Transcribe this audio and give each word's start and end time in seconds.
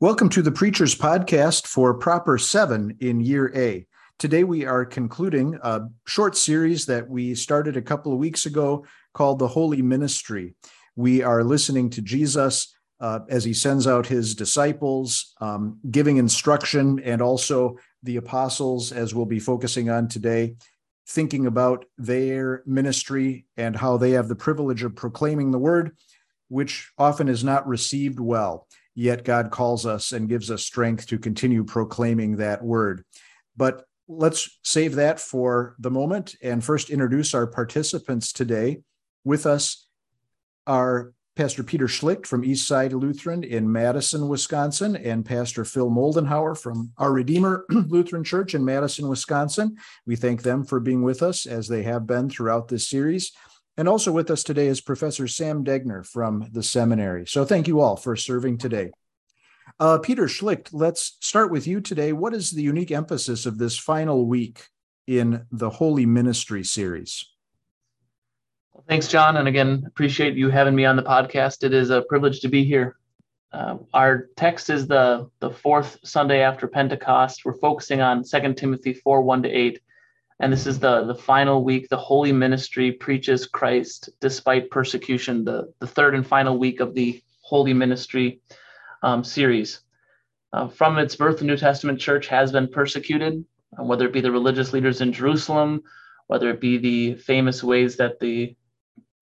Welcome 0.00 0.30
to 0.30 0.40
the 0.40 0.50
Preacher's 0.50 0.94
Podcast 0.94 1.66
for 1.66 1.92
Proper 1.92 2.38
7 2.38 2.96
in 3.00 3.20
Year 3.20 3.52
A. 3.54 3.86
Today 4.18 4.44
we 4.44 4.64
are 4.64 4.86
concluding 4.86 5.58
a 5.62 5.88
short 6.06 6.38
series 6.38 6.86
that 6.86 7.06
we 7.06 7.34
started 7.34 7.76
a 7.76 7.82
couple 7.82 8.10
of 8.10 8.18
weeks 8.18 8.46
ago 8.46 8.86
called 9.12 9.38
The 9.38 9.48
Holy 9.48 9.82
Ministry. 9.82 10.54
We 10.96 11.22
are 11.22 11.44
listening 11.44 11.90
to 11.90 12.00
Jesus 12.00 12.74
uh, 12.98 13.20
as 13.28 13.44
he 13.44 13.52
sends 13.52 13.86
out 13.86 14.06
his 14.06 14.34
disciples, 14.34 15.34
um, 15.42 15.78
giving 15.90 16.16
instruction, 16.16 17.00
and 17.00 17.20
also 17.20 17.76
the 18.02 18.16
apostles, 18.16 18.92
as 18.92 19.14
we'll 19.14 19.26
be 19.26 19.38
focusing 19.38 19.90
on 19.90 20.08
today, 20.08 20.56
thinking 21.08 21.44
about 21.44 21.84
their 21.98 22.62
ministry 22.64 23.44
and 23.58 23.76
how 23.76 23.98
they 23.98 24.12
have 24.12 24.28
the 24.28 24.34
privilege 24.34 24.82
of 24.82 24.96
proclaiming 24.96 25.50
the 25.50 25.58
word, 25.58 25.94
which 26.48 26.90
often 26.96 27.28
is 27.28 27.44
not 27.44 27.68
received 27.68 28.18
well 28.18 28.66
yet 28.94 29.24
God 29.24 29.50
calls 29.50 29.86
us 29.86 30.12
and 30.12 30.28
gives 30.28 30.50
us 30.50 30.62
strength 30.62 31.06
to 31.08 31.18
continue 31.18 31.64
proclaiming 31.64 32.36
that 32.36 32.62
word. 32.62 33.04
But 33.56 33.84
let's 34.08 34.58
save 34.64 34.96
that 34.96 35.20
for 35.20 35.76
the 35.78 35.90
moment 35.90 36.34
and 36.42 36.64
first 36.64 36.90
introduce 36.90 37.34
our 37.34 37.46
participants 37.46 38.32
today. 38.32 38.82
With 39.24 39.46
us 39.46 39.86
are 40.66 41.12
Pastor 41.36 41.62
Peter 41.62 41.86
Schlicht 41.86 42.26
from 42.26 42.42
Eastside 42.42 42.92
Lutheran 42.92 43.44
in 43.44 43.70
Madison, 43.70 44.28
Wisconsin, 44.28 44.96
and 44.96 45.24
Pastor 45.24 45.64
Phil 45.64 45.88
Moldenhauer 45.88 46.58
from 46.58 46.92
Our 46.98 47.12
Redeemer 47.12 47.64
Lutheran 47.70 48.24
Church 48.24 48.54
in 48.54 48.64
Madison, 48.64 49.08
Wisconsin. 49.08 49.76
We 50.06 50.16
thank 50.16 50.42
them 50.42 50.64
for 50.64 50.80
being 50.80 51.02
with 51.02 51.22
us 51.22 51.46
as 51.46 51.68
they 51.68 51.84
have 51.84 52.06
been 52.06 52.28
throughout 52.28 52.68
this 52.68 52.88
series. 52.88 53.32
And 53.76 53.88
also 53.88 54.12
with 54.12 54.30
us 54.30 54.42
today 54.42 54.66
is 54.66 54.80
Professor 54.80 55.26
Sam 55.26 55.64
Degner 55.64 56.04
from 56.04 56.48
the 56.52 56.62
seminary. 56.62 57.26
So 57.26 57.44
thank 57.44 57.68
you 57.68 57.80
all 57.80 57.96
for 57.96 58.16
serving 58.16 58.58
today. 58.58 58.90
Uh, 59.78 59.98
Peter 59.98 60.24
Schlicht, 60.24 60.70
let's 60.72 61.16
start 61.20 61.50
with 61.50 61.66
you 61.66 61.80
today. 61.80 62.12
What 62.12 62.34
is 62.34 62.50
the 62.50 62.62
unique 62.62 62.90
emphasis 62.90 63.46
of 63.46 63.58
this 63.58 63.78
final 63.78 64.26
week 64.26 64.66
in 65.06 65.46
the 65.50 65.70
Holy 65.70 66.04
Ministry 66.04 66.64
series? 66.64 67.24
Well, 68.72 68.84
thanks, 68.88 69.08
John. 69.08 69.36
And 69.36 69.48
again, 69.48 69.84
appreciate 69.86 70.34
you 70.34 70.50
having 70.50 70.74
me 70.74 70.84
on 70.84 70.96
the 70.96 71.02
podcast. 71.02 71.64
It 71.64 71.72
is 71.72 71.90
a 71.90 72.02
privilege 72.02 72.40
to 72.40 72.48
be 72.48 72.64
here. 72.64 72.96
Uh, 73.52 73.78
our 73.92 74.28
text 74.36 74.70
is 74.70 74.86
the, 74.86 75.28
the 75.40 75.50
fourth 75.50 75.98
Sunday 76.04 76.42
after 76.42 76.68
Pentecost. 76.68 77.44
We're 77.44 77.58
focusing 77.58 78.00
on 78.00 78.22
2 78.22 78.54
Timothy 78.54 78.92
4 78.92 79.22
1 79.22 79.42
to 79.44 79.48
8 79.48 79.80
and 80.40 80.52
this 80.52 80.66
is 80.66 80.78
the 80.78 81.04
the 81.04 81.14
final 81.14 81.62
week 81.62 81.88
the 81.88 81.96
holy 81.96 82.32
ministry 82.32 82.90
preaches 82.90 83.46
christ 83.46 84.10
despite 84.20 84.70
persecution 84.70 85.44
the 85.44 85.72
the 85.78 85.86
third 85.86 86.14
and 86.14 86.26
final 86.26 86.58
week 86.58 86.80
of 86.80 86.94
the 86.94 87.22
holy 87.42 87.74
ministry 87.74 88.40
um, 89.02 89.24
series. 89.24 89.80
Uh, 90.52 90.68
from 90.68 90.98
its 90.98 91.14
birth 91.14 91.38
the 91.38 91.44
new 91.44 91.56
testament 91.56 92.00
church 92.00 92.26
has 92.26 92.50
been 92.50 92.66
persecuted 92.66 93.44
uh, 93.78 93.84
whether 93.84 94.06
it 94.06 94.12
be 94.12 94.20
the 94.20 94.32
religious 94.32 94.72
leaders 94.72 95.00
in 95.00 95.12
jerusalem 95.12 95.80
whether 96.26 96.50
it 96.50 96.60
be 96.60 96.76
the 96.76 97.14
famous 97.14 97.62
ways 97.62 97.96
that 97.96 98.18
the 98.18 98.56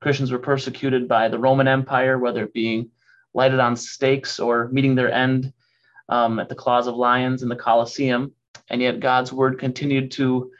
christians 0.01 0.33
were 0.33 0.39
persecuted 0.39 1.07
by 1.07 1.29
the 1.29 1.39
roman 1.39 1.69
empire 1.69 2.19
whether 2.19 2.45
it 2.45 2.55
being 2.55 2.91
lighted 3.35 3.61
on 3.61 3.77
stakes 3.77 4.41
or 4.41 4.69
meeting 4.69 4.95
their 4.95 5.13
end 5.13 5.53
um, 6.09 6.39
at 6.39 6.49
the 6.49 6.55
claws 6.55 6.87
of 6.87 6.97
lions 6.97 7.43
in 7.43 7.49
the 7.49 7.57
colosseum. 7.57 8.33
And 8.71 8.81
yet 8.81 9.01
god's 9.01 9.33
word 9.33 9.59
continued 9.59 10.11
to 10.13 10.51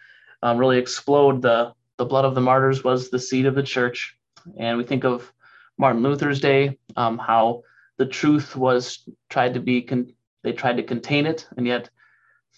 um, 0.43 0.59
really 0.59 0.79
explode. 0.79 1.43
The, 1.43 1.73
the 1.97 2.05
blood 2.05 2.25
of 2.25 2.35
the 2.35 2.41
martyrs 2.41 2.85
was 2.85 3.11
the 3.11 3.19
seed 3.19 3.47
of 3.47 3.55
the 3.55 3.63
church. 3.63 4.17
And 4.59 4.79
we 4.79 4.85
think 4.85 5.05
of 5.05 5.33
Martin 5.79 6.03
Luther's 6.03 6.41
day, 6.41 6.79
um, 6.97 7.19
how 7.19 7.63
the 7.97 8.07
truth 8.07 8.57
was 8.57 9.09
tried 9.29 9.55
to 9.55 9.61
be, 9.61 9.83
con- 9.83 10.13
they 10.43 10.53
tried 10.53 10.77
to 10.77 10.83
contain 10.83 11.27
it. 11.27 11.47
And 11.57 11.67
yet, 11.67 11.91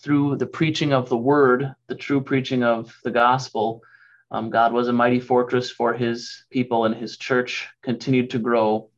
through 0.02 0.36
the 0.36 0.46
preaching 0.46 0.92
of 0.92 1.08
the 1.08 1.16
word, 1.16 1.74
the 1.88 1.94
true 1.94 2.22
preaching 2.22 2.62
of 2.62 2.96
the 3.04 3.10
gospel, 3.10 3.82
um, 4.30 4.48
God 4.50 4.72
was 4.72 4.88
a 4.88 4.92
mighty 4.92 5.20
fortress 5.20 5.70
for 5.70 5.92
his 5.92 6.44
people, 6.50 6.84
and 6.84 6.94
his 6.94 7.16
church 7.16 7.68
continued 7.82 8.30
to 8.30 8.38
grow. 8.38 8.88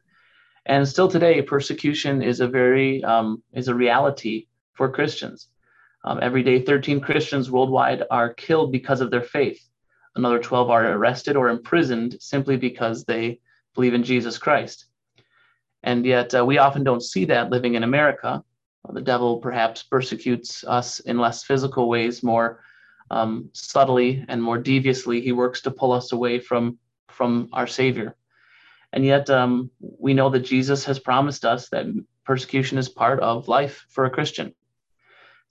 And 0.66 0.87
still 0.87 1.09
today, 1.09 1.42
persecution 1.42 2.22
is 2.22 2.41
a 2.41 2.47
very 2.47 3.03
um, 3.03 3.42
is 3.53 3.69
a 3.69 3.75
reality 3.75 4.47
for 4.75 4.92
Christians. 4.92 5.48
Um, 6.04 6.18
every 6.20 6.42
day, 6.42 6.60
13 6.60 7.00
Christians 7.00 7.50
worldwide 7.50 8.02
are 8.10 8.34
killed 8.34 8.72
because 8.72 9.00
of 9.00 9.10
their 9.10 9.22
faith. 9.22 9.60
Another 10.16 10.38
12 10.38 10.68
are 10.68 10.92
arrested 10.92 11.36
or 11.36 11.48
imprisoned 11.48 12.16
simply 12.20 12.56
because 12.56 13.04
they 13.04 13.40
believe 13.74 13.94
in 13.94 14.02
Jesus 14.02 14.36
Christ. 14.36 14.86
And 15.82 16.04
yet, 16.04 16.34
uh, 16.34 16.44
we 16.44 16.58
often 16.58 16.84
don't 16.84 17.02
see 17.02 17.24
that 17.26 17.50
living 17.50 17.74
in 17.74 17.82
America. 17.82 18.42
The 18.92 19.00
devil 19.00 19.38
perhaps 19.38 19.82
persecutes 19.84 20.64
us 20.64 21.00
in 21.00 21.18
less 21.18 21.44
physical 21.44 21.88
ways, 21.88 22.22
more 22.22 22.62
um, 23.10 23.48
subtly 23.52 24.24
and 24.28 24.42
more 24.42 24.58
deviously. 24.58 25.20
He 25.20 25.32
works 25.32 25.60
to 25.62 25.70
pull 25.70 25.92
us 25.92 26.12
away 26.12 26.41
from, 26.41 26.78
from 27.08 27.48
our 27.52 27.66
Savior. 27.66 28.16
And 28.92 29.04
yet, 29.04 29.30
um, 29.30 29.70
we 29.80 30.14
know 30.14 30.28
that 30.30 30.41
Jesus 30.41 30.84
has 30.84 30.98
promised 30.98 31.44
us 31.44 31.68
that 31.70 31.86
persecution 32.24 32.76
is 32.76 32.88
part 32.88 33.20
of 33.20 33.48
life 33.48 33.86
for 33.88 34.04
a 34.04 34.10
Christian. 34.10 34.54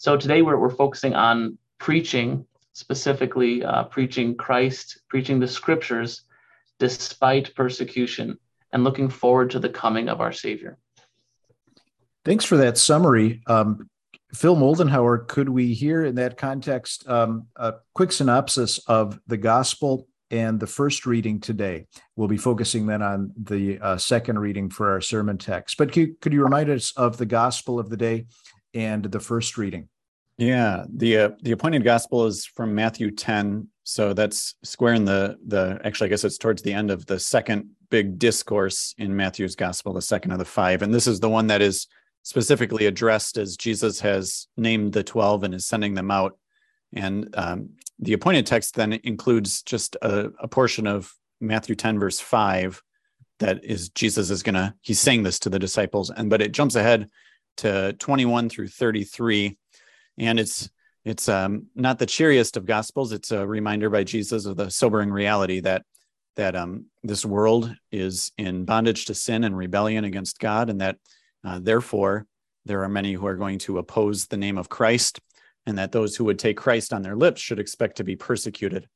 So 0.02 0.18
today 0.18 0.42
we're, 0.42 0.58
we're 0.58 0.72
focusing 0.72 1.14
on 1.14 1.60
preaching, 1.78 2.44
specifically 2.74 3.64
uh, 3.64 3.84
preaching 3.84 4.36
Christ, 4.36 5.00
preaching 5.10 5.40
the 5.40 5.48
scriptures 5.48 6.24
despite 6.80 7.54
persecution, 7.54 8.40
and 8.74 8.84
looking 8.84 9.10
forward 9.10 9.52
to 9.52 9.60
the 9.60 9.70
coming 9.70 10.10
of 10.10 10.20
our 10.20 10.32
Savior. 10.32 10.80
Thanks 12.26 12.46
for 12.46 12.58
that 12.58 12.80
summary. 12.80 13.44
Um, 13.46 13.92
Phil 14.34 14.56
Moldenhauer, 14.56 15.28
could 15.28 15.50
we 15.50 15.76
hear 15.76 16.04
in 16.04 16.16
that 16.16 16.36
context 16.36 17.08
um, 17.08 17.46
a 17.56 17.76
quick 17.94 18.12
synopsis 18.12 18.80
of 18.88 19.20
the 19.28 19.38
gospel 19.38 20.08
and 20.32 20.60
the 20.60 20.66
first 20.66 21.06
reading 21.06 21.40
today? 21.40 21.86
We'll 22.16 22.28
be 22.28 22.38
focusing 22.38 22.88
then 22.88 23.04
on 23.04 23.34
the 23.38 23.78
uh, 23.78 23.98
second 23.98 24.40
reading 24.40 24.72
for 24.72 24.90
our 24.90 25.02
sermon 25.02 25.38
text. 25.38 25.78
But 25.78 25.92
could, 25.92 26.20
could 26.22 26.34
you 26.34 26.42
remind 26.42 26.72
us 26.72 26.92
of 26.98 27.18
the 27.18 27.28
gospel 27.28 27.78
of 27.78 27.92
the 27.92 27.98
day 27.98 28.26
and 28.74 29.04
the 29.04 29.20
first 29.20 29.60
reading? 29.60 29.90
Yeah, 30.42 30.86
the 30.92 31.18
uh, 31.18 31.30
the 31.44 31.52
appointed 31.52 31.84
gospel 31.84 32.26
is 32.26 32.48
from 32.48 32.74
Matthew 32.74 33.12
10, 33.12 33.68
so 33.84 34.12
that's 34.14 34.56
square 34.64 34.96
in 34.96 35.06
the 35.06 35.38
the 35.46 35.80
actually 35.84 36.08
I 36.08 36.10
guess 36.10 36.24
it's 36.24 36.40
towards 36.40 36.64
the 36.64 36.74
end 36.74 36.90
of 36.90 37.06
the 37.06 37.20
second 37.20 37.70
big 37.92 38.18
discourse 38.18 38.96
in 38.98 39.16
Matthew's 39.16 39.56
gospel, 39.56 39.94
the 39.94 40.02
second 40.02 40.32
of 40.32 40.40
the 40.40 40.46
five, 40.46 40.82
and 40.82 40.92
this 40.92 41.06
is 41.06 41.20
the 41.20 41.30
one 41.30 41.46
that 41.46 41.62
is 41.62 41.86
specifically 42.24 42.88
addressed 42.88 43.38
as 43.38 43.56
Jesus 43.56 44.00
has 44.00 44.48
named 44.58 44.94
the 44.94 45.04
12 45.04 45.44
and 45.44 45.54
is 45.54 45.68
sending 45.68 45.94
them 45.94 46.10
out. 46.10 46.40
And 46.92 47.30
um, 47.38 47.70
the 48.00 48.14
appointed 48.14 48.48
text 48.48 48.74
then 48.74 48.94
includes 49.04 49.62
just 49.62 49.96
a, 50.02 50.32
a 50.40 50.48
portion 50.48 50.88
of 50.88 51.14
Matthew 51.40 51.76
10 51.76 52.00
verse 52.00 52.20
5 52.20 52.82
that 53.38 53.64
is 53.64 53.90
Jesus 53.90 54.32
is 54.32 54.42
going 54.42 54.56
to 54.56 54.74
he's 54.82 55.00
saying 55.00 55.22
this 55.22 55.38
to 55.42 55.52
the 55.52 55.60
disciples 55.60 56.10
and 56.10 56.32
but 56.32 56.42
it 56.42 56.52
jumps 56.52 56.74
ahead 56.74 57.12
to 57.58 57.94
21 57.94 58.50
through 58.50 58.70
33 58.70 59.60
and 60.22 60.40
it's 60.40 60.70
it's 61.04 61.28
um, 61.28 61.66
not 61.76 61.98
the 61.98 62.06
cheeriest 62.06 62.56
of 62.56 62.66
gospels 62.66 63.12
it's 63.12 63.32
a 63.32 63.46
reminder 63.46 63.90
by 63.90 64.04
jesus 64.04 64.46
of 64.46 64.56
the 64.56 64.70
sobering 64.70 65.12
reality 65.12 65.60
that 65.60 65.84
that 66.38 66.56
um, 66.56 66.86
this 67.04 67.26
world 67.26 67.76
is 67.92 68.32
in 68.38 68.64
bondage 68.64 69.06
to 69.06 69.14
sin 69.14 69.44
and 69.44 69.58
rebellion 69.58 70.06
against 70.06 70.40
god 70.40 70.70
and 70.70 70.80
that 70.80 70.98
uh, 71.44 71.60
therefore 71.62 72.26
there 72.66 72.84
are 72.84 72.90
many 72.90 73.14
who 73.14 73.26
are 73.26 73.36
going 73.36 73.58
to 73.58 73.80
oppose 73.80 74.28
the 74.28 74.38
name 74.38 74.58
of 74.58 74.70
christ 74.70 75.20
and 75.66 75.78
that 75.78 75.92
those 75.92 76.16
who 76.16 76.24
would 76.24 76.40
take 76.40 76.56
christ 76.56 76.94
on 76.94 77.02
their 77.02 77.16
lips 77.16 77.42
should 77.42 77.60
expect 77.60 77.98
to 77.98 78.04
be 78.04 78.16
persecuted 78.16 78.88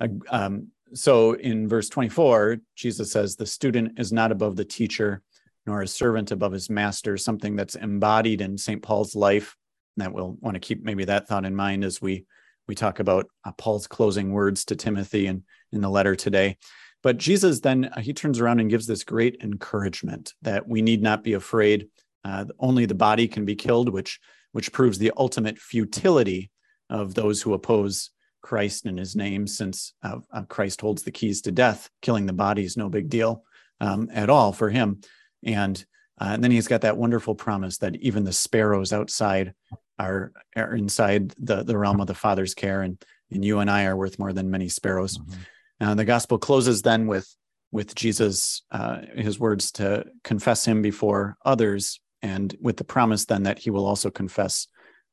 uh, 0.00 0.08
um, 0.28 0.68
so 0.92 1.32
in 1.32 1.68
verse 1.68 1.88
24 1.88 2.58
jesus 2.74 3.12
says 3.12 3.36
the 3.36 3.46
student 3.46 3.98
is 3.98 4.12
not 4.12 4.32
above 4.32 4.56
the 4.56 4.64
teacher 4.64 5.22
nor 5.66 5.82
a 5.82 5.88
servant 5.88 6.30
above 6.30 6.52
his 6.52 6.68
master, 6.68 7.16
something 7.16 7.56
that's 7.56 7.74
embodied 7.74 8.40
in 8.40 8.58
St. 8.58 8.82
Paul's 8.82 9.14
life. 9.14 9.56
That 9.96 10.12
we'll 10.12 10.36
want 10.40 10.54
to 10.54 10.60
keep 10.60 10.82
maybe 10.82 11.04
that 11.04 11.28
thought 11.28 11.44
in 11.44 11.54
mind 11.54 11.84
as 11.84 12.02
we 12.02 12.26
we 12.66 12.74
talk 12.74 12.98
about 12.98 13.26
uh, 13.44 13.52
Paul's 13.52 13.86
closing 13.86 14.32
words 14.32 14.64
to 14.66 14.76
Timothy 14.76 15.26
and 15.26 15.42
in 15.72 15.80
the 15.80 15.90
letter 15.90 16.16
today. 16.16 16.56
But 17.02 17.18
Jesus 17.18 17.60
then 17.60 17.86
uh, 17.86 18.00
he 18.00 18.12
turns 18.12 18.40
around 18.40 18.60
and 18.60 18.70
gives 18.70 18.86
this 18.86 19.04
great 19.04 19.38
encouragement 19.42 20.32
that 20.42 20.66
we 20.66 20.82
need 20.82 21.02
not 21.02 21.22
be 21.22 21.34
afraid. 21.34 21.88
Uh, 22.24 22.46
only 22.58 22.86
the 22.86 22.94
body 22.94 23.28
can 23.28 23.44
be 23.44 23.54
killed, 23.54 23.88
which 23.88 24.20
which 24.52 24.72
proves 24.72 24.98
the 24.98 25.12
ultimate 25.16 25.58
futility 25.58 26.50
of 26.88 27.14
those 27.14 27.42
who 27.42 27.54
oppose 27.54 28.10
Christ 28.40 28.86
in 28.86 28.96
His 28.96 29.14
name, 29.14 29.46
since 29.46 29.94
uh, 30.02 30.18
uh 30.32 30.42
Christ 30.42 30.80
holds 30.80 31.02
the 31.02 31.10
keys 31.10 31.42
to 31.42 31.52
death. 31.52 31.90
Killing 32.02 32.26
the 32.26 32.32
body 32.32 32.64
is 32.64 32.76
no 32.76 32.88
big 32.88 33.08
deal 33.08 33.44
um, 33.80 34.08
at 34.12 34.30
all 34.30 34.52
for 34.52 34.70
Him. 34.70 35.00
And, 35.44 35.84
uh, 36.20 36.30
and 36.32 36.44
then 36.44 36.50
he's 36.50 36.68
got 36.68 36.82
that 36.82 36.96
wonderful 36.96 37.34
promise 37.34 37.78
that 37.78 37.96
even 37.96 38.24
the 38.24 38.32
sparrows 38.32 38.92
outside 38.92 39.54
are, 39.98 40.32
are 40.56 40.74
inside 40.74 41.34
the, 41.38 41.62
the 41.62 41.76
realm 41.76 42.00
of 42.00 42.06
the 42.06 42.14
Father's 42.14 42.54
care, 42.54 42.82
and, 42.82 43.02
and 43.30 43.44
you 43.44 43.58
and 43.58 43.70
I 43.70 43.84
are 43.84 43.96
worth 43.96 44.18
more 44.18 44.32
than 44.32 44.50
many 44.50 44.68
sparrows. 44.68 45.18
Mm-hmm. 45.18 45.40
Uh, 45.80 45.94
the 45.94 46.04
gospel 46.04 46.38
closes 46.38 46.82
then 46.82 47.06
with 47.06 47.28
with 47.72 47.92
Jesus, 47.96 48.62
uh, 48.70 49.00
his 49.16 49.40
words 49.40 49.72
to 49.72 50.04
confess 50.22 50.64
him 50.64 50.80
before 50.80 51.36
others 51.44 52.00
and 52.22 52.56
with 52.60 52.76
the 52.76 52.84
promise 52.84 53.24
then 53.24 53.42
that 53.42 53.58
he 53.58 53.70
will 53.70 53.84
also 53.84 54.10
confess 54.10 54.68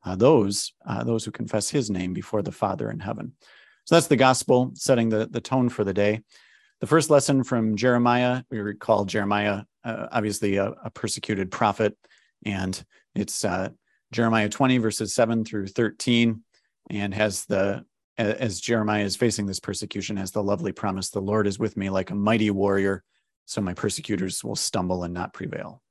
uh, 0.06 0.16
those 0.16 0.74
uh, 0.88 1.04
those 1.04 1.26
who 1.26 1.32
confess 1.32 1.70
his 1.70 1.90
name 1.90 2.14
before 2.14 2.42
the 2.42 2.52
Father 2.52 2.90
in 2.90 3.00
heaven. 3.00 3.34
So 3.86 3.96
that's 3.96 4.08
the 4.08 4.16
gospel 4.16 4.72
setting 4.76 5.10
the, 5.10 5.28
the 5.30 5.42
tone 5.42 5.70
for 5.70 5.84
the 5.84 5.94
day. 5.94 6.22
The 6.80 6.88
first 6.88 7.10
lesson 7.10 7.44
from 7.44 7.76
Jeremiah, 7.76 8.44
we 8.50 8.60
recall 8.60 9.06
Jeremiah, 9.06 9.64
uh, 9.84 10.08
obviously 10.12 10.56
a, 10.58 10.72
a, 10.84 10.90
persecuted 10.90 11.52
prophet, 11.52 11.96
and 12.46 12.82
it's 13.14 13.44
uh, 13.44 13.70
Jeremiah 14.12 14.50
20, 14.50 14.78
verses 14.80 15.14
7 15.14 15.46
through 15.46 15.68
13, 15.68 16.44
and 16.90 17.14
has 17.14 17.46
the, 17.46 17.86
as 18.18 18.60
Jeremiah 18.60 19.04
is 19.04 19.16
facing 19.16 19.46
this 19.46 19.60
persecution, 19.60 20.18
has 20.18 20.32
the 20.32 20.44
lovely 20.44 20.72
promise 20.72 21.10
the 21.10 21.22
Lord 21.22 21.48
is 21.48 21.60
with 21.60 21.78
me 21.78 21.90
like 21.90 22.10
a 22.10 22.16
mighty 22.16 22.52
warrior, 22.52 23.04
so 23.46 23.62
my 23.62 23.74
persecutors 23.74 24.44
will 24.44 24.56
stumble 24.56 25.04
and 25.04 25.14
not 25.14 25.34
prevail. 25.34 25.82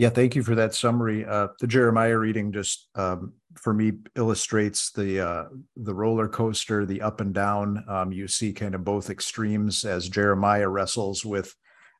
Yeah, 0.00 0.08
thank 0.08 0.34
you 0.34 0.42
for 0.42 0.54
that 0.54 0.74
summary. 0.74 1.26
Uh, 1.26 1.48
the 1.60 1.66
Jeremiah 1.66 2.16
reading 2.16 2.52
just 2.52 2.88
um, 2.94 3.34
for 3.54 3.74
me 3.74 3.92
illustrates 4.16 4.92
the 4.92 5.20
uh, 5.20 5.44
the 5.76 5.92
roller 5.92 6.26
coaster, 6.26 6.86
the 6.86 7.02
up 7.02 7.20
and 7.20 7.34
down. 7.34 7.84
Um, 7.86 8.10
you 8.10 8.26
see 8.26 8.54
kind 8.54 8.74
of 8.74 8.82
both 8.82 9.10
extremes 9.10 9.84
as 9.84 10.08
Jeremiah 10.08 10.70
wrestles 10.70 11.22
with 11.22 11.54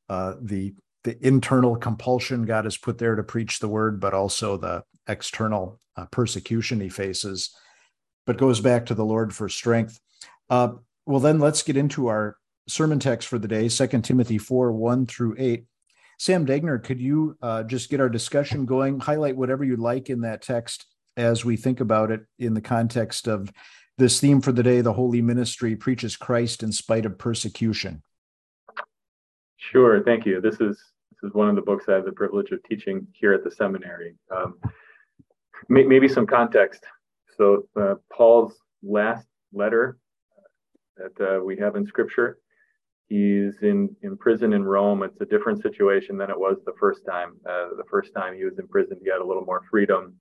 uh, 0.09 0.37
the 0.41 0.73
the 1.05 1.17
internal 1.26 1.76
compulsion 1.76 2.44
God 2.44 2.64
has 2.64 2.76
put 2.76 2.99
there 2.99 3.17
to 3.17 3.23
preach 3.23 3.58
the 3.58 3.69
word, 3.69 4.00
but 4.00 4.14
also 4.14 4.56
the 4.56 4.85
external 5.08 5.81
uh, 5.97 6.06
persecution 6.06 6.81
he 6.81 6.88
faces. 6.88 7.55
But 8.26 8.37
goes 8.38 8.61
back 8.61 8.87
to 8.87 8.94
the 8.94 9.05
Lord 9.05 9.35
for 9.35 9.49
strength. 9.49 9.99
Uh, 10.49 10.75
well, 11.06 11.20
then 11.20 11.38
let's 11.38 11.62
get 11.62 11.76
into 11.76 12.08
our 12.08 12.37
sermon 12.69 13.00
text 13.00 13.29
for 13.29 13.38
the 13.38 13.49
day: 13.49 13.69
Second 13.69 14.02
Timothy 14.02 14.38
four 14.38 14.73
one 14.73 15.06
through 15.06 15.37
eight. 15.38 15.64
Sam 16.19 16.44
Degner, 16.44 16.82
could 16.85 17.00
you 17.00 17.37
uh, 17.41 17.62
just 17.62 17.88
get 17.88 18.00
our 18.00 18.11
discussion 18.11 18.67
going? 18.67 19.00
Highlight 19.00 19.37
whatever 19.37 19.64
you'd 19.64 19.79
like 19.79 20.11
in 20.11 20.20
that 20.20 20.43
text 20.43 20.85
as 21.17 21.44
we 21.44 21.56
think 21.56 21.81
about 21.81 22.11
it 22.11 22.20
in 22.38 22.53
the 22.53 22.61
context 22.61 23.26
of 23.26 23.50
this 23.96 24.20
theme 24.20 24.41
for 24.41 24.53
the 24.53 24.62
day 24.62 24.81
the 24.81 24.93
Holy 24.93 25.23
Ministry 25.23 25.76
preaches 25.76 26.17
Christ 26.17 26.62
in 26.62 26.73
spite 26.73 27.06
of 27.06 27.19
persecution. 27.19 28.03
Sure, 29.56 30.03
thank 30.05 30.26
you. 30.26 30.41
This 30.41 30.61
is 30.61 30.82
is 31.22 31.32
one 31.34 31.49
of 31.49 31.56
the 31.56 31.62
books 31.62 31.84
I 31.88 31.94
have 31.94 32.05
the 32.05 32.12
privilege 32.12 32.50
of 32.50 32.62
teaching 32.64 33.06
here 33.12 33.32
at 33.32 33.44
the 33.44 33.50
seminary. 33.50 34.17
Um, 34.34 34.58
maybe 35.69 36.08
some 36.08 36.26
context. 36.26 36.84
So 37.37 37.67
uh, 37.81 37.94
Paul's 38.12 38.55
last 38.82 39.26
letter 39.52 39.99
that 40.96 41.37
uh, 41.37 41.44
we 41.44 41.56
have 41.56 41.76
in 41.76 41.87
Scripture 41.87 42.38
He's 43.11 43.56
in, 43.62 43.94
in 44.02 44.17
prison 44.17 44.52
in 44.52 44.64
Rome. 44.64 45.02
It's 45.02 45.20
a 45.20 45.25
different 45.25 45.61
situation 45.61 46.17
than 46.17 46.31
it 46.31 46.38
was 46.38 46.58
the 46.64 46.75
first 46.78 47.05
time. 47.05 47.32
Uh, 47.44 47.70
the 47.76 47.84
first 47.90 48.14
time 48.14 48.37
he 48.37 48.44
was 48.44 48.61
in 48.61 48.69
prison, 48.69 48.99
he 49.02 49.11
had 49.11 49.20
a 49.20 49.26
little 49.26 49.44
more 49.44 49.62
freedom. 49.69 50.14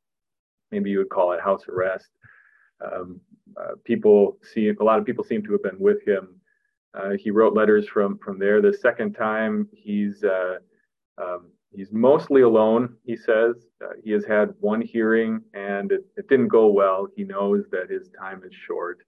Maybe 0.71 0.89
you 0.89 0.97
would 0.97 1.09
call 1.09 1.31
it 1.33 1.39
house 1.39 1.61
arrest. 1.69 2.07
Um, 2.83 3.21
uh, 3.61 3.73
people 3.85 4.39
see 4.41 4.69
a 4.69 4.83
lot 4.83 4.97
of 4.97 5.05
people 5.05 5.23
seem 5.23 5.43
to 5.43 5.51
have 5.51 5.61
been 5.61 5.77
with 5.77 6.03
him. 6.03 6.41
Uh, 6.95 7.11
he 7.11 7.29
wrote 7.29 7.53
letters 7.53 7.87
from 7.87 8.17
from 8.17 8.39
there. 8.39 8.59
The 8.59 8.73
second 8.73 9.13
time, 9.13 9.67
he's 9.71 10.23
uh, 10.23 10.55
um, 11.21 11.51
he's 11.71 11.91
mostly 11.91 12.41
alone. 12.41 12.95
He 13.03 13.15
says 13.15 13.55
uh, 13.83 13.93
he 14.03 14.11
has 14.11 14.25
had 14.25 14.53
one 14.59 14.81
hearing 14.81 15.41
and 15.53 15.91
it, 15.91 16.05
it, 16.17 16.27
didn't 16.29 16.47
go 16.47 16.67
well. 16.67 17.07
He 17.15 17.23
knows 17.23 17.65
that 17.71 17.89
his 17.89 18.09
time 18.19 18.41
is 18.45 18.53
short. 18.53 18.99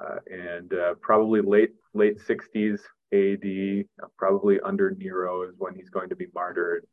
Uh, 0.00 0.16
and 0.30 0.72
uh, 0.72 0.94
probably 1.00 1.40
late 1.40 1.70
late 1.94 2.18
60s 2.18 2.80
AD, 3.12 3.86
uh, 4.02 4.06
probably 4.16 4.60
under 4.60 4.92
Nero 4.92 5.42
is 5.42 5.54
when 5.58 5.74
he's 5.74 5.90
going 5.90 6.08
to 6.08 6.16
be 6.16 6.26
martyred. 6.34 6.86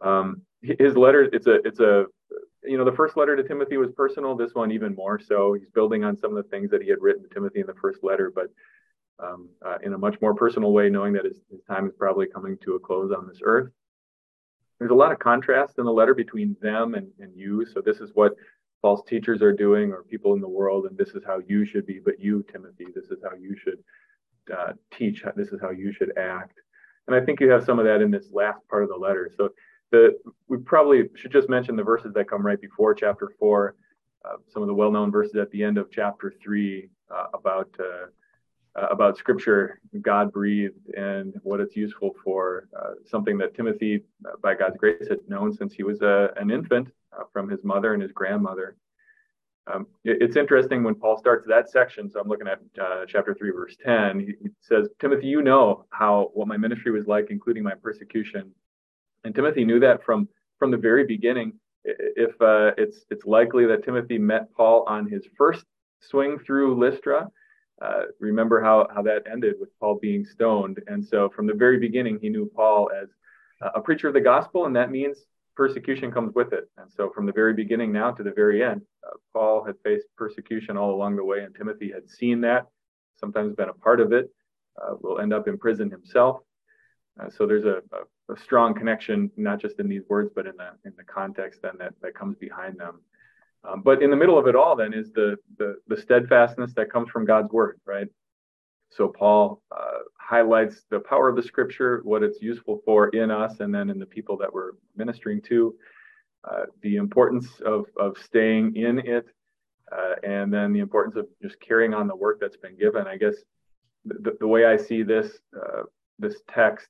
Um, 0.00 0.42
his 0.62 0.96
letter, 0.96 1.28
it's 1.32 1.46
a 1.46 1.60
it's 1.64 1.78
a 1.78 2.06
you 2.64 2.76
know 2.76 2.84
the 2.84 2.96
first 2.96 3.16
letter 3.16 3.36
to 3.36 3.44
Timothy 3.44 3.76
was 3.76 3.92
personal. 3.92 4.36
This 4.36 4.54
one 4.54 4.72
even 4.72 4.94
more 4.94 5.20
so. 5.20 5.54
He's 5.54 5.70
building 5.70 6.02
on 6.02 6.16
some 6.16 6.36
of 6.36 6.42
the 6.42 6.50
things 6.50 6.70
that 6.70 6.82
he 6.82 6.90
had 6.90 7.00
written 7.00 7.22
to 7.22 7.28
Timothy 7.28 7.60
in 7.60 7.66
the 7.66 7.74
first 7.80 8.02
letter, 8.02 8.32
but 8.34 8.48
um, 9.18 9.48
uh, 9.64 9.78
in 9.82 9.92
a 9.94 9.98
much 9.98 10.20
more 10.20 10.34
personal 10.34 10.72
way, 10.72 10.88
knowing 10.90 11.12
that 11.14 11.24
his, 11.24 11.40
his 11.50 11.60
time 11.68 11.86
is 11.86 11.94
probably 11.98 12.26
coming 12.26 12.58
to 12.64 12.74
a 12.74 12.80
close 12.80 13.12
on 13.12 13.26
this 13.26 13.40
earth. 13.42 13.70
There's 14.78 14.90
a 14.90 14.94
lot 14.94 15.12
of 15.12 15.18
contrast 15.18 15.78
in 15.78 15.84
the 15.84 15.92
letter 15.92 16.14
between 16.14 16.56
them 16.60 16.94
and, 16.94 17.08
and 17.18 17.34
you. 17.34 17.64
So 17.64 17.80
this 17.80 17.98
is 17.98 18.10
what 18.14 18.34
false 18.82 19.02
teachers 19.08 19.40
are 19.40 19.52
doing 19.52 19.90
or 19.90 20.02
people 20.02 20.34
in 20.34 20.40
the 20.40 20.48
world, 20.48 20.84
and 20.86 20.98
this 20.98 21.10
is 21.10 21.22
how 21.26 21.40
you 21.46 21.64
should 21.64 21.86
be. 21.86 21.98
But 22.04 22.20
you, 22.20 22.44
Timothy, 22.52 22.86
this 22.94 23.06
is 23.06 23.18
how 23.22 23.34
you 23.36 23.56
should 23.56 23.78
uh, 24.54 24.72
teach. 24.92 25.24
This 25.34 25.48
is 25.48 25.60
how 25.60 25.70
you 25.70 25.92
should 25.92 26.16
act. 26.18 26.58
And 27.06 27.16
I 27.16 27.24
think 27.24 27.40
you 27.40 27.50
have 27.50 27.64
some 27.64 27.78
of 27.78 27.86
that 27.86 28.02
in 28.02 28.10
this 28.10 28.26
last 28.32 28.60
part 28.68 28.82
of 28.82 28.90
the 28.90 28.96
letter. 28.96 29.30
So 29.36 29.50
the 29.92 30.18
we 30.48 30.58
probably 30.58 31.08
should 31.14 31.32
just 31.32 31.48
mention 31.48 31.76
the 31.76 31.82
verses 31.82 32.12
that 32.14 32.28
come 32.28 32.44
right 32.44 32.60
before 32.60 32.94
chapter 32.94 33.32
four. 33.38 33.76
Uh, 34.24 34.36
some 34.48 34.62
of 34.62 34.66
the 34.66 34.74
well-known 34.74 35.12
verses 35.12 35.36
at 35.36 35.50
the 35.52 35.62
end 35.62 35.78
of 35.78 35.88
chapter 35.90 36.34
three 36.42 36.90
uh, 37.14 37.26
about 37.32 37.70
uh, 38.76 38.80
uh, 38.80 38.86
about 38.90 39.16
Scripture, 39.16 39.80
God 40.02 40.32
breathed, 40.32 40.88
and 40.96 41.34
what 41.42 41.60
it's 41.60 41.76
useful 41.76 42.14
for. 42.22 42.68
Uh, 42.78 42.92
something 43.04 43.38
that 43.38 43.54
Timothy, 43.54 44.02
by 44.42 44.54
God's 44.54 44.76
grace, 44.76 45.08
had 45.08 45.18
known 45.28 45.52
since 45.52 45.74
he 45.74 45.82
was 45.82 46.02
a, 46.02 46.30
an 46.36 46.50
infant 46.50 46.88
uh, 47.16 47.24
from 47.32 47.48
his 47.48 47.62
mother 47.64 47.94
and 47.94 48.02
his 48.02 48.12
grandmother. 48.12 48.76
Um, 49.72 49.86
it, 50.04 50.18
it's 50.20 50.36
interesting 50.36 50.84
when 50.84 50.94
Paul 50.94 51.18
starts 51.18 51.46
that 51.48 51.70
section. 51.70 52.10
So 52.10 52.20
I'm 52.20 52.28
looking 52.28 52.48
at 52.48 52.60
uh, 52.80 53.04
chapter 53.06 53.34
three, 53.34 53.50
verse 53.50 53.76
10. 53.84 54.20
He, 54.20 54.26
he, 54.42 54.50
says, 54.60 54.88
"Timothy, 55.00 55.26
you 55.26 55.42
know 55.42 55.84
how 55.90 56.30
what 56.34 56.48
my 56.48 56.56
ministry 56.56 56.92
was 56.92 57.06
like, 57.06 57.28
including 57.30 57.62
my 57.62 57.74
persecution." 57.74 58.52
And 59.24 59.34
Timothy 59.34 59.64
knew 59.64 59.80
that 59.80 60.04
from 60.04 60.28
from 60.58 60.70
the 60.70 60.76
very 60.76 61.04
beginning. 61.04 61.54
If 61.84 62.40
uh, 62.40 62.72
it's 62.78 63.04
it's 63.10 63.24
likely 63.24 63.66
that 63.66 63.84
Timothy 63.84 64.18
met 64.18 64.52
Paul 64.54 64.84
on 64.88 65.08
his 65.08 65.26
first 65.36 65.64
swing 66.00 66.38
through 66.38 66.78
Lystra. 66.78 67.28
Uh, 67.80 68.04
remember 68.20 68.60
how 68.60 68.88
how 68.94 69.02
that 69.02 69.24
ended 69.30 69.56
with 69.60 69.68
Paul 69.78 69.98
being 70.00 70.24
stoned, 70.24 70.80
and 70.86 71.04
so 71.04 71.28
from 71.28 71.46
the 71.46 71.54
very 71.54 71.78
beginning, 71.78 72.18
he 72.20 72.30
knew 72.30 72.50
Paul 72.54 72.90
as 72.90 73.08
a 73.74 73.80
preacher 73.80 74.08
of 74.08 74.14
the 74.14 74.20
gospel, 74.20 74.66
and 74.66 74.76
that 74.76 74.90
means 74.90 75.26
persecution 75.56 76.12
comes 76.12 76.34
with 76.34 76.52
it. 76.52 76.70
And 76.76 76.90
so, 76.92 77.10
from 77.10 77.26
the 77.26 77.32
very 77.32 77.54
beginning 77.54 77.92
now 77.92 78.12
to 78.12 78.22
the 78.22 78.32
very 78.32 78.62
end, 78.62 78.82
uh, 79.06 79.16
Paul 79.32 79.64
had 79.64 79.74
faced 79.82 80.06
persecution 80.16 80.76
all 80.76 80.94
along 80.94 81.16
the 81.16 81.24
way, 81.24 81.40
and 81.40 81.54
Timothy 81.54 81.90
had 81.90 82.08
seen 82.08 82.40
that, 82.42 82.66
sometimes 83.18 83.54
been 83.54 83.70
a 83.70 83.74
part 83.74 84.00
of 84.00 84.12
it, 84.12 84.30
uh, 84.80 84.94
will 85.00 85.20
end 85.20 85.32
up 85.32 85.48
in 85.48 85.58
prison 85.58 85.90
himself. 85.90 86.40
Uh, 87.18 87.30
so 87.30 87.46
there's 87.46 87.64
a, 87.64 87.80
a, 87.92 88.34
a, 88.34 88.38
strong 88.38 88.74
connection, 88.74 89.30
not 89.38 89.58
just 89.58 89.80
in 89.80 89.88
these 89.88 90.02
words, 90.08 90.30
but 90.34 90.46
in 90.46 90.54
the 90.58 90.70
in 90.84 90.92
the 90.98 91.04
context 91.04 91.60
then 91.62 91.72
that, 91.78 91.94
that 92.02 92.14
comes 92.14 92.36
behind 92.36 92.78
them. 92.78 93.00
Um, 93.66 93.82
but 93.82 94.02
in 94.02 94.10
the 94.10 94.16
middle 94.16 94.38
of 94.38 94.46
it 94.46 94.54
all, 94.54 94.76
then 94.76 94.92
is 94.94 95.10
the, 95.12 95.36
the 95.58 95.76
the 95.88 96.00
steadfastness 96.00 96.72
that 96.74 96.90
comes 96.90 97.10
from 97.10 97.24
God's 97.24 97.50
word, 97.50 97.80
right? 97.84 98.08
So 98.90 99.08
Paul 99.08 99.62
uh, 99.76 99.98
highlights 100.18 100.84
the 100.90 101.00
power 101.00 101.28
of 101.28 101.36
the 101.36 101.42
scripture, 101.42 102.00
what 102.04 102.22
it's 102.22 102.40
useful 102.40 102.80
for 102.84 103.08
in 103.08 103.30
us, 103.30 103.60
and 103.60 103.74
then 103.74 103.90
in 103.90 103.98
the 103.98 104.06
people 104.06 104.36
that 104.38 104.52
we're 104.52 104.72
ministering 104.96 105.42
to, 105.42 105.74
uh, 106.48 106.64
the 106.82 106.96
importance 106.96 107.60
of, 107.64 107.86
of 107.98 108.16
staying 108.18 108.76
in 108.76 109.00
it, 109.00 109.26
uh, 109.92 110.14
and 110.22 110.52
then 110.52 110.72
the 110.72 110.80
importance 110.80 111.16
of 111.16 111.26
just 111.42 111.58
carrying 111.60 111.94
on 111.94 112.06
the 112.06 112.16
work 112.16 112.38
that's 112.40 112.56
been 112.56 112.76
given. 112.76 113.06
I 113.06 113.16
guess 113.16 113.34
the, 114.04 114.36
the 114.38 114.46
way 114.46 114.64
I 114.64 114.76
see 114.76 115.02
this 115.02 115.38
uh, 115.56 115.82
this 116.18 116.36
text, 116.48 116.88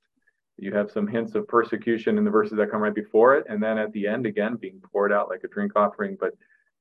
you 0.59 0.73
have 0.75 0.90
some 0.90 1.06
hints 1.06 1.35
of 1.35 1.49
persecution 1.49 2.18
in 2.18 2.25
the 2.25 2.30
verses 2.30 2.56
that 2.59 2.71
come 2.71 2.83
right 2.83 2.95
before 2.95 3.37
it, 3.37 3.47
and 3.49 3.62
then 3.62 3.78
at 3.78 3.92
the 3.92 4.06
end 4.06 4.26
again 4.26 4.56
being 4.56 4.80
poured 4.92 5.12
out 5.12 5.28
like 5.28 5.42
a 5.45 5.49
drink 5.49 5.73
offering. 5.75 6.16
But 6.21 6.33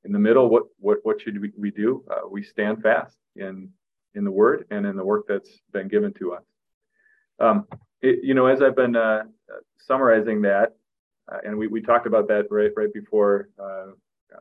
in 0.06 0.12
the 0.12 0.20
middle, 0.20 0.50
what 0.50 0.64
what 0.80 1.00
what 1.04 1.20
should 1.20 1.40
we, 1.42 1.52
we 1.58 1.72
do? 1.72 2.04
Uh, 2.10 2.28
we 2.30 2.44
stand 2.44 2.82
fast 2.82 3.18
in 3.36 3.70
in 4.14 4.24
the 4.24 4.32
Word 4.32 4.66
and 4.70 4.86
in 4.86 4.96
the 4.96 5.04
work 5.04 5.26
that's 5.28 5.50
been 5.74 5.88
given 5.88 6.14
to 6.14 6.34
us. 6.34 6.44
Um, 7.40 7.68
it, 8.02 8.24
you 8.24 8.34
know, 8.34 8.46
as 8.46 8.62
I've 8.62 8.76
been 8.76 8.96
uh, 8.96 9.24
summarizing 9.80 10.42
that, 10.44 10.76
uh, 11.32 11.40
and 11.44 11.58
we, 11.58 11.68
we 11.68 11.82
talked 11.82 12.08
about 12.08 12.28
that 12.28 12.46
right 12.52 12.72
right 12.78 12.94
before 12.94 13.50
uh, 13.60 13.92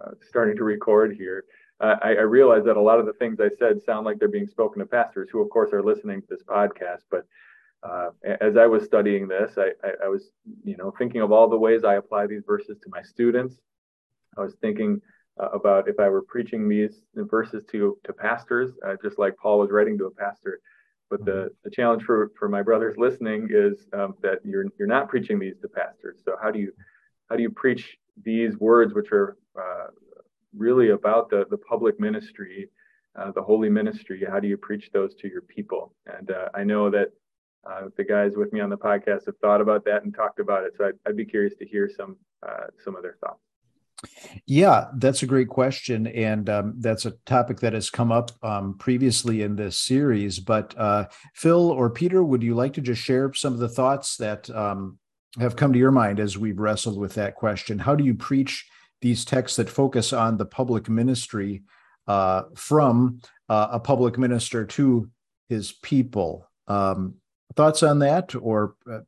uh 0.00 0.10
starting 0.28 0.56
to 0.56 0.64
record 0.64 1.16
here. 1.16 1.44
Uh, 1.80 1.96
I, 2.02 2.08
I 2.10 2.22
realize 2.22 2.64
that 2.64 2.76
a 2.76 2.80
lot 2.80 3.00
of 3.00 3.06
the 3.06 3.14
things 3.14 3.40
I 3.40 3.48
said 3.58 3.82
sound 3.82 4.04
like 4.04 4.18
they're 4.18 4.28
being 4.28 4.46
spoken 4.46 4.80
to 4.80 4.86
pastors, 4.86 5.28
who 5.32 5.40
of 5.40 5.50
course 5.50 5.72
are 5.72 5.82
listening 5.82 6.20
to 6.20 6.26
this 6.28 6.42
podcast. 6.42 7.02
But 7.10 7.26
uh, 7.82 8.10
as 8.40 8.56
I 8.56 8.66
was 8.66 8.84
studying 8.84 9.28
this, 9.28 9.58
I, 9.58 9.72
I, 9.82 10.04
I 10.04 10.08
was, 10.08 10.30
you 10.62 10.76
know, 10.76 10.92
thinking 10.96 11.20
of 11.20 11.32
all 11.32 11.48
the 11.48 11.58
ways 11.58 11.84
I 11.84 11.94
apply 11.94 12.26
these 12.26 12.44
verses 12.46 12.78
to 12.82 12.88
my 12.90 13.02
students. 13.02 13.56
I 14.38 14.42
was 14.42 14.54
thinking 14.60 15.00
uh, 15.40 15.48
about 15.48 15.88
if 15.88 15.98
I 15.98 16.08
were 16.08 16.22
preaching 16.22 16.68
these 16.68 17.02
verses 17.14 17.64
to 17.72 17.98
to 18.04 18.12
pastors, 18.12 18.72
uh, 18.86 18.96
just 19.02 19.18
like 19.18 19.36
Paul 19.36 19.58
was 19.58 19.70
writing 19.70 19.98
to 19.98 20.06
a 20.06 20.10
pastor. 20.10 20.60
But 21.10 21.24
the, 21.24 21.32
mm-hmm. 21.32 21.54
the 21.64 21.70
challenge 21.70 22.02
for, 22.02 22.32
for 22.38 22.48
my 22.48 22.62
brothers 22.62 22.96
listening 22.96 23.48
is 23.50 23.86
um, 23.92 24.14
that 24.22 24.38
you're 24.44 24.64
you're 24.78 24.88
not 24.88 25.08
preaching 25.08 25.38
these 25.38 25.58
to 25.62 25.68
pastors. 25.68 26.18
So 26.24 26.36
how 26.40 26.50
do 26.50 26.58
you 26.58 26.72
how 27.28 27.36
do 27.36 27.42
you 27.42 27.50
preach 27.50 27.98
these 28.22 28.56
words, 28.58 28.94
which 28.94 29.12
are 29.12 29.36
uh, 29.58 29.88
really 30.56 30.90
about 30.90 31.30
the 31.30 31.44
the 31.50 31.58
public 31.58 32.00
ministry, 32.00 32.68
uh, 33.16 33.32
the 33.32 33.42
holy 33.42 33.68
ministry? 33.68 34.24
How 34.28 34.40
do 34.40 34.48
you 34.48 34.56
preach 34.56 34.90
those 34.92 35.14
to 35.16 35.28
your 35.28 35.42
people? 35.42 35.94
And 36.06 36.30
uh, 36.30 36.48
I 36.54 36.64
know 36.64 36.90
that 36.90 37.08
uh, 37.68 37.88
the 37.96 38.04
guys 38.04 38.32
with 38.36 38.52
me 38.52 38.60
on 38.60 38.70
the 38.70 38.78
podcast 38.78 39.26
have 39.26 39.38
thought 39.38 39.60
about 39.60 39.84
that 39.84 40.04
and 40.04 40.14
talked 40.14 40.38
about 40.38 40.64
it. 40.64 40.74
So 40.76 40.86
I'd, 40.86 40.94
I'd 41.06 41.16
be 41.16 41.24
curious 41.24 41.54
to 41.58 41.66
hear 41.66 41.90
some 41.94 42.16
uh, 42.46 42.66
some 42.84 42.96
of 42.96 43.02
their 43.02 43.16
thoughts. 43.20 43.40
Yeah, 44.46 44.86
that's 44.96 45.22
a 45.22 45.26
great 45.26 45.48
question, 45.48 46.06
and 46.06 46.48
um, 46.50 46.74
that's 46.78 47.06
a 47.06 47.12
topic 47.26 47.60
that 47.60 47.72
has 47.72 47.90
come 47.90 48.12
up 48.12 48.30
um, 48.42 48.76
previously 48.78 49.42
in 49.42 49.56
this 49.56 49.78
series. 49.78 50.38
But 50.38 50.74
uh, 50.76 51.06
Phil 51.34 51.70
or 51.70 51.90
Peter, 51.90 52.22
would 52.22 52.42
you 52.42 52.54
like 52.54 52.74
to 52.74 52.80
just 52.80 53.00
share 53.00 53.32
some 53.32 53.52
of 53.52 53.58
the 53.58 53.68
thoughts 53.68 54.16
that 54.18 54.50
um, 54.50 54.98
have 55.38 55.56
come 55.56 55.72
to 55.72 55.78
your 55.78 55.90
mind 55.90 56.20
as 56.20 56.36
we've 56.36 56.58
wrestled 56.58 56.98
with 56.98 57.14
that 57.14 57.34
question? 57.34 57.78
How 57.78 57.94
do 57.94 58.04
you 58.04 58.14
preach 58.14 58.66
these 59.00 59.24
texts 59.24 59.56
that 59.56 59.70
focus 59.70 60.12
on 60.12 60.36
the 60.36 60.46
public 60.46 60.88
ministry 60.88 61.62
uh, 62.06 62.42
from 62.54 63.20
uh, 63.48 63.68
a 63.72 63.80
public 63.80 64.18
minister 64.18 64.64
to 64.64 65.10
his 65.48 65.72
people? 65.72 66.48
Um, 66.68 67.16
thoughts 67.56 67.82
on 67.82 68.00
that, 68.00 68.34
or 68.34 68.74
uh, 68.90 69.00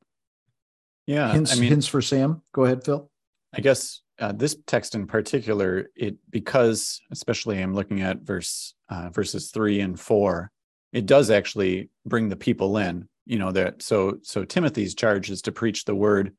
yeah, 1.06 1.32
hints, 1.32 1.56
I 1.56 1.60
mean, 1.60 1.70
hints 1.70 1.86
for 1.86 2.00
Sam? 2.00 2.42
Go 2.52 2.64
ahead, 2.64 2.84
Phil. 2.84 3.10
I 3.52 3.60
guess 3.60 4.00
uh, 4.18 4.32
this 4.32 4.56
text 4.66 4.94
in 4.94 5.06
particular, 5.06 5.90
it 5.94 6.16
because 6.30 7.00
especially 7.10 7.60
I'm 7.60 7.74
looking 7.74 8.02
at 8.02 8.22
verse 8.22 8.74
uh, 8.88 9.10
verses 9.10 9.50
three 9.50 9.80
and 9.80 9.98
four, 9.98 10.50
it 10.92 11.06
does 11.06 11.30
actually 11.30 11.90
bring 12.04 12.28
the 12.28 12.36
people 12.36 12.78
in. 12.78 13.08
You 13.26 13.38
know 13.38 13.52
that 13.52 13.82
so 13.82 14.18
so 14.22 14.44
Timothy's 14.44 14.94
charge 14.94 15.30
is 15.30 15.42
to 15.42 15.52
preach 15.52 15.84
the 15.84 15.94
word, 15.94 16.34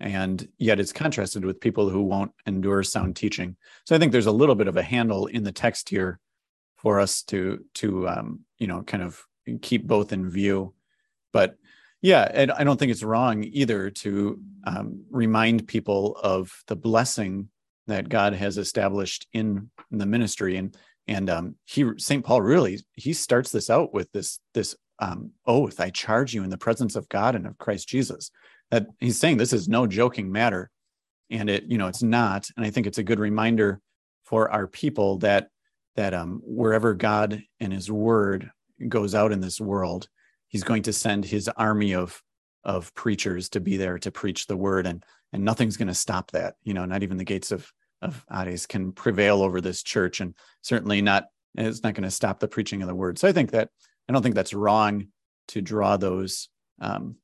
and 0.00 0.46
yet 0.58 0.80
it's 0.80 0.92
contrasted 0.92 1.44
with 1.44 1.60
people 1.60 1.88
who 1.88 2.02
won't 2.02 2.32
endure 2.46 2.82
sound 2.82 3.16
teaching. 3.16 3.56
So 3.84 3.94
I 3.94 3.98
think 3.98 4.12
there's 4.12 4.26
a 4.26 4.32
little 4.32 4.54
bit 4.54 4.68
of 4.68 4.76
a 4.76 4.82
handle 4.82 5.26
in 5.26 5.44
the 5.44 5.52
text 5.52 5.88
here 5.88 6.18
for 6.76 6.98
us 6.98 7.22
to 7.24 7.64
to 7.74 8.08
um, 8.08 8.40
you 8.58 8.66
know 8.66 8.82
kind 8.82 9.02
of 9.02 9.22
keep 9.60 9.86
both 9.86 10.12
in 10.12 10.30
view, 10.30 10.74
but 11.32 11.56
yeah, 12.02 12.28
and 12.34 12.50
I 12.50 12.64
don't 12.64 12.78
think 12.78 12.90
it's 12.90 13.04
wrong 13.04 13.44
either 13.44 13.88
to 13.88 14.40
um, 14.64 15.04
remind 15.08 15.68
people 15.68 16.16
of 16.20 16.52
the 16.66 16.74
blessing 16.74 17.48
that 17.86 18.08
God 18.08 18.34
has 18.34 18.58
established 18.58 19.26
in, 19.32 19.70
in 19.90 19.98
the 19.98 20.06
ministry, 20.06 20.56
and 20.56 20.76
and 21.06 21.30
um, 21.30 21.54
he 21.64 21.84
Saint 21.98 22.24
Paul 22.24 22.42
really 22.42 22.80
he 22.94 23.12
starts 23.12 23.50
this 23.50 23.70
out 23.70 23.94
with 23.94 24.10
this 24.12 24.40
this 24.52 24.76
um, 24.98 25.30
oath: 25.46 25.80
"I 25.80 25.90
charge 25.90 26.34
you 26.34 26.42
in 26.42 26.50
the 26.50 26.58
presence 26.58 26.96
of 26.96 27.08
God 27.08 27.36
and 27.36 27.46
of 27.46 27.58
Christ 27.58 27.88
Jesus." 27.88 28.32
That 28.72 28.86
he's 28.98 29.18
saying 29.18 29.36
this 29.36 29.52
is 29.52 29.68
no 29.68 29.86
joking 29.86 30.32
matter, 30.32 30.70
and 31.30 31.48
it 31.48 31.64
you 31.68 31.78
know 31.78 31.86
it's 31.86 32.02
not, 32.02 32.48
and 32.56 32.66
I 32.66 32.70
think 32.70 32.88
it's 32.88 32.98
a 32.98 33.04
good 33.04 33.20
reminder 33.20 33.80
for 34.24 34.50
our 34.50 34.66
people 34.66 35.18
that 35.18 35.48
that 35.94 36.14
um, 36.14 36.40
wherever 36.44 36.94
God 36.94 37.42
and 37.60 37.72
His 37.72 37.92
Word 37.92 38.50
goes 38.88 39.14
out 39.14 39.30
in 39.30 39.40
this 39.40 39.60
world 39.60 40.08
he's 40.52 40.62
going 40.62 40.82
to 40.82 40.92
send 40.92 41.24
his 41.24 41.48
army 41.48 41.94
of 41.94 42.22
of 42.64 42.94
preachers 42.94 43.48
to 43.48 43.60
be 43.60 43.76
there 43.76 43.98
to 43.98 44.12
preach 44.12 44.46
the 44.46 44.56
word 44.56 44.86
and 44.86 45.04
and 45.32 45.44
nothing's 45.44 45.76
going 45.76 45.88
to 45.88 45.94
stop 45.94 46.30
that 46.30 46.54
you 46.62 46.74
know 46.74 46.84
not 46.84 47.02
even 47.02 47.16
the 47.16 47.24
gates 47.24 47.50
of 47.50 47.72
of 48.02 48.24
Hades 48.32 48.66
can 48.66 48.92
prevail 48.92 49.42
over 49.42 49.60
this 49.60 49.82
church 49.82 50.20
and 50.20 50.34
certainly 50.60 51.02
not 51.02 51.26
it's 51.56 51.82
not 51.82 51.94
going 51.94 52.04
to 52.04 52.10
stop 52.10 52.38
the 52.38 52.48
preaching 52.48 52.82
of 52.82 52.88
the 52.88 52.94
word 52.94 53.18
so 53.18 53.26
i 53.26 53.32
think 53.32 53.50
that 53.50 53.70
i 54.08 54.12
don't 54.12 54.22
think 54.22 54.34
that's 54.34 54.54
wrong 54.54 55.08
to 55.48 55.60
draw 55.60 55.96
those 55.96 56.48
um 56.80 57.16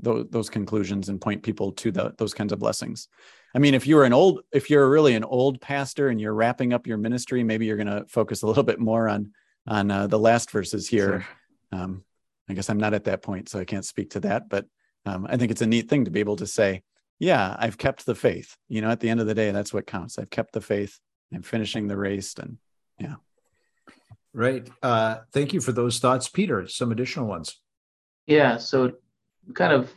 those, 0.00 0.26
those 0.30 0.50
conclusions 0.50 1.08
and 1.08 1.20
point 1.20 1.42
people 1.42 1.70
to 1.72 1.92
the, 1.92 2.12
those 2.18 2.34
kinds 2.34 2.52
of 2.52 2.58
blessings 2.58 3.08
i 3.54 3.58
mean 3.58 3.74
if 3.74 3.86
you're 3.86 4.04
an 4.04 4.12
old 4.12 4.40
if 4.52 4.68
you're 4.68 4.90
really 4.90 5.14
an 5.14 5.24
old 5.24 5.60
pastor 5.60 6.08
and 6.08 6.20
you're 6.20 6.34
wrapping 6.34 6.72
up 6.72 6.86
your 6.86 6.98
ministry 6.98 7.42
maybe 7.42 7.64
you're 7.64 7.76
going 7.76 7.86
to 7.86 8.04
focus 8.06 8.42
a 8.42 8.46
little 8.46 8.64
bit 8.64 8.80
more 8.80 9.08
on 9.08 9.32
on 9.66 9.90
uh, 9.90 10.06
the 10.06 10.18
last 10.18 10.50
verses 10.50 10.86
here 10.86 11.26
sure. 11.72 11.80
um, 11.80 12.04
I 12.48 12.54
guess 12.54 12.68
I'm 12.68 12.78
not 12.78 12.94
at 12.94 13.04
that 13.04 13.22
point, 13.22 13.48
so 13.48 13.58
I 13.58 13.64
can't 13.64 13.84
speak 13.84 14.10
to 14.10 14.20
that. 14.20 14.48
But 14.48 14.66
um, 15.06 15.26
I 15.28 15.36
think 15.36 15.50
it's 15.50 15.62
a 15.62 15.66
neat 15.66 15.88
thing 15.88 16.04
to 16.04 16.10
be 16.10 16.20
able 16.20 16.36
to 16.36 16.46
say, 16.46 16.82
yeah, 17.18 17.56
I've 17.58 17.78
kept 17.78 18.06
the 18.06 18.14
faith. 18.14 18.56
You 18.68 18.80
know, 18.80 18.90
at 18.90 19.00
the 19.00 19.08
end 19.08 19.20
of 19.20 19.26
the 19.26 19.34
day, 19.34 19.50
that's 19.50 19.72
what 19.72 19.86
counts. 19.86 20.18
I've 20.18 20.30
kept 20.30 20.52
the 20.52 20.60
faith. 20.60 20.98
I'm 21.32 21.42
finishing 21.42 21.88
the 21.88 21.96
race, 21.96 22.34
and 22.38 22.58
yeah. 22.98 23.16
Right. 24.32 24.68
Uh, 24.82 25.18
thank 25.32 25.52
you 25.52 25.60
for 25.60 25.72
those 25.72 25.98
thoughts, 25.98 26.28
Peter. 26.28 26.66
Some 26.66 26.92
additional 26.92 27.26
ones. 27.26 27.60
Yeah. 28.26 28.56
So, 28.56 28.92
kind 29.54 29.72
of 29.72 29.92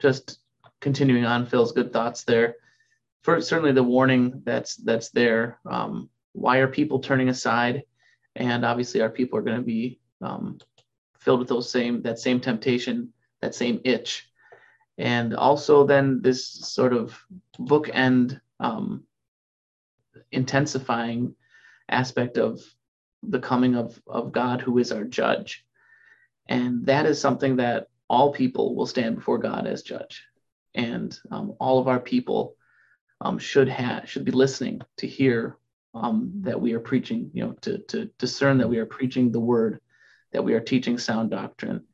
just 0.00 0.38
continuing 0.80 1.24
on 1.24 1.46
Phil's 1.46 1.72
good 1.72 1.92
thoughts 1.92 2.24
there. 2.24 2.56
First, 3.22 3.48
certainly 3.48 3.72
the 3.72 3.82
warning 3.82 4.42
that's 4.44 4.76
that's 4.76 5.10
there. 5.10 5.58
Um, 5.64 6.10
why 6.32 6.58
are 6.58 6.68
people 6.68 6.98
turning 6.98 7.28
aside? 7.28 7.84
And 8.34 8.64
obviously, 8.64 9.00
our 9.00 9.10
people 9.10 9.38
are 9.38 9.42
going 9.42 9.58
to 9.58 9.62
be 9.62 10.00
um, 10.20 10.58
filled 11.22 11.38
with 11.38 11.48
those 11.48 11.70
same 11.70 12.02
that 12.02 12.18
same 12.18 12.40
temptation, 12.40 13.12
that 13.40 13.54
same 13.54 13.80
itch, 13.84 14.28
and 14.98 15.34
also 15.34 15.86
then 15.86 16.20
this 16.20 16.46
sort 16.46 16.92
of 16.92 17.18
bookend 17.58 18.40
um, 18.60 19.04
intensifying 20.30 21.34
aspect 21.88 22.38
of 22.38 22.60
the 23.22 23.40
coming 23.40 23.76
of 23.76 24.00
of 24.06 24.32
God, 24.32 24.60
who 24.60 24.78
is 24.78 24.90
our 24.90 25.04
judge, 25.04 25.64
and 26.48 26.86
that 26.86 27.06
is 27.06 27.20
something 27.20 27.56
that 27.56 27.86
all 28.08 28.32
people 28.32 28.74
will 28.74 28.86
stand 28.86 29.16
before 29.16 29.38
God 29.38 29.66
as 29.66 29.82
judge, 29.82 30.24
and 30.74 31.16
um, 31.30 31.54
all 31.60 31.78
of 31.78 31.88
our 31.88 32.00
people 32.00 32.56
um, 33.20 33.38
should 33.38 33.68
have 33.68 34.08
should 34.08 34.24
be 34.24 34.32
listening 34.32 34.80
to 34.96 35.06
hear 35.06 35.56
um, 35.94 36.32
that 36.40 36.60
we 36.60 36.72
are 36.72 36.80
preaching, 36.80 37.30
you 37.32 37.44
know, 37.44 37.52
to 37.60 37.78
to 37.78 38.10
discern 38.18 38.58
that 38.58 38.68
we 38.68 38.78
are 38.78 38.86
preaching 38.86 39.30
the 39.30 39.40
word 39.40 39.80
that 40.32 40.44
we 40.44 40.54
are 40.54 40.60
teaching 40.60 40.98
sound 40.98 41.30
doctrine, 41.30 41.84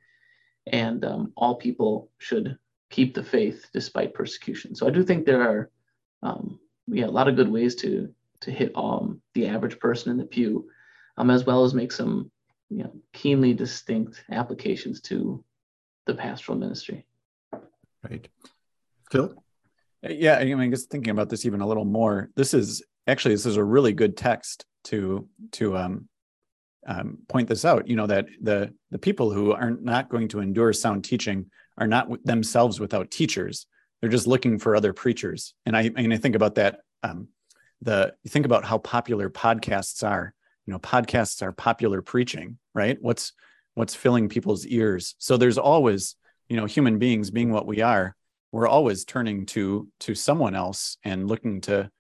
and 0.67 1.05
um, 1.05 1.33
all 1.37 1.57
people 1.57 2.11
should 2.19 2.59
keep 2.91 3.15
the 3.15 3.23
faith 3.23 3.67
despite 3.73 4.15
persecution. 4.15 4.75
So 4.75 4.87
I 4.87 4.91
do 4.91 5.03
think 5.03 5.25
there 5.25 5.43
are, 5.43 5.71
um, 6.23 6.59
yeah, 6.87 7.07
a 7.07 7.11
lot 7.19 7.29
of 7.29 7.37
good 7.37 7.51
ways 7.51 7.75
to 7.77 8.13
to 8.41 8.51
hit 8.51 8.71
um, 8.77 9.21
the 9.35 9.47
average 9.47 9.79
person 9.81 10.13
in 10.13 10.17
the 10.17 10.25
pew, 10.25 10.69
um, 11.17 11.29
as 11.29 11.45
well 11.45 11.65
as 11.65 11.75
make 11.75 11.91
some, 11.91 12.31
you 12.71 12.85
know, 12.85 12.95
keenly 13.13 13.53
distinct 13.53 14.23
applications 14.31 15.01
to 15.01 15.45
the 16.07 16.15
pastoral 16.15 16.57
ministry. 16.57 17.05
Right, 18.09 18.29
Phil. 19.11 19.35
Yeah, 20.03 20.37
I 20.37 20.45
mean, 20.45 20.71
just 20.71 20.89
thinking 20.89 21.11
about 21.11 21.29
this 21.29 21.45
even 21.45 21.61
a 21.61 21.67
little 21.67 21.85
more. 21.85 22.31
This 22.37 22.55
is 22.55 22.83
actually 23.09 23.35
this 23.35 23.47
is 23.47 23.57
a 23.57 23.65
really 23.65 23.93
good 23.93 24.17
text 24.17 24.65
to 24.85 25.29
to 25.53 25.77
um, 25.77 26.09
um, 26.87 27.19
point 27.29 27.49
this 27.49 27.65
out. 27.65 27.89
You 27.89 27.97
know 27.97 28.07
that 28.07 28.27
the 28.41 28.73
the 28.91 28.99
people 28.99 29.31
who 29.31 29.53
are 29.53 29.71
not 29.71 30.09
going 30.09 30.29
to 30.29 30.41
endure 30.41 30.73
sound 30.73 31.05
teaching 31.05 31.51
are 31.77 31.87
not 31.87 32.25
themselves 32.25 32.81
without 32.81 33.11
teachers. 33.11 33.67
They're 34.01 34.11
just 34.11 34.27
looking 34.27 34.59
for 34.59 34.77
other 34.77 34.93
preachers. 34.93 35.55
And 35.67 35.77
I, 35.77 35.91
and 35.97 36.13
I 36.13 36.17
think 36.17 36.35
about 36.35 36.57
that. 36.57 36.81
Um, 37.03 37.29
the 37.81 38.15
think 38.29 38.47
about 38.47 38.65
how 38.65 38.79
popular 38.79 39.31
podcasts 39.31 40.07
are. 40.07 40.35
You 40.67 40.73
know, 40.73 40.79
podcasts 40.79 41.43
are 41.43 41.53
popular 41.53 42.03
preaching, 42.03 42.59
right? 42.75 42.99
What's 43.01 43.33
what's 43.75 43.95
filling 43.95 44.29
people's 44.29 44.67
ears? 44.67 45.15
So 45.19 45.37
there's 45.37 45.59
always, 45.59 46.17
you 46.49 46.57
know, 46.57 46.67
human 46.67 46.99
beings 46.99 47.31
being 47.31 47.53
what 47.53 47.67
we 47.67 47.81
are, 47.81 48.17
we're 48.53 48.69
always 48.69 49.05
turning 49.05 49.47
to 49.47 49.89
to 50.01 50.15
someone 50.15 50.55
else 50.55 50.97
and 51.05 51.29
looking 51.29 51.61
to 51.63 51.91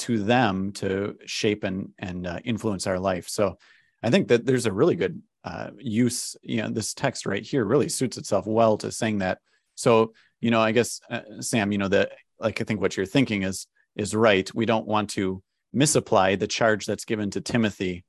to 0.00 0.22
them 0.22 0.72
to 0.72 1.16
shape 1.24 1.64
and 1.64 1.90
and 1.98 2.26
uh, 2.26 2.40
influence 2.44 2.86
our 2.86 2.98
life. 2.98 3.28
So 3.28 3.58
I 4.04 4.10
think 4.10 4.28
that 4.28 4.44
there's 4.44 4.66
a 4.66 4.72
really 4.72 4.96
good 4.96 5.22
uh, 5.44 5.70
use. 5.78 6.36
You 6.42 6.62
know, 6.62 6.68
this 6.68 6.92
text 6.92 7.24
right 7.24 7.42
here 7.42 7.64
really 7.64 7.88
suits 7.88 8.18
itself 8.18 8.46
well 8.46 8.76
to 8.78 8.92
saying 8.92 9.18
that. 9.18 9.38
So, 9.76 10.12
you 10.40 10.50
know, 10.50 10.60
I 10.60 10.72
guess 10.72 11.00
uh, 11.10 11.22
Sam, 11.40 11.72
you 11.72 11.78
know, 11.78 11.88
that 11.88 12.12
like 12.38 12.60
I 12.60 12.64
think 12.64 12.82
what 12.82 12.98
you're 12.98 13.06
thinking 13.06 13.44
is 13.44 13.66
is 13.96 14.14
right. 14.14 14.54
We 14.54 14.66
don't 14.66 14.86
want 14.86 15.08
to 15.10 15.42
misapply 15.72 16.36
the 16.36 16.46
charge 16.46 16.84
that's 16.84 17.06
given 17.06 17.30
to 17.30 17.40
Timothy 17.40 18.04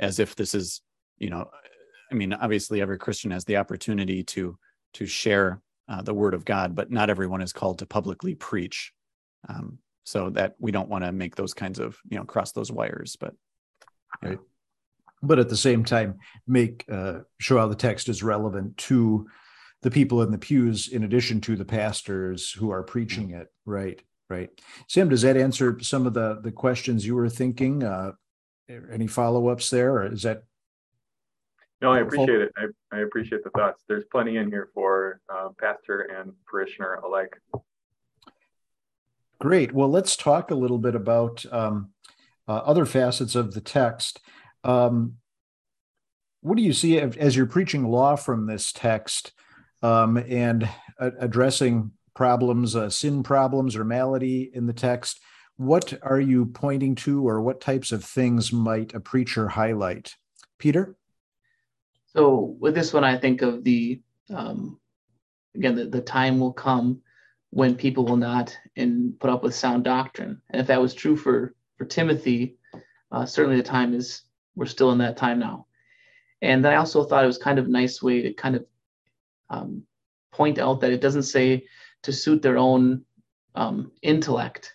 as 0.00 0.18
if 0.18 0.34
this 0.34 0.52
is, 0.52 0.82
you 1.18 1.30
know, 1.30 1.48
I 2.10 2.14
mean, 2.14 2.32
obviously 2.32 2.80
every 2.80 2.98
Christian 2.98 3.30
has 3.30 3.44
the 3.44 3.58
opportunity 3.58 4.24
to 4.24 4.58
to 4.94 5.06
share 5.06 5.62
uh, 5.88 6.02
the 6.02 6.14
word 6.14 6.34
of 6.34 6.44
God, 6.44 6.74
but 6.74 6.90
not 6.90 7.08
everyone 7.08 7.40
is 7.40 7.52
called 7.52 7.78
to 7.78 7.86
publicly 7.86 8.34
preach. 8.34 8.92
Um, 9.48 9.78
so 10.02 10.30
that 10.30 10.54
we 10.58 10.72
don't 10.72 10.88
want 10.88 11.04
to 11.04 11.12
make 11.12 11.36
those 11.36 11.54
kinds 11.54 11.78
of, 11.78 11.96
you 12.08 12.16
know, 12.16 12.24
cross 12.24 12.50
those 12.50 12.72
wires. 12.72 13.16
But 13.18 13.34
right 14.22 14.38
but 15.26 15.38
at 15.38 15.48
the 15.48 15.56
same 15.56 15.84
time 15.84 16.18
make 16.46 16.84
uh, 16.90 17.20
show 17.38 17.58
how 17.58 17.68
the 17.68 17.74
text 17.74 18.08
is 18.08 18.22
relevant 18.22 18.76
to 18.76 19.26
the 19.82 19.90
people 19.90 20.22
in 20.22 20.30
the 20.30 20.38
pews 20.38 20.88
in 20.88 21.04
addition 21.04 21.40
to 21.40 21.56
the 21.56 21.64
pastors 21.64 22.50
who 22.50 22.70
are 22.70 22.82
preaching 22.82 23.30
it 23.30 23.48
right? 23.66 24.00
Right. 24.28 24.50
Sam 24.88 25.08
does 25.08 25.22
that 25.22 25.36
answer 25.36 25.78
some 25.80 26.06
of 26.06 26.14
the 26.14 26.40
the 26.42 26.50
questions 26.50 27.06
you 27.06 27.14
were 27.14 27.28
thinking? 27.28 27.84
Uh, 27.84 28.12
any 28.90 29.06
follow-ups 29.06 29.70
there 29.70 29.98
or 29.98 30.12
is 30.12 30.22
that 30.22 30.42
no 31.80 31.92
i 31.92 32.00
appreciate 32.00 32.40
it. 32.40 32.52
I, 32.56 32.64
I 32.96 33.00
appreciate 33.02 33.44
the 33.44 33.50
thoughts. 33.50 33.84
There's 33.86 34.04
plenty 34.10 34.38
in 34.38 34.50
here 34.50 34.70
for 34.74 35.20
uh, 35.32 35.50
pastor 35.60 36.00
and 36.00 36.32
parishioner 36.50 36.94
alike. 36.94 37.36
Great. 39.38 39.72
Well 39.72 39.88
let's 39.88 40.16
talk 40.16 40.50
a 40.50 40.56
little 40.56 40.78
bit 40.78 40.96
about 40.96 41.44
um, 41.52 41.90
uh, 42.48 42.56
other 42.64 42.86
facets 42.86 43.36
of 43.36 43.54
the 43.54 43.60
text 43.60 44.20
um, 44.66 45.14
what 46.42 46.56
do 46.56 46.62
you 46.62 46.72
see 46.72 46.98
as 46.98 47.34
you're 47.34 47.46
preaching 47.46 47.88
law 47.88 48.16
from 48.16 48.46
this 48.46 48.72
text? 48.72 49.32
um, 49.82 50.16
and 50.16 50.68
addressing 50.98 51.92
problems, 52.14 52.74
uh, 52.74 52.88
sin 52.90 53.22
problems 53.22 53.76
or 53.76 53.84
malady 53.84 54.50
in 54.54 54.66
the 54.66 54.72
text, 54.72 55.20
what 55.56 55.94
are 56.02 56.20
you 56.20 56.46
pointing 56.46 56.94
to, 56.94 57.26
or 57.26 57.40
what 57.40 57.60
types 57.60 57.92
of 57.92 58.04
things 58.04 58.52
might 58.52 58.94
a 58.94 59.00
preacher 59.00 59.48
highlight? 59.48 60.14
Peter? 60.58 60.96
So, 62.06 62.56
with 62.58 62.74
this 62.74 62.92
one, 62.92 63.04
I 63.04 63.16
think 63.16 63.42
of 63.42 63.64
the, 63.64 64.00
um, 64.34 64.78
again, 65.54 65.74
the, 65.74 65.86
the 65.86 66.00
time 66.00 66.40
will 66.40 66.52
come 66.52 67.00
when 67.50 67.74
people 67.74 68.04
will 68.04 68.16
not 68.16 68.56
and 68.76 69.18
put 69.18 69.30
up 69.30 69.42
with 69.42 69.54
sound 69.54 69.84
doctrine. 69.84 70.40
And 70.50 70.60
if 70.60 70.66
that 70.66 70.80
was 70.80 70.94
true 70.94 71.16
for, 71.16 71.54
for 71.78 71.84
Timothy, 71.84 72.56
uh, 73.12 73.24
certainly 73.24 73.56
the 73.56 73.62
time 73.62 73.94
is, 73.94 74.22
we're 74.56 74.66
still 74.66 74.90
in 74.90 74.98
that 74.98 75.16
time 75.16 75.38
now. 75.38 75.66
And 76.42 76.64
then 76.64 76.72
I 76.72 76.76
also 76.76 77.04
thought 77.04 77.24
it 77.24 77.28
was 77.28 77.38
kind 77.38 77.58
of 77.58 77.66
a 77.66 77.70
nice 77.70 78.02
way 78.02 78.22
to 78.22 78.32
kind 78.32 78.56
of 78.56 78.66
um, 79.48 79.82
point 80.32 80.58
out 80.58 80.80
that 80.80 80.92
it 80.92 81.00
doesn't 81.00 81.22
say 81.22 81.66
to 82.02 82.12
suit 82.12 82.42
their 82.42 82.58
own 82.58 83.04
um, 83.54 83.92
intellect, 84.02 84.74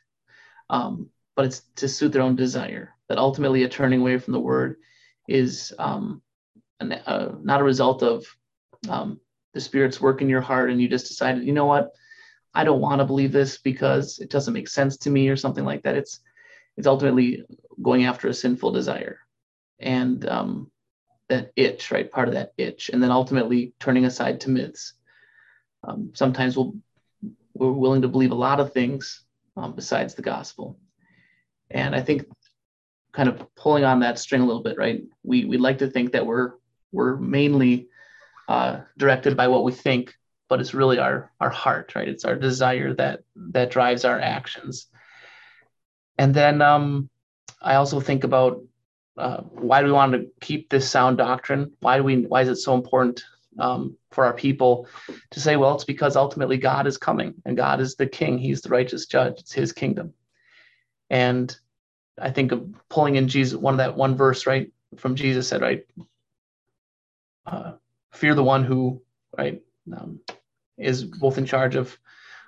um, 0.70 1.10
but 1.36 1.46
it's 1.46 1.62
to 1.76 1.88
suit 1.88 2.12
their 2.14 2.22
own 2.22 2.36
desire. 2.36 2.96
That 3.10 3.18
ultimately 3.18 3.64
a 3.64 3.70
turning 3.70 4.02
away 4.02 4.18
from 4.18 4.34
the 4.34 4.40
word 4.40 4.78
is 5.28 5.74
um, 5.78 6.22
an, 6.80 6.94
uh, 6.94 7.36
not 7.42 7.62
a 7.62 7.66
result 7.66 8.04
of 8.04 8.26
um, 8.90 9.20
the 9.54 9.62
Spirit's 9.62 10.00
work 10.00 10.22
in 10.22 10.30
your 10.30 10.42
heart 10.42 10.70
and 10.70 10.82
you 10.82 10.88
just 10.88 11.08
decided, 11.08 11.44
you 11.44 11.54
know 11.54 11.66
what, 11.66 11.92
I 12.54 12.64
don't 12.64 12.82
want 12.82 13.00
to 13.00 13.06
believe 13.06 13.32
this 13.32 13.58
because 13.58 14.20
it 14.20 14.30
doesn't 14.30 14.54
make 14.54 14.68
sense 14.68 14.98
to 14.98 15.10
me 15.10 15.30
or 15.30 15.38
something 15.38 15.66
like 15.66 15.84
that. 15.84 15.96
It's 15.96 16.20
it's 16.78 16.88
ultimately 16.88 17.44
going 17.82 18.06
after 18.06 18.28
a 18.30 18.34
sinful 18.34 18.72
desire, 18.72 19.20
and 19.82 20.28
um, 20.28 20.72
that 21.30 21.52
itch, 21.56 21.92
right? 21.92 22.12
Part 22.12 22.28
of 22.28 22.34
that 22.36 22.54
itch, 22.58 22.90
and 22.90 23.02
then 23.02 23.12
ultimately 23.12 23.74
turning 23.80 24.06
aside 24.06 24.42
to 24.42 24.50
myths. 24.50 24.94
Um, 25.84 26.12
sometimes 26.14 26.56
we'll 26.56 26.76
we're 27.54 27.72
willing 27.72 28.02
to 28.04 28.08
believe 28.08 28.32
a 28.32 28.36
lot 28.36 28.60
of 28.60 28.74
things 28.74 29.24
um, 29.58 29.74
besides 29.74 30.16
the 30.16 30.22
gospel. 30.22 30.80
And 31.70 31.96
I 31.96 32.02
think 32.02 32.26
kind 33.12 33.30
of 33.30 33.54
pulling 33.56 33.84
on 33.84 34.00
that 34.00 34.20
string 34.20 34.42
a 34.42 34.46
little 34.46 34.64
bit, 34.64 34.78
right? 34.78 35.04
We 35.24 35.46
we 35.46 35.58
like 35.58 35.80
to 35.80 35.90
think 35.90 36.14
that 36.14 36.26
we're 36.26 36.54
we're 36.92 37.16
mainly 37.16 37.88
uh, 38.48 38.82
directed 38.98 39.38
by 39.38 39.48
what 39.48 39.64
we 39.64 39.72
think, 39.72 40.14
but 40.50 40.60
it's 40.60 40.74
really 40.74 41.00
our 41.00 41.32
our 41.40 41.50
heart, 41.50 41.94
right? 41.96 42.08
It's 42.08 42.26
our 42.26 42.36
desire 42.36 42.94
that 42.96 43.22
that 43.36 43.72
drives 43.72 44.06
our 44.06 44.20
actions. 44.20 44.88
And 46.18 46.34
then 46.34 46.62
um, 46.62 47.10
I 47.62 47.76
also 47.76 48.00
think 48.00 48.24
about 48.24 48.62
uh, 49.18 49.41
why 49.41 49.82
do 49.82 49.88
we 49.88 49.94
want 49.94 50.13
to 50.13 50.27
keep 50.39 50.70
this 50.70 50.89
sound 50.89 51.18
doctrine? 51.18 51.72
Why 51.80 51.98
do 51.98 52.03
we? 52.03 52.25
Why 52.25 52.41
is 52.41 52.50
it 52.50 52.56
so 52.58 52.74
important 52.74 53.24
um, 53.60 53.98
for 54.12 54.25
our 54.25 54.34
people 54.34 54.88
to 55.32 55.39
say, 55.39 55.56
well, 55.56 55.75
it's 55.75 55.84
because 55.84 56.15
ultimately 56.15 56.58
God 56.58 56.88
is 56.88 56.98
coming 56.98 57.34
and 57.46 57.58
God 57.58 57.82
is 57.82 57.96
the 57.96 58.08
king. 58.08 58.38
He's 58.38 58.62
the 58.62 58.70
righteous 58.70 59.06
judge. 59.06 59.39
It's 59.39 59.53
his 59.53 59.74
kingdom. 59.74 60.13
And 61.10 61.56
I 62.20 62.32
think 62.32 62.51
of 62.51 62.74
pulling 62.89 63.15
in 63.15 63.27
Jesus, 63.27 63.60
one 63.60 63.74
of 63.74 63.80
that 63.80 63.98
one 63.98 64.15
verse, 64.15 64.48
right, 64.48 64.72
from 64.98 65.15
Jesus 65.15 65.48
said, 65.48 65.62
right, 65.62 65.86
uh, 67.46 67.74
fear 68.12 68.36
the 68.36 68.44
one 68.44 68.63
who, 68.63 69.01
right, 69.38 69.62
um, 69.96 70.20
is 70.77 71.03
both 71.03 71.38
in 71.38 71.46
charge 71.46 71.75
of, 71.75 71.98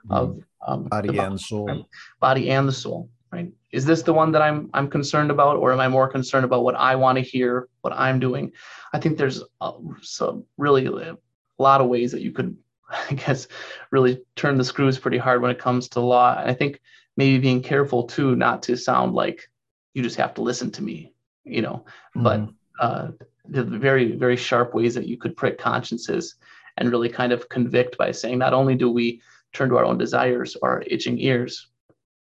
of 0.09 0.39
um, 0.65 0.83
body 0.85 1.17
and 1.17 1.39
soul, 1.39 1.67
right? 1.67 1.85
body 2.19 2.49
and 2.51 2.67
the 2.67 2.73
soul, 2.73 3.09
right? 3.31 3.51
Is 3.73 3.85
this 3.85 4.03
the 4.03 4.13
one 4.13 4.31
that 4.33 4.41
I'm 4.41 4.69
I'm 4.73 4.87
concerned 4.87 5.31
about, 5.31 5.57
or 5.57 5.73
am 5.73 5.79
I 5.79 5.87
more 5.87 6.07
concerned 6.07 6.45
about 6.45 6.63
what 6.63 6.75
I 6.75 6.95
want 6.95 7.17
to 7.17 7.23
hear, 7.23 7.67
what 7.81 7.91
I'm 7.93 8.19
doing? 8.19 8.51
I 8.93 8.99
think 8.99 9.17
there's 9.17 9.41
a, 9.61 9.71
some 10.01 10.45
really 10.57 10.85
a 10.85 11.17
lot 11.57 11.81
of 11.81 11.87
ways 11.87 12.11
that 12.11 12.21
you 12.21 12.31
could, 12.31 12.55
I 12.89 13.15
guess, 13.15 13.47
really 13.91 14.21
turn 14.35 14.57
the 14.57 14.63
screws 14.63 14.99
pretty 14.99 15.17
hard 15.17 15.41
when 15.41 15.49
it 15.49 15.57
comes 15.59 15.89
to 15.89 15.99
law. 15.99 16.37
And 16.37 16.49
I 16.49 16.53
think 16.53 16.79
maybe 17.17 17.39
being 17.39 17.63
careful 17.63 18.03
too, 18.03 18.35
not 18.35 18.61
to 18.63 18.77
sound 18.77 19.15
like 19.15 19.49
you 19.95 20.03
just 20.03 20.17
have 20.17 20.35
to 20.35 20.43
listen 20.43 20.69
to 20.71 20.83
me, 20.83 21.13
you 21.43 21.63
know, 21.63 21.85
mm-hmm. 22.15 22.23
but 22.23 22.49
uh, 22.79 23.07
the 23.45 23.63
very, 23.63 24.15
very 24.15 24.37
sharp 24.37 24.75
ways 24.75 24.93
that 24.95 25.07
you 25.07 25.17
could 25.17 25.35
prick 25.35 25.57
consciences 25.57 26.35
and 26.77 26.91
really 26.91 27.09
kind 27.09 27.31
of 27.31 27.49
convict 27.49 27.97
by 27.97 28.11
saying, 28.11 28.37
not 28.37 28.53
only 28.53 28.75
do 28.75 28.89
we 28.89 29.21
turn 29.51 29.69
to 29.69 29.77
our 29.77 29.85
own 29.85 29.97
desires 29.97 30.55
or 30.61 30.69
our 30.69 30.83
itching 30.87 31.19
ears, 31.19 31.69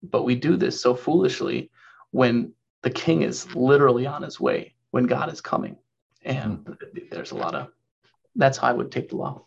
but 0.03 0.25
we 0.25 0.35
do 0.35 0.57
this 0.57 0.81
so 0.81 0.95
foolishly 0.95 1.71
when 2.11 2.53
the 2.83 2.91
king 2.91 3.23
is 3.23 3.55
literally 3.55 4.07
on 4.07 4.23
his 4.23 4.41
way, 4.41 4.75
when 4.91 5.07
God 5.07 5.33
is 5.33 5.41
coming. 5.41 5.77
And 6.25 6.59
mm-hmm. 6.59 6.99
there's 7.11 7.33
a 7.33 7.37
lot 7.37 7.55
of 7.55 7.69
that's 8.37 8.59
how 8.59 8.69
I 8.69 8.73
would 8.73 8.93
take 8.93 9.09
the 9.09 9.17
law. 9.17 9.45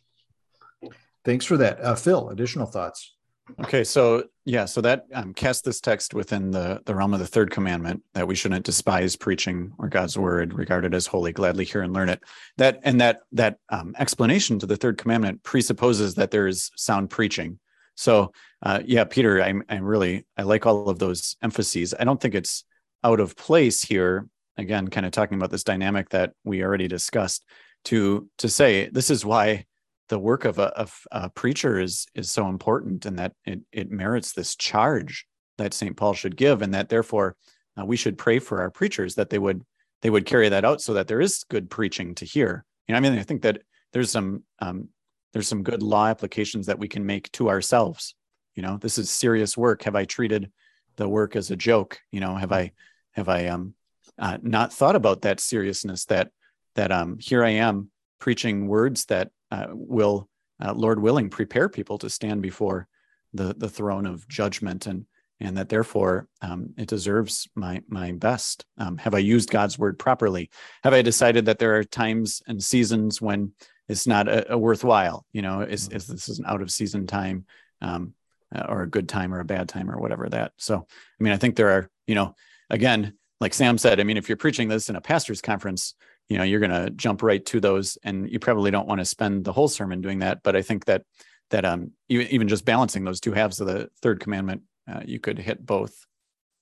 Thanks 1.23 1.45
for 1.45 1.57
that. 1.57 1.79
Uh, 1.79 1.95
Phil, 1.95 2.29
additional 2.29 2.65
thoughts? 2.65 3.15
Okay, 3.59 3.83
so 3.83 4.23
yeah, 4.45 4.65
so 4.65 4.81
that 4.81 5.05
um, 5.13 5.33
cast 5.33 5.65
this 5.65 5.81
text 5.81 6.13
within 6.13 6.51
the 6.51 6.81
the 6.85 6.95
realm 6.95 7.13
of 7.13 7.19
the 7.19 7.27
third 7.27 7.51
commandment 7.51 8.01
that 8.13 8.27
we 8.27 8.35
shouldn't 8.35 8.65
despise 8.65 9.15
preaching 9.15 9.73
or 9.77 9.89
God's 9.89 10.17
word, 10.17 10.53
regard 10.53 10.85
it 10.85 10.93
as 10.93 11.05
holy, 11.07 11.31
gladly 11.33 11.65
hear 11.65 11.81
and 11.81 11.93
learn 11.93 12.09
it. 12.09 12.21
That 12.57 12.79
and 12.83 13.01
that 13.01 13.19
that 13.33 13.57
um, 13.69 13.93
explanation 13.99 14.59
to 14.59 14.65
the 14.65 14.77
third 14.77 14.97
commandment 14.97 15.43
presupposes 15.43 16.15
that 16.15 16.31
there 16.31 16.47
is 16.47 16.71
sound 16.75 17.09
preaching. 17.09 17.59
So 18.01 18.31
uh, 18.63 18.81
yeah, 18.83 19.03
Peter, 19.03 19.41
I'm 19.41 19.63
I'm 19.69 19.83
really 19.83 20.25
I 20.35 20.41
like 20.41 20.65
all 20.65 20.89
of 20.89 20.97
those 20.97 21.37
emphases. 21.43 21.93
I 21.97 22.03
don't 22.03 22.19
think 22.19 22.33
it's 22.33 22.65
out 23.03 23.19
of 23.19 23.35
place 23.35 23.83
here. 23.83 24.27
Again, 24.57 24.87
kind 24.89 25.05
of 25.05 25.11
talking 25.11 25.37
about 25.37 25.51
this 25.51 25.63
dynamic 25.63 26.09
that 26.09 26.33
we 26.43 26.63
already 26.63 26.87
discussed 26.87 27.45
to 27.85 28.27
to 28.39 28.49
say 28.49 28.89
this 28.89 29.11
is 29.11 29.23
why 29.23 29.65
the 30.09 30.19
work 30.19 30.45
of 30.45 30.57
a, 30.57 30.67
of 30.77 30.99
a 31.11 31.29
preacher 31.29 31.79
is 31.79 32.07
is 32.15 32.31
so 32.31 32.47
important 32.47 33.05
and 33.05 33.19
that 33.19 33.33
it, 33.45 33.61
it 33.71 33.91
merits 33.91 34.33
this 34.33 34.55
charge 34.55 35.27
that 35.57 35.73
St. 35.73 35.95
Paul 35.95 36.13
should 36.13 36.35
give 36.35 36.63
and 36.63 36.73
that 36.73 36.89
therefore 36.89 37.35
uh, 37.79 37.85
we 37.85 37.97
should 37.97 38.17
pray 38.17 38.39
for 38.39 38.61
our 38.61 38.71
preachers 38.71 39.15
that 39.15 39.29
they 39.29 39.39
would 39.39 39.63
they 40.01 40.09
would 40.09 40.25
carry 40.25 40.49
that 40.49 40.65
out 40.65 40.81
so 40.81 40.95
that 40.95 41.07
there 41.07 41.21
is 41.21 41.45
good 41.49 41.69
preaching 41.69 42.15
to 42.15 42.25
hear. 42.25 42.65
You 42.87 42.93
know, 42.93 42.97
I 42.97 43.01
mean, 43.01 43.17
I 43.17 43.23
think 43.23 43.43
that 43.43 43.61
there's 43.93 44.09
some 44.09 44.43
um, 44.59 44.89
there's 45.33 45.47
some 45.47 45.63
good 45.63 45.81
law 45.81 46.07
applications 46.07 46.67
that 46.67 46.79
we 46.79 46.87
can 46.87 47.05
make 47.05 47.31
to 47.33 47.49
ourselves. 47.49 48.15
You 48.55 48.63
know, 48.63 48.77
this 48.77 48.97
is 48.97 49.09
serious 49.09 49.57
work. 49.57 49.83
Have 49.83 49.95
I 49.95 50.05
treated 50.05 50.51
the 50.97 51.07
work 51.07 51.35
as 51.35 51.51
a 51.51 51.55
joke? 51.55 51.99
You 52.11 52.19
know, 52.19 52.35
have 52.35 52.51
I 52.51 52.71
have 53.11 53.29
I 53.29 53.47
um 53.47 53.73
uh, 54.19 54.37
not 54.41 54.73
thought 54.73 54.95
about 54.95 55.21
that 55.21 55.39
seriousness 55.39 56.05
that 56.05 56.29
that 56.75 56.91
um 56.91 57.17
here 57.19 57.43
I 57.43 57.51
am 57.51 57.91
preaching 58.19 58.67
words 58.67 59.05
that 59.05 59.31
uh, 59.49 59.67
will, 59.71 60.29
uh, 60.63 60.73
Lord 60.73 61.01
willing, 61.01 61.29
prepare 61.29 61.67
people 61.67 61.97
to 61.97 62.09
stand 62.09 62.41
before 62.41 62.87
the 63.33 63.53
the 63.57 63.69
throne 63.69 64.05
of 64.05 64.27
judgment, 64.27 64.85
and 64.85 65.05
and 65.39 65.57
that 65.57 65.69
therefore 65.69 66.27
um, 66.41 66.73
it 66.77 66.87
deserves 66.87 67.49
my 67.55 67.81
my 67.87 68.11
best. 68.11 68.65
Um, 68.77 68.97
have 68.97 69.13
I 69.13 69.19
used 69.19 69.49
God's 69.49 69.79
word 69.79 69.97
properly? 69.97 70.49
Have 70.83 70.93
I 70.93 71.01
decided 71.01 71.45
that 71.45 71.59
there 71.59 71.77
are 71.77 71.83
times 71.83 72.41
and 72.47 72.63
seasons 72.63 73.21
when 73.21 73.53
it's 73.91 74.07
not 74.07 74.27
a, 74.27 74.53
a 74.53 74.57
worthwhile? 74.57 75.25
You 75.33 75.41
know, 75.41 75.61
is, 75.61 75.89
is 75.89 76.07
this 76.07 76.29
is 76.29 76.39
an 76.39 76.45
out 76.47 76.61
of 76.61 76.71
season 76.71 77.07
time, 77.07 77.45
um, 77.81 78.13
uh, 78.53 78.65
or 78.69 78.83
a 78.83 78.89
good 78.89 79.07
time 79.09 79.33
or 79.33 79.39
a 79.39 79.45
bad 79.45 79.69
time 79.69 79.91
or 79.91 79.99
whatever 79.99 80.27
that. 80.29 80.53
So, 80.57 80.77
I 80.77 81.23
mean, 81.23 81.33
I 81.33 81.37
think 81.37 81.55
there 81.55 81.69
are, 81.69 81.89
you 82.07 82.15
know, 82.15 82.35
again, 82.69 83.13
like 83.39 83.53
Sam 83.53 83.77
said, 83.77 83.99
I 83.99 84.03
mean, 84.03 84.17
if 84.17 84.29
you're 84.29 84.37
preaching 84.37 84.67
this 84.67 84.89
in 84.89 84.95
a 84.95 85.01
pastor's 85.01 85.41
conference, 85.41 85.95
you 86.31 86.37
know 86.37 86.45
you're 86.45 86.61
going 86.61 86.71
to 86.71 86.89
jump 86.91 87.21
right 87.23 87.45
to 87.47 87.59
those 87.59 87.97
and 88.03 88.31
you 88.31 88.39
probably 88.39 88.71
don't 88.71 88.87
want 88.87 88.99
to 88.99 89.05
spend 89.05 89.43
the 89.43 89.51
whole 89.51 89.67
sermon 89.67 89.99
doing 89.99 90.19
that 90.19 90.41
but 90.43 90.55
i 90.55 90.61
think 90.61 90.85
that 90.85 91.03
that 91.49 91.65
um 91.65 91.91
even 92.07 92.47
just 92.47 92.63
balancing 92.63 93.03
those 93.03 93.19
two 93.19 93.33
halves 93.33 93.59
of 93.59 93.67
the 93.67 93.89
third 94.01 94.21
commandment 94.21 94.61
uh, 94.89 95.01
you 95.05 95.19
could 95.19 95.37
hit 95.37 95.65
both 95.65 96.05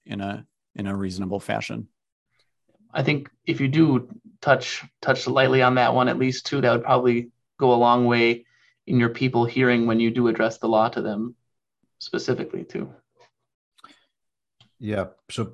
in 0.07 0.21
a 0.21 0.43
in 0.73 0.87
a 0.87 0.95
reasonable 0.95 1.39
fashion 1.39 1.87
i 2.93 3.03
think 3.03 3.29
if 3.45 3.59
you 3.59 3.67
do 3.67 4.07
touch 4.41 4.83
touch 5.01 5.27
lightly 5.27 5.61
on 5.61 5.75
that 5.75 5.93
one 5.93 6.07
at 6.07 6.17
least 6.17 6.45
too 6.45 6.61
that 6.61 6.71
would 6.71 6.83
probably 6.83 7.29
go 7.57 7.73
a 7.73 7.75
long 7.75 8.05
way 8.05 8.45
in 8.87 8.99
your 8.99 9.09
people 9.09 9.45
hearing 9.45 9.85
when 9.85 9.99
you 9.99 10.11
do 10.11 10.27
address 10.27 10.57
the 10.57 10.67
law 10.67 10.89
to 10.89 11.01
them 11.01 11.35
specifically 11.99 12.63
too 12.63 12.93
yeah 14.79 15.05
so 15.29 15.53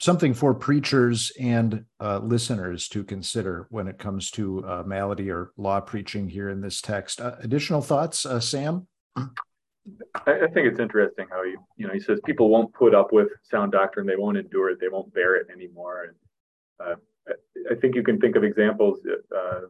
something 0.00 0.34
for 0.34 0.54
preachers 0.54 1.32
and 1.40 1.84
uh, 2.00 2.18
listeners 2.18 2.88
to 2.88 3.04
consider 3.04 3.66
when 3.70 3.88
it 3.88 3.98
comes 3.98 4.30
to 4.32 4.64
uh, 4.66 4.82
malady 4.84 5.30
or 5.30 5.52
law 5.56 5.80
preaching 5.80 6.28
here 6.28 6.50
in 6.50 6.60
this 6.60 6.80
text. 6.80 7.20
Uh, 7.20 7.36
additional 7.40 7.80
thoughts, 7.80 8.26
uh, 8.26 8.40
Sam? 8.40 8.86
I, 9.16 9.26
I, 10.26 10.46
think 10.48 10.66
it's 10.66 10.80
interesting 10.80 11.26
how 11.30 11.42
you, 11.42 11.58
you 11.76 11.86
know, 11.86 11.92
he 11.92 12.00
says 12.00 12.18
people 12.24 12.48
won't 12.48 12.72
put 12.72 12.94
up 12.94 13.12
with 13.12 13.28
sound 13.42 13.72
doctrine, 13.72 14.06
they 14.06 14.16
won't 14.16 14.36
endure 14.36 14.70
it, 14.70 14.78
they 14.80 14.88
won't 14.88 15.12
bear 15.14 15.36
it 15.36 15.46
anymore. 15.52 16.04
And 16.04 16.14
uh, 16.80 16.94
I, 17.70 17.74
think 17.74 17.94
you 17.94 18.02
can 18.02 18.18
think 18.20 18.36
of 18.36 18.44
examples, 18.44 19.00
uh, 19.34 19.60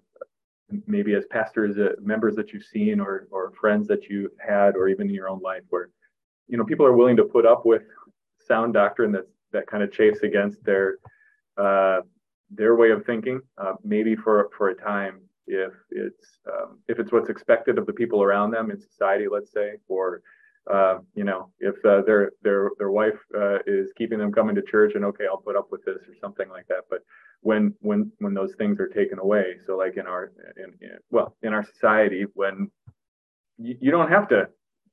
maybe 0.87 1.15
as 1.15 1.25
pastors, 1.27 1.77
members 2.01 2.35
that 2.37 2.53
you've 2.53 2.65
seen, 2.65 3.01
or 3.01 3.29
or 3.31 3.53
friends 3.61 3.87
that 3.89 4.05
you 4.09 4.31
had, 4.39 4.77
or 4.77 4.89
even 4.89 5.09
in 5.09 5.15
your 5.15 5.29
own 5.29 5.41
life, 5.41 5.63
where 5.71 5.91
you 6.49 6.57
know 6.57 6.65
people 6.65 6.87
are 6.87 6.97
willing 6.97 7.17
to 7.17 7.25
put 7.25 7.47
up 7.47 7.65
with 7.65 7.83
sound 8.47 8.75
doctrine 8.75 9.13
that's 9.13 9.31
that 9.53 9.67
kind 9.67 9.83
of 9.83 9.93
chase 9.93 10.21
against 10.23 10.63
their 10.65 10.99
uh, 11.57 12.01
their 12.51 12.77
way 12.77 12.91
of 12.91 13.05
thinking, 13.07 13.41
uh, 13.59 13.75
maybe 13.83 14.17
for 14.17 14.51
for 14.57 14.69
a 14.69 14.75
time, 14.75 15.21
if 15.47 15.73
it's 15.91 16.39
um, 16.53 16.79
if 16.89 16.99
it's 16.99 17.13
what's 17.13 17.31
expected 17.31 17.79
of 17.79 17.87
the 17.87 17.93
people 17.93 18.23
around 18.23 18.51
them 18.51 18.71
in 18.71 18.81
society, 18.81 19.27
let's 19.31 19.53
say, 19.53 19.75
or 19.89 20.23
uh, 20.73 20.99
you 21.15 21.25
know, 21.25 21.51
if 21.61 21.75
uh, 21.85 22.01
their 22.07 22.33
their 22.43 22.71
their 22.79 22.91
wife 22.91 23.19
uh, 23.37 23.59
is 23.67 23.93
keeping 23.97 24.19
them 24.19 24.33
coming 24.33 24.55
to 24.55 24.63
church, 24.63 24.93
and 24.95 25.05
okay, 25.05 25.25
I'll 25.31 25.37
put 25.37 25.57
up 25.57 25.69
with 25.71 25.85
this 25.85 25.99
or 26.09 26.15
something 26.21 26.49
like 26.49 26.67
that. 26.69 26.85
But 26.89 27.01
when 27.41 27.75
when 27.81 28.11
when 28.19 28.35
those 28.35 28.55
things 28.57 28.81
are 28.81 28.89
taken 28.89 29.19
away, 29.19 29.57
so 29.67 29.77
like 29.77 29.97
in 29.97 30.07
our 30.07 30.33
in, 30.57 30.73
in 30.81 30.99
well 31.11 31.37
in 31.43 31.53
our 31.53 31.65
society, 31.65 32.25
when 32.35 32.71
you, 33.59 33.77
you 33.81 33.91
don't 33.91 34.09
have 34.09 34.29
to 34.29 34.49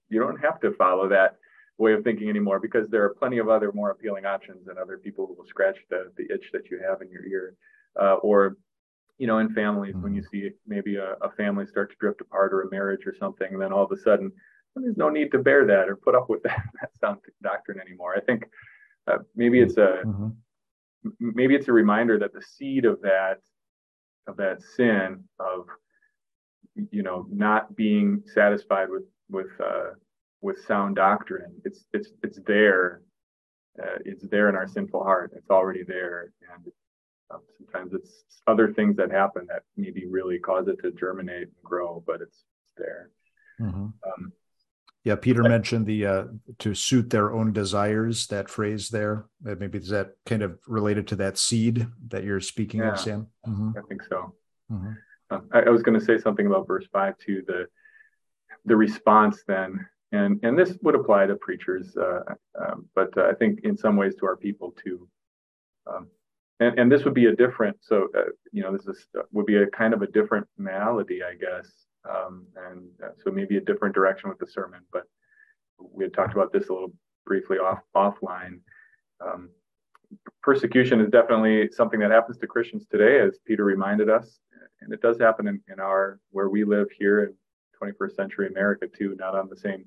you 0.10 0.20
don't 0.20 0.40
have 0.40 0.60
to 0.62 0.74
follow 0.74 1.08
that 1.10 1.38
way 1.78 1.94
of 1.94 2.04
thinking 2.04 2.30
anymore 2.30 2.60
because 2.60 2.88
there 2.90 3.04
are 3.04 3.16
plenty 3.16 3.40
of 3.40 3.50
other 3.50 3.72
more 3.72 3.92
appealing 3.92 4.26
options 4.26 4.68
and 4.68 4.78
other 4.78 4.98
people 4.98 5.26
who 5.26 5.34
will 5.34 5.48
scratch 5.48 5.78
the, 5.90 6.12
the 6.18 6.24
itch 6.32 6.46
that 6.54 6.70
you 6.70 6.80
have 6.88 7.02
in 7.02 7.10
your 7.10 7.26
ear 7.26 7.56
uh, 8.00 8.16
or 8.16 8.58
you 9.18 9.26
know 9.26 9.40
in 9.40 9.50
families 9.54 9.94
mm-hmm. 9.94 10.04
when 10.04 10.14
you 10.14 10.24
see 10.32 10.50
maybe 10.68 10.98
a, 10.98 11.14
a, 11.22 11.32
family 11.32 11.66
start 11.66 11.90
to 11.90 11.96
drift 12.00 12.22
apart 12.22 12.54
or 12.54 12.62
a 12.62 12.70
marriage 12.70 13.08
or 13.08 13.16
something 13.20 13.58
then 13.58 13.74
all 13.74 13.84
of 13.84 13.92
a 13.92 13.98
sudden 13.98 14.32
there's 14.76 14.98
no 14.98 15.10
need 15.10 15.32
to 15.32 15.40
bear 15.40 15.66
that 15.66 15.90
or 15.90 15.96
put 15.96 16.16
up 16.16 16.30
with 16.30 16.44
that, 16.44 16.64
that 16.80 16.90
sound 17.00 17.20
doctrine 17.42 17.80
anymore 17.80 18.16
i 18.16 18.20
think 18.22 18.46
uh, 19.08 19.18
maybe 19.36 19.60
it's 19.60 19.78
a 19.78 20.02
mm-hmm. 20.06 20.30
maybe 21.20 21.56
it's 21.56 21.68
a 21.68 21.74
reminder 21.74 22.20
that 22.20 22.34
the 22.34 22.42
seed 22.42 22.86
of 22.86 23.02
that 23.02 23.40
of 24.28 24.38
that 24.38 24.62
sin 24.62 25.24
of 25.40 25.66
you 26.92 27.04
know 27.04 27.26
not 27.32 27.76
being 27.76 28.22
satisfied 28.34 28.90
with 28.90 29.04
with 29.30 29.50
uh, 29.60 29.92
with 30.42 30.64
sound 30.66 30.96
doctrine. 30.96 31.54
It's 31.64 31.86
it's 31.94 32.10
it's 32.24 32.40
there. 32.46 33.02
Uh, 33.82 33.98
it's 34.04 34.28
there 34.28 34.50
in 34.50 34.56
our 34.56 34.68
sinful 34.68 35.04
heart. 35.04 35.32
It's 35.36 35.50
already 35.50 35.84
there, 35.84 36.34
and 36.54 36.72
um, 37.34 37.40
sometimes 37.58 37.94
it's 37.94 38.26
other 38.48 38.74
things 38.74 38.98
that 38.98 39.12
happen 39.12 39.46
that 39.48 39.64
maybe 39.78 40.06
really 40.06 40.40
cause 40.40 40.68
it 40.68 40.78
to 40.82 40.92
germinate 40.92 41.44
and 41.44 41.64
grow, 41.64 42.04
but 42.06 42.22
it's, 42.22 42.44
it's 42.66 42.74
there. 42.78 43.10
Mm-hmm. 43.62 43.86
Um, 43.86 44.34
yeah, 45.04 45.16
Peter 45.16 45.44
mentioned 45.44 45.86
the 45.86 46.06
uh, 46.06 46.24
to 46.60 46.76
suit 46.76 47.10
their 47.10 47.34
own 47.34 47.54
desires. 47.54 48.28
That 48.28 48.50
phrase 48.50 48.90
there, 48.90 49.26
uh, 49.48 49.56
maybe 49.60 49.80
is 49.80 49.90
that 49.90 50.12
kind 50.26 50.44
of 50.44 50.60
related 50.68 51.08
to 51.08 51.16
that 51.18 51.38
seed 51.38 51.88
that 52.10 52.24
you're 52.24 52.40
speaking 52.40 52.82
yeah, 52.82 52.92
of, 52.92 53.00
Sam? 53.00 53.28
Mm-hmm. 53.48 53.72
I 53.78 53.82
think 53.88 54.04
so. 54.04 54.36
Mm-hmm. 54.72 54.92
Um, 55.32 55.50
I, 55.54 55.62
I, 55.62 55.70
was 55.70 55.82
going 55.82 56.00
to 56.00 56.06
say 56.06 56.18
something 56.20 56.46
about 56.46 56.68
verse 56.68 56.86
five 56.92 57.18
too. 57.18 57.42
The 57.48 57.66
the 58.66 58.76
response 58.76 59.44
then 59.48 59.88
and 60.12 60.40
and 60.44 60.58
this 60.58 60.78
would 60.82 60.96
apply 60.96 61.26
to 61.28 61.36
preachers, 61.36 61.96
uh, 61.96 62.22
um, 62.60 62.86
but 62.96 63.16
uh, 63.18 63.28
I 63.30 63.34
think 63.34 63.62
in 63.64 63.78
some 63.78 63.96
ways 63.96 64.16
to 64.16 64.26
our 64.26 64.36
people 64.36 64.74
too. 64.84 65.08
Um, 65.88 66.08
and, 66.60 66.78
and 66.78 66.92
this 66.92 67.06
would 67.06 67.14
be 67.14 67.26
a 67.26 67.36
different, 67.36 67.78
so 67.82 68.08
uh, 68.16 68.32
you 68.52 68.62
know, 68.62 68.76
this 68.76 68.86
is 68.88 69.08
would 69.32 69.46
be 69.46 69.58
a 69.58 69.68
kind 69.68 69.94
of 69.94 70.02
a 70.02 70.08
different 70.08 70.48
malady, 70.58 71.22
I 71.24 71.36
guess, 71.36 71.68
um, 72.10 72.46
and 72.70 72.90
uh, 73.04 73.10
so 73.24 73.32
maybe 73.32 73.58
a 73.58 73.62
different 73.62 73.96
direction 73.96 74.30
with 74.30 74.40
the 74.40 74.48
sermon. 74.48 74.82
But 74.92 75.04
we 75.80 76.04
had 76.04 76.14
talked 76.14 76.34
about 76.34 76.52
this 76.52 76.70
a 76.70 76.74
little 76.74 76.94
briefly 77.26 77.58
off 77.58 77.80
offline. 77.96 78.60
Um, 79.20 79.50
persecution 80.42 81.00
is 81.00 81.10
definitely 81.10 81.70
something 81.72 82.00
that 82.00 82.12
happens 82.12 82.38
to 82.40 82.48
Christians 82.48 82.86
today, 82.90 83.20
as 83.20 83.40
Peter 83.46 83.64
reminded 83.64 84.10
us, 84.10 84.40
and 84.82 84.94
it 84.94 85.02
does 85.02 85.20
happen 85.20 85.48
in, 85.48 85.62
in 85.72 85.80
our 85.80 86.20
where 86.32 86.50
we 86.50 86.64
live 86.64 86.88
here 86.98 87.24
in 87.24 87.34
21st 87.82 88.16
century 88.16 88.48
America 88.48 88.88
too, 88.88 89.16
not 89.20 89.36
on 89.36 89.50
the 89.50 89.56
same 89.56 89.86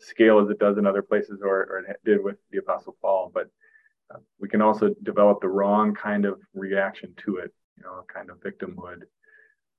scale 0.00 0.38
as 0.40 0.48
it 0.48 0.58
does 0.58 0.78
in 0.78 0.86
other 0.86 1.02
places 1.02 1.40
or, 1.42 1.64
or 1.64 1.78
it 1.88 2.00
did 2.04 2.22
with 2.22 2.36
the 2.50 2.58
Apostle 2.58 2.96
Paul. 3.02 3.30
But 3.32 3.48
uh, 4.14 4.18
we 4.38 4.48
can 4.48 4.62
also 4.62 4.94
develop 5.02 5.40
the 5.40 5.48
wrong 5.48 5.94
kind 5.94 6.24
of 6.24 6.40
reaction 6.54 7.14
to 7.24 7.36
it, 7.36 7.52
you 7.76 7.82
know, 7.82 8.04
kind 8.12 8.30
of 8.30 8.38
victimhood. 8.40 9.02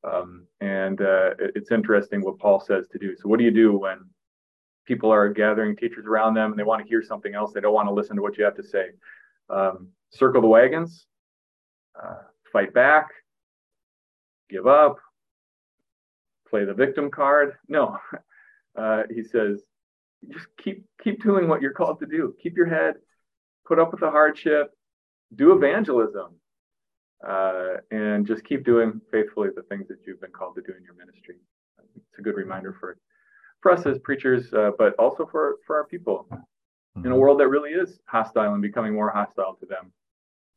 Um, 0.04 0.46
and 0.62 1.02
uh, 1.02 1.32
it, 1.40 1.52
it's 1.56 1.72
interesting 1.72 2.22
what 2.24 2.40
Paul 2.40 2.60
says 2.60 2.88
to 2.92 3.00
do. 3.00 3.16
So, 3.16 3.28
what 3.28 3.40
do 3.40 3.46
you 3.46 3.52
do 3.52 3.78
when 3.78 4.00
people 4.86 5.12
are 5.12 5.30
gathering 5.30 5.76
teachers 5.76 6.06
around 6.06 6.34
them 6.34 6.52
and 6.52 6.60
they 6.60 6.64
want 6.64 6.82
to 6.82 6.88
hear 6.88 7.04
something 7.04 7.36
else? 7.36 7.54
They 7.54 7.62
don't 7.62 7.74
want 7.74 7.88
to 7.88 7.94
listen 7.94 8.16
to 8.16 8.22
what 8.22 8.38
you 8.38 8.44
have 8.46 8.56
to 8.56 8.64
say. 8.64 8.88
Um, 9.50 9.90
circle 10.12 10.42
the 10.42 10.48
wagons, 10.48 11.06
uh, 12.02 12.22
fight 12.52 12.74
back, 12.74 13.08
give 14.50 14.68
up, 14.68 14.98
play 16.50 16.66
the 16.66 16.74
victim 16.74 17.12
card. 17.12 17.54
No, 17.68 17.98
uh, 18.78 19.04
he 19.14 19.24
says, 19.24 19.62
just 20.32 20.48
keep 20.58 20.86
keep 21.02 21.24
doing 21.24 21.48
what 21.48 21.62
you're 21.62 21.74
called 21.74 22.00
to 22.00 22.06
do. 22.06 22.36
Keep 22.42 22.58
your 22.58 22.68
head, 22.68 22.96
put 23.66 23.80
up 23.80 23.92
with 23.92 24.02
the 24.02 24.12
hardship, 24.12 24.72
do 25.36 25.54
evangelism, 25.54 26.36
uh, 27.28 27.78
and 27.92 28.26
just 28.26 28.44
keep 28.44 28.66
doing 28.66 29.02
faithfully 29.12 29.50
the 29.56 29.64
things 29.64 29.88
that 29.88 29.98
you've 30.06 30.22
been 30.22 30.32
called 30.32 30.56
to 30.56 30.62
do 30.62 30.74
in 30.78 30.84
your 30.84 30.96
ministry. 30.96 31.36
It's 31.96 32.20
a 32.20 32.22
good 32.22 32.36
reminder 32.36 32.76
for 32.80 32.98
for 33.62 33.72
us 33.72 33.86
as 33.86 34.00
preachers, 34.00 34.54
uh, 34.54 34.72
but 34.78 34.96
also 34.98 35.28
for 35.30 35.58
for 35.66 35.76
our 35.76 35.86
people 35.86 36.28
in 36.32 36.38
a 36.38 37.00
mm-hmm. 37.00 37.14
world 37.14 37.40
that 37.40 37.48
really 37.48 37.72
is 37.72 38.00
hostile 38.06 38.54
and 38.54 38.62
becoming 38.62 38.94
more 38.94 39.10
hostile 39.10 39.56
to 39.60 39.66
them. 39.66 39.92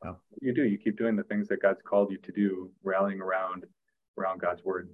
Wow. 0.04 0.16
You 0.40 0.54
do. 0.54 0.64
You 0.64 0.78
keep 0.78 0.96
doing 0.96 1.16
the 1.16 1.22
things 1.24 1.48
that 1.48 1.62
God's 1.62 1.82
called 1.82 2.10
you 2.10 2.18
to 2.18 2.32
do, 2.32 2.70
rallying 2.82 3.20
around 3.20 3.64
around 4.18 4.40
God's 4.40 4.64
word. 4.64 4.88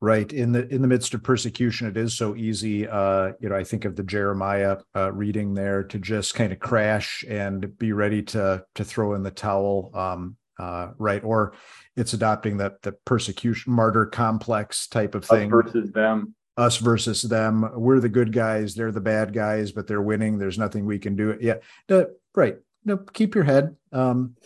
Right 0.00 0.32
in 0.32 0.52
the 0.52 0.68
in 0.68 0.80
the 0.80 0.86
midst 0.86 1.12
of 1.14 1.24
persecution, 1.24 1.88
it 1.88 1.96
is 1.96 2.16
so 2.16 2.36
easy. 2.36 2.86
Uh, 2.86 3.32
you 3.40 3.48
know, 3.48 3.56
I 3.56 3.64
think 3.64 3.84
of 3.84 3.96
the 3.96 4.04
Jeremiah 4.04 4.76
uh, 4.94 5.10
reading 5.12 5.54
there 5.54 5.82
to 5.82 5.98
just 5.98 6.36
kind 6.36 6.52
of 6.52 6.60
crash 6.60 7.24
and 7.28 7.76
be 7.78 7.92
ready 7.92 8.22
to 8.22 8.64
to 8.76 8.84
throw 8.84 9.14
in 9.14 9.24
the 9.24 9.32
towel. 9.32 9.90
Um, 9.94 10.36
uh, 10.56 10.92
right, 10.98 11.22
or 11.24 11.54
it's 11.96 12.12
adopting 12.12 12.58
that 12.58 12.82
the 12.82 12.92
persecution 12.92 13.72
martyr 13.72 14.06
complex 14.06 14.86
type 14.86 15.16
of 15.16 15.24
thing 15.24 15.52
us 15.52 15.64
versus 15.64 15.90
them. 15.90 16.34
Us 16.56 16.76
versus 16.76 17.22
them. 17.22 17.68
We're 17.74 17.98
the 17.98 18.08
good 18.08 18.32
guys. 18.32 18.76
They're 18.76 18.92
the 18.92 19.00
bad 19.00 19.32
guys, 19.32 19.72
but 19.72 19.88
they're 19.88 20.02
winning. 20.02 20.38
There's 20.38 20.58
nothing 20.58 20.86
we 20.86 21.00
can 21.00 21.16
do. 21.16 21.36
Yeah, 21.40 21.54
no, 21.88 22.06
right. 22.36 22.56
No, 22.84 22.98
keep 22.98 23.34
your 23.34 23.44
head. 23.44 23.76
Um, 23.92 24.36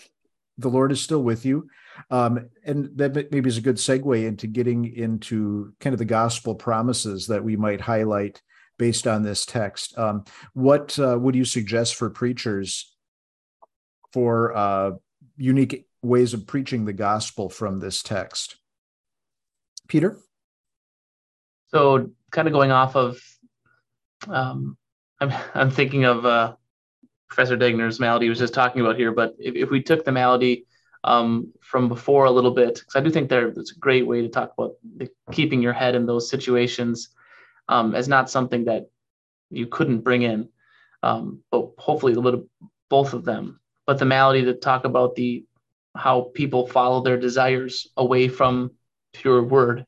the 0.57 0.71
Lord 0.71 0.93
is 0.93 1.01
still 1.03 1.23
with 1.23 1.45
you. 1.45 1.69
Um, 2.11 2.49
and 2.65 2.91
that 2.97 3.33
maybe 3.33 3.49
is 3.49 3.59
a 3.59 3.63
good 3.63 3.77
segue 3.77 4.27
into 4.27 4.47
getting 4.47 4.95
into 4.95 5.73
kind 5.81 5.95
of 5.95 5.99
the 5.99 6.05
gospel 6.05 6.55
promises 6.55 7.27
that 7.27 7.45
we 7.45 7.57
might 7.57 7.81
highlight 7.81 8.43
based 8.79 9.07
on 9.07 9.23
this 9.23 9.47
text. 9.47 9.97
Um, 9.99 10.25
what 10.55 10.99
uh, 10.99 11.19
would 11.19 11.35
you 11.35 11.45
suggest 11.45 11.95
for 11.95 12.11
preachers 12.11 12.95
for 14.13 14.57
uh, 14.57 14.91
unique 15.37 15.87
ways 16.03 16.35
of 16.35 16.47
preaching 16.47 16.85
the 16.85 16.93
gospel 16.93 17.49
from 17.49 17.79
this 17.79 18.03
text? 18.03 18.57
Peter? 19.89 20.19
So, 21.69 22.11
kind 22.31 22.49
of 22.49 22.53
going 22.53 22.71
off 22.71 22.97
of, 22.97 23.19
um, 24.29 24.77
I'm, 25.21 25.33
I'm 25.55 25.71
thinking 25.71 26.05
of 26.05 26.27
uh, 26.27 26.55
Professor 27.29 27.57
Degner's 27.57 28.01
malady 28.01 28.29
was 28.29 28.39
just 28.39 28.55
talking 28.55 28.81
about 28.81 28.97
here, 28.97 29.13
but 29.13 29.35
if, 29.39 29.55
if 29.55 29.71
we 29.71 29.83
took 29.83 30.05
the 30.05 30.13
malady 30.13 30.67
um, 31.05 31.53
from 31.61 31.89
before 31.89 32.27
a 32.27 32.31
little 32.31 32.51
bit 32.51 32.75
because 32.75 32.97
I 32.97 33.01
do 33.01 33.11
think 33.11 33.29
there 33.29 33.49
it's 33.49 33.73
a 33.73 33.79
great 33.79 34.07
way 34.07 34.23
to 34.23 34.29
talk 34.29 34.53
about 34.57 34.75
the, 34.97 35.09
keeping 35.33 35.63
your 35.63 35.73
head 35.73 35.95
in 35.95 36.07
those 36.07 36.31
situations 36.31 37.09
um, 37.69 37.95
as 37.95 38.09
not 38.09 38.31
something 38.31 38.67
that 38.67 38.89
you 39.51 39.67
couldn't 39.67 40.01
bring 40.01 40.23
in, 40.23 40.49
um, 41.03 41.41
but 41.51 41.71
hopefully 41.79 42.15
a 42.15 42.21
little 42.21 42.47
both 42.89 43.15
of 43.15 43.25
them. 43.25 43.61
But 43.87 43.99
the 43.99 44.05
malady 44.05 44.45
to 44.45 44.55
talk 44.55 44.85
about 44.85 45.15
the 45.15 45.45
how 45.95 46.31
people 46.35 46.67
follow 46.67 47.03
their 47.03 47.19
desires 47.19 47.87
away 47.97 48.29
from 48.29 48.73
pure 49.13 49.43
word, 49.43 49.87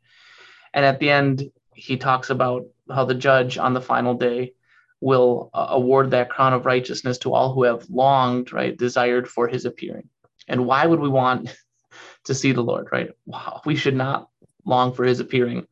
and 0.72 0.84
at 0.84 0.98
the 0.98 1.10
end 1.10 1.50
he 1.74 1.96
talks 1.96 2.30
about 2.30 2.66
how 2.92 3.04
the 3.04 3.14
judge 3.14 3.56
on 3.56 3.72
the 3.72 3.80
final 3.80 4.14
day 4.14 4.52
will 5.00 5.50
uh, 5.54 5.66
award 5.70 6.10
that 6.10 6.30
crown 6.30 6.52
of 6.52 6.66
righteousness 6.66 7.18
to 7.18 7.32
all 7.32 7.52
who 7.52 7.64
have 7.64 7.88
longed, 7.90 8.52
right, 8.52 8.76
desired 8.76 9.28
for 9.28 9.46
his 9.46 9.64
appearing. 9.64 10.08
And 10.48 10.66
why 10.66 10.86
would 10.86 11.00
we 11.00 11.08
want 11.08 11.54
to 12.24 12.34
see 12.34 12.52
the 12.52 12.62
Lord, 12.62 12.88
right? 12.92 13.10
Wow, 13.26 13.60
we 13.64 13.76
should 13.76 13.96
not 13.96 14.28
long 14.64 14.92
for 14.92 15.04
his 15.04 15.20
appearing 15.20 15.66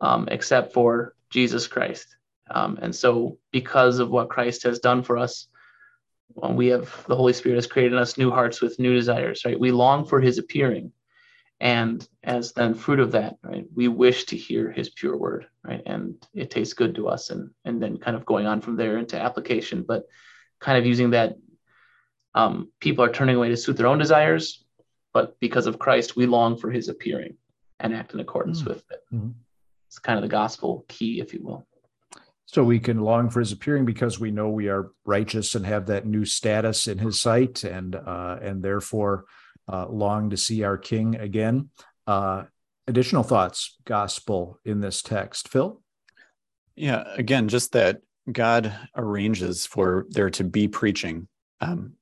um, 0.00 0.28
except 0.30 0.72
for 0.72 1.14
Jesus 1.30 1.66
Christ. 1.66 2.16
Um, 2.50 2.78
and 2.82 2.94
so, 2.94 3.38
because 3.52 3.98
of 3.98 4.10
what 4.10 4.28
Christ 4.28 4.64
has 4.64 4.78
done 4.78 5.02
for 5.02 5.16
us, 5.16 5.48
when 6.28 6.56
we 6.56 6.68
have 6.68 7.04
the 7.06 7.16
Holy 7.16 7.32
Spirit 7.32 7.56
has 7.56 7.66
created 7.66 7.98
us 7.98 8.18
new 8.18 8.30
hearts 8.30 8.60
with 8.60 8.78
new 8.78 8.94
desires, 8.94 9.44
right? 9.44 9.58
We 9.58 9.70
long 9.70 10.04
for 10.04 10.20
his 10.20 10.38
appearing. 10.38 10.92
And 11.60 12.06
as 12.22 12.52
then 12.52 12.74
fruit 12.74 12.98
of 12.98 13.12
that, 13.12 13.36
right, 13.42 13.64
we 13.74 13.88
wish 13.88 14.24
to 14.24 14.36
hear 14.36 14.70
his 14.70 14.90
pure 14.90 15.16
word, 15.16 15.46
right? 15.62 15.82
And 15.86 16.16
it 16.34 16.50
tastes 16.50 16.74
good 16.74 16.96
to 16.96 17.08
us. 17.08 17.30
And, 17.30 17.50
and 17.64 17.82
then 17.82 17.98
kind 17.98 18.16
of 18.16 18.26
going 18.26 18.46
on 18.46 18.60
from 18.60 18.76
there 18.76 18.98
into 18.98 19.20
application, 19.20 19.84
but 19.86 20.04
kind 20.60 20.76
of 20.76 20.84
using 20.84 21.10
that 21.10 21.36
um, 22.34 22.70
people 22.80 23.04
are 23.04 23.12
turning 23.12 23.36
away 23.36 23.48
to 23.48 23.56
suit 23.56 23.76
their 23.76 23.86
own 23.86 23.98
desires, 23.98 24.64
but 25.12 25.38
because 25.40 25.66
of 25.66 25.78
Christ, 25.78 26.16
we 26.16 26.26
long 26.26 26.56
for 26.56 26.70
his 26.70 26.88
appearing 26.88 27.36
and 27.80 27.94
act 27.94 28.14
in 28.14 28.20
accordance 28.20 28.60
mm-hmm. 28.60 28.70
with 28.70 28.84
it. 28.90 29.00
Mm-hmm. 29.12 29.30
It's 29.88 29.98
kind 29.98 30.18
of 30.18 30.22
the 30.22 30.28
gospel 30.28 30.84
key, 30.88 31.20
if 31.20 31.32
you 31.32 31.40
will. 31.42 31.66
So 32.46 32.62
we 32.62 32.78
can 32.78 33.00
long 33.00 33.30
for 33.30 33.40
his 33.40 33.52
appearing 33.52 33.84
because 33.84 34.20
we 34.20 34.30
know 34.30 34.48
we 34.48 34.68
are 34.68 34.90
righteous 35.04 35.54
and 35.54 35.64
have 35.66 35.86
that 35.86 36.06
new 36.06 36.24
status 36.24 36.86
in 36.86 36.98
his 36.98 37.20
sight, 37.20 37.64
and 37.64 37.96
uh, 37.96 38.38
and 38.42 38.62
therefore 38.62 39.24
uh, 39.66 39.88
long 39.88 40.30
to 40.30 40.36
see 40.36 40.62
our 40.62 40.76
King 40.76 41.16
again. 41.16 41.70
Uh, 42.06 42.44
additional 42.86 43.22
thoughts, 43.22 43.76
gospel 43.84 44.58
in 44.64 44.80
this 44.80 45.02
text, 45.02 45.48
Phil? 45.48 45.80
Yeah, 46.76 47.04
again, 47.16 47.48
just 47.48 47.72
that 47.72 48.02
God 48.30 48.74
arranges 48.96 49.64
for 49.66 50.06
there 50.10 50.30
to 50.30 50.44
be 50.44 50.68
preaching. 50.68 51.28
Um, 51.60 51.94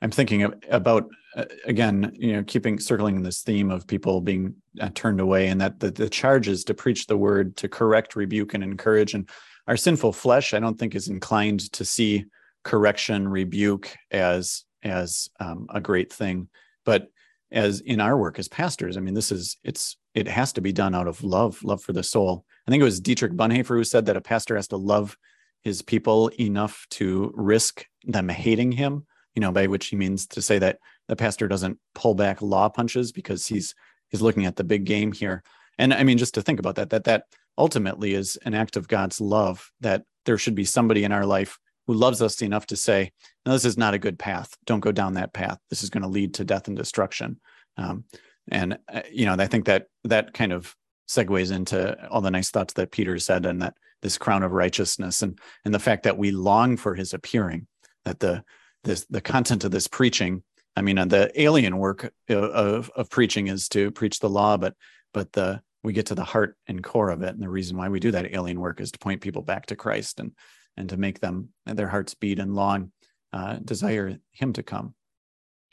I'm 0.00 0.10
thinking 0.10 0.52
about 0.70 1.08
uh, 1.36 1.44
again, 1.66 2.12
you 2.14 2.32
know, 2.32 2.42
keeping 2.42 2.78
circling 2.78 3.22
this 3.22 3.42
theme 3.42 3.70
of 3.70 3.86
people 3.86 4.20
being 4.20 4.54
uh, 4.80 4.90
turned 4.94 5.20
away, 5.20 5.48
and 5.48 5.60
that 5.60 5.80
the, 5.80 5.90
the 5.90 6.08
charge 6.08 6.48
is 6.48 6.64
to 6.64 6.74
preach 6.74 7.06
the 7.06 7.16
word, 7.16 7.56
to 7.56 7.68
correct, 7.68 8.16
rebuke, 8.16 8.54
and 8.54 8.64
encourage. 8.64 9.14
And 9.14 9.28
our 9.66 9.76
sinful 9.76 10.14
flesh, 10.14 10.54
I 10.54 10.60
don't 10.60 10.78
think, 10.78 10.94
is 10.94 11.08
inclined 11.08 11.70
to 11.72 11.84
see 11.84 12.24
correction, 12.64 13.28
rebuke 13.28 13.94
as 14.10 14.64
as 14.82 15.28
um, 15.40 15.66
a 15.70 15.80
great 15.80 16.12
thing, 16.12 16.48
but 16.84 17.08
as 17.50 17.80
in 17.80 18.00
our 18.00 18.16
work 18.16 18.38
as 18.38 18.48
pastors, 18.48 18.96
I 18.96 19.00
mean, 19.00 19.14
this 19.14 19.32
is 19.32 19.56
it's 19.64 19.96
it 20.14 20.28
has 20.28 20.52
to 20.54 20.60
be 20.60 20.72
done 20.72 20.94
out 20.94 21.08
of 21.08 21.22
love, 21.22 21.62
love 21.62 21.82
for 21.82 21.92
the 21.92 22.02
soul. 22.02 22.44
I 22.66 22.70
think 22.70 22.80
it 22.80 22.84
was 22.84 23.00
Dietrich 23.00 23.32
Bonhoeffer 23.32 23.76
who 23.76 23.84
said 23.84 24.06
that 24.06 24.16
a 24.16 24.20
pastor 24.20 24.56
has 24.56 24.68
to 24.68 24.76
love 24.76 25.16
his 25.62 25.82
people 25.82 26.28
enough 26.40 26.86
to 26.90 27.32
risk 27.34 27.84
them 28.04 28.28
hating 28.28 28.72
him 28.72 29.06
you 29.34 29.40
know, 29.40 29.52
by 29.52 29.66
which 29.66 29.86
he 29.86 29.96
means 29.96 30.26
to 30.26 30.42
say 30.42 30.58
that 30.58 30.78
the 31.08 31.16
pastor 31.16 31.48
doesn't 31.48 31.78
pull 31.94 32.14
back 32.14 32.42
law 32.42 32.68
punches 32.68 33.12
because 33.12 33.46
he's 33.46 33.74
he's 34.08 34.22
looking 34.22 34.46
at 34.46 34.56
the 34.56 34.64
big 34.64 34.84
game 34.84 35.12
here. 35.12 35.42
And 35.78 35.94
I 35.94 36.02
mean, 36.02 36.18
just 36.18 36.34
to 36.34 36.42
think 36.42 36.58
about 36.58 36.76
that, 36.76 36.90
that 36.90 37.04
that 37.04 37.24
ultimately 37.56 38.14
is 38.14 38.36
an 38.44 38.54
act 38.54 38.76
of 38.76 38.88
God's 38.88 39.20
love, 39.20 39.70
that 39.80 40.04
there 40.24 40.38
should 40.38 40.54
be 40.54 40.64
somebody 40.64 41.04
in 41.04 41.12
our 41.12 41.26
life 41.26 41.58
who 41.86 41.94
loves 41.94 42.20
us 42.20 42.42
enough 42.42 42.66
to 42.66 42.76
say, 42.76 43.12
no, 43.46 43.52
this 43.52 43.64
is 43.64 43.78
not 43.78 43.94
a 43.94 43.98
good 43.98 44.18
path. 44.18 44.54
Don't 44.66 44.80
go 44.80 44.92
down 44.92 45.14
that 45.14 45.32
path. 45.32 45.58
This 45.70 45.82
is 45.82 45.90
going 45.90 46.02
to 46.02 46.08
lead 46.08 46.34
to 46.34 46.44
death 46.44 46.68
and 46.68 46.76
destruction. 46.76 47.40
Um, 47.76 48.04
and, 48.50 48.78
uh, 48.92 49.02
you 49.10 49.24
know, 49.24 49.36
I 49.38 49.46
think 49.46 49.66
that 49.66 49.86
that 50.04 50.34
kind 50.34 50.52
of 50.52 50.74
segues 51.08 51.50
into 51.50 52.08
all 52.08 52.20
the 52.20 52.30
nice 52.30 52.50
thoughts 52.50 52.74
that 52.74 52.92
Peter 52.92 53.18
said 53.18 53.46
and 53.46 53.62
that 53.62 53.74
this 54.02 54.18
crown 54.18 54.42
of 54.42 54.52
righteousness 54.52 55.22
and, 55.22 55.38
and 55.64 55.72
the 55.72 55.78
fact 55.78 56.02
that 56.02 56.18
we 56.18 56.30
long 56.30 56.76
for 56.76 56.94
his 56.94 57.14
appearing, 57.14 57.66
that 58.04 58.20
the, 58.20 58.44
this 58.88 59.06
the 59.08 59.20
content 59.20 59.64
of 59.64 59.70
this 59.70 59.86
preaching. 59.86 60.42
I 60.74 60.82
mean 60.82 60.98
uh, 60.98 61.04
the 61.04 61.40
alien 61.40 61.78
work 61.78 62.12
of, 62.28 62.90
of 62.96 63.10
preaching 63.10 63.46
is 63.46 63.68
to 63.70 63.90
preach 63.90 64.18
the 64.18 64.30
law 64.30 64.56
but 64.56 64.74
but 65.14 65.32
the 65.32 65.62
we 65.84 65.92
get 65.92 66.06
to 66.06 66.14
the 66.14 66.24
heart 66.24 66.56
and 66.66 66.82
core 66.82 67.10
of 67.10 67.22
it. 67.22 67.28
And 67.28 67.40
the 67.40 67.48
reason 67.48 67.76
why 67.76 67.88
we 67.88 68.00
do 68.00 68.10
that 68.10 68.34
alien 68.34 68.58
work 68.58 68.80
is 68.80 68.90
to 68.90 68.98
point 68.98 69.20
people 69.20 69.42
back 69.42 69.66
to 69.66 69.76
christ 69.76 70.18
and 70.18 70.32
and 70.76 70.88
to 70.88 70.96
make 70.96 71.20
them 71.20 71.50
their 71.66 71.88
hearts 71.88 72.14
beat 72.14 72.38
and 72.38 72.54
long 72.54 72.92
uh, 73.32 73.56
desire 73.56 74.18
him 74.32 74.52
to 74.54 74.62
come. 74.62 74.94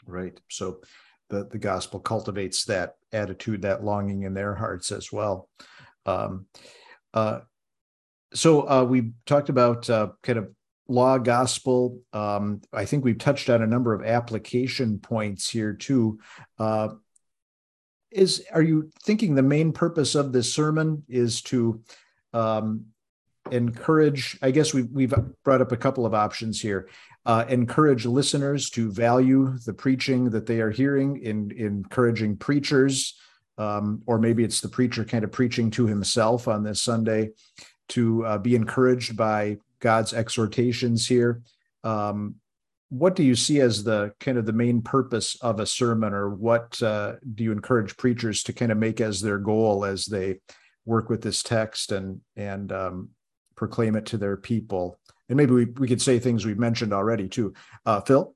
Right. 0.06 0.40
So 0.50 0.82
the 1.30 1.48
the 1.48 1.58
gospel 1.58 2.00
cultivates 2.00 2.66
that 2.66 2.96
attitude 3.12 3.64
that 3.64 3.84
longing 3.84 4.24
in 4.24 4.34
their 4.34 4.54
hearts 4.54 4.92
as 4.92 5.12
well. 5.12 5.50
Um, 6.06 6.48
uh, 7.14 7.40
so 8.34 8.70
uh, 8.70 8.84
we 8.84 9.14
talked 9.26 9.50
about 9.50 9.90
uh, 9.90 10.10
kind 10.22 10.40
of 10.40 10.50
law 10.88 11.18
gospel. 11.18 12.00
Um, 12.14 12.62
I 12.72 12.86
think 12.86 13.04
we've 13.04 13.18
touched 13.18 13.50
on 13.50 13.62
a 13.62 13.68
number 13.68 13.94
of 13.94 14.06
application 14.06 15.00
points 15.00 15.50
here 15.50 15.74
too. 15.74 16.20
Uh, 16.60 16.90
is 18.12 18.46
are 18.54 18.62
you 18.62 18.92
thinking 19.04 19.36
the 19.36 19.44
main 19.44 19.74
purpose 19.74 20.16
of 20.16 20.32
this 20.32 20.54
sermon 20.54 21.04
is 21.10 21.42
to 21.44 21.82
um, 22.34 22.86
encourage? 23.52 24.38
I 24.42 24.52
guess 24.52 24.74
we've 24.74 24.90
we've 24.92 25.14
brought 25.44 25.62
up 25.62 25.72
a 25.72 25.78
couple 25.78 26.06
of 26.06 26.14
options 26.14 26.62
here. 26.62 26.88
Uh, 27.26 27.44
encourage 27.50 28.06
listeners 28.06 28.70
to 28.70 28.92
value 28.92 29.58
the 29.66 29.74
preaching 29.74 30.30
that 30.30 30.46
they 30.46 30.62
are 30.62 30.70
hearing, 30.70 31.18
in, 31.24 31.50
in 31.52 31.66
encouraging 31.66 32.38
preachers, 32.38 33.16
um, 33.58 34.04
or 34.06 34.20
maybe 34.20 34.44
it's 34.44 34.62
the 34.62 34.70
preacher 34.70 35.04
kind 35.04 35.24
of 35.24 35.32
preaching 35.32 35.72
to 35.72 35.88
himself 35.88 36.48
on 36.48 36.64
this 36.64 36.84
Sunday, 36.84 37.32
to 37.90 38.24
uh, 38.26 38.38
be 38.38 38.56
encouraged 38.56 39.18
by 39.18 39.58
God's 39.86 40.14
exhortations 40.14 41.08
here. 41.08 41.44
Um, 41.84 42.36
what 42.90 43.16
do 43.16 43.22
you 43.22 43.36
see 43.36 43.62
as 43.62 43.84
the 43.84 44.14
kind 44.20 44.40
of 44.40 44.48
the 44.48 44.60
main 44.64 44.82
purpose 44.82 45.38
of 45.42 45.60
a 45.60 45.66
sermon, 45.68 46.12
or 46.12 46.30
what 46.32 46.82
uh, 46.82 47.14
do 47.36 47.44
you 47.44 47.52
encourage 47.52 47.96
preachers 47.96 48.42
to 48.44 48.54
kind 48.54 48.72
of 48.72 48.80
make 48.80 49.00
as 49.00 49.22
their 49.22 49.38
goal 49.38 49.86
as 49.86 50.06
they 50.08 50.40
work 50.86 51.08
with 51.10 51.22
this 51.22 51.44
text 51.44 51.92
and 51.92 52.22
and 52.36 52.72
um, 52.72 53.10
proclaim 53.56 53.96
it 53.96 54.08
to 54.08 54.18
their 54.18 54.38
people? 54.38 55.00
And 55.30 55.38
maybe 55.38 55.54
we, 55.54 55.66
we 55.66 55.88
could 55.88 56.02
say 56.02 56.18
things 56.18 56.46
we've 56.46 56.58
mentioned 56.58 56.94
already 56.94 57.28
too. 57.30 57.54
Uh, 57.86 58.02
Phil? 58.02 58.34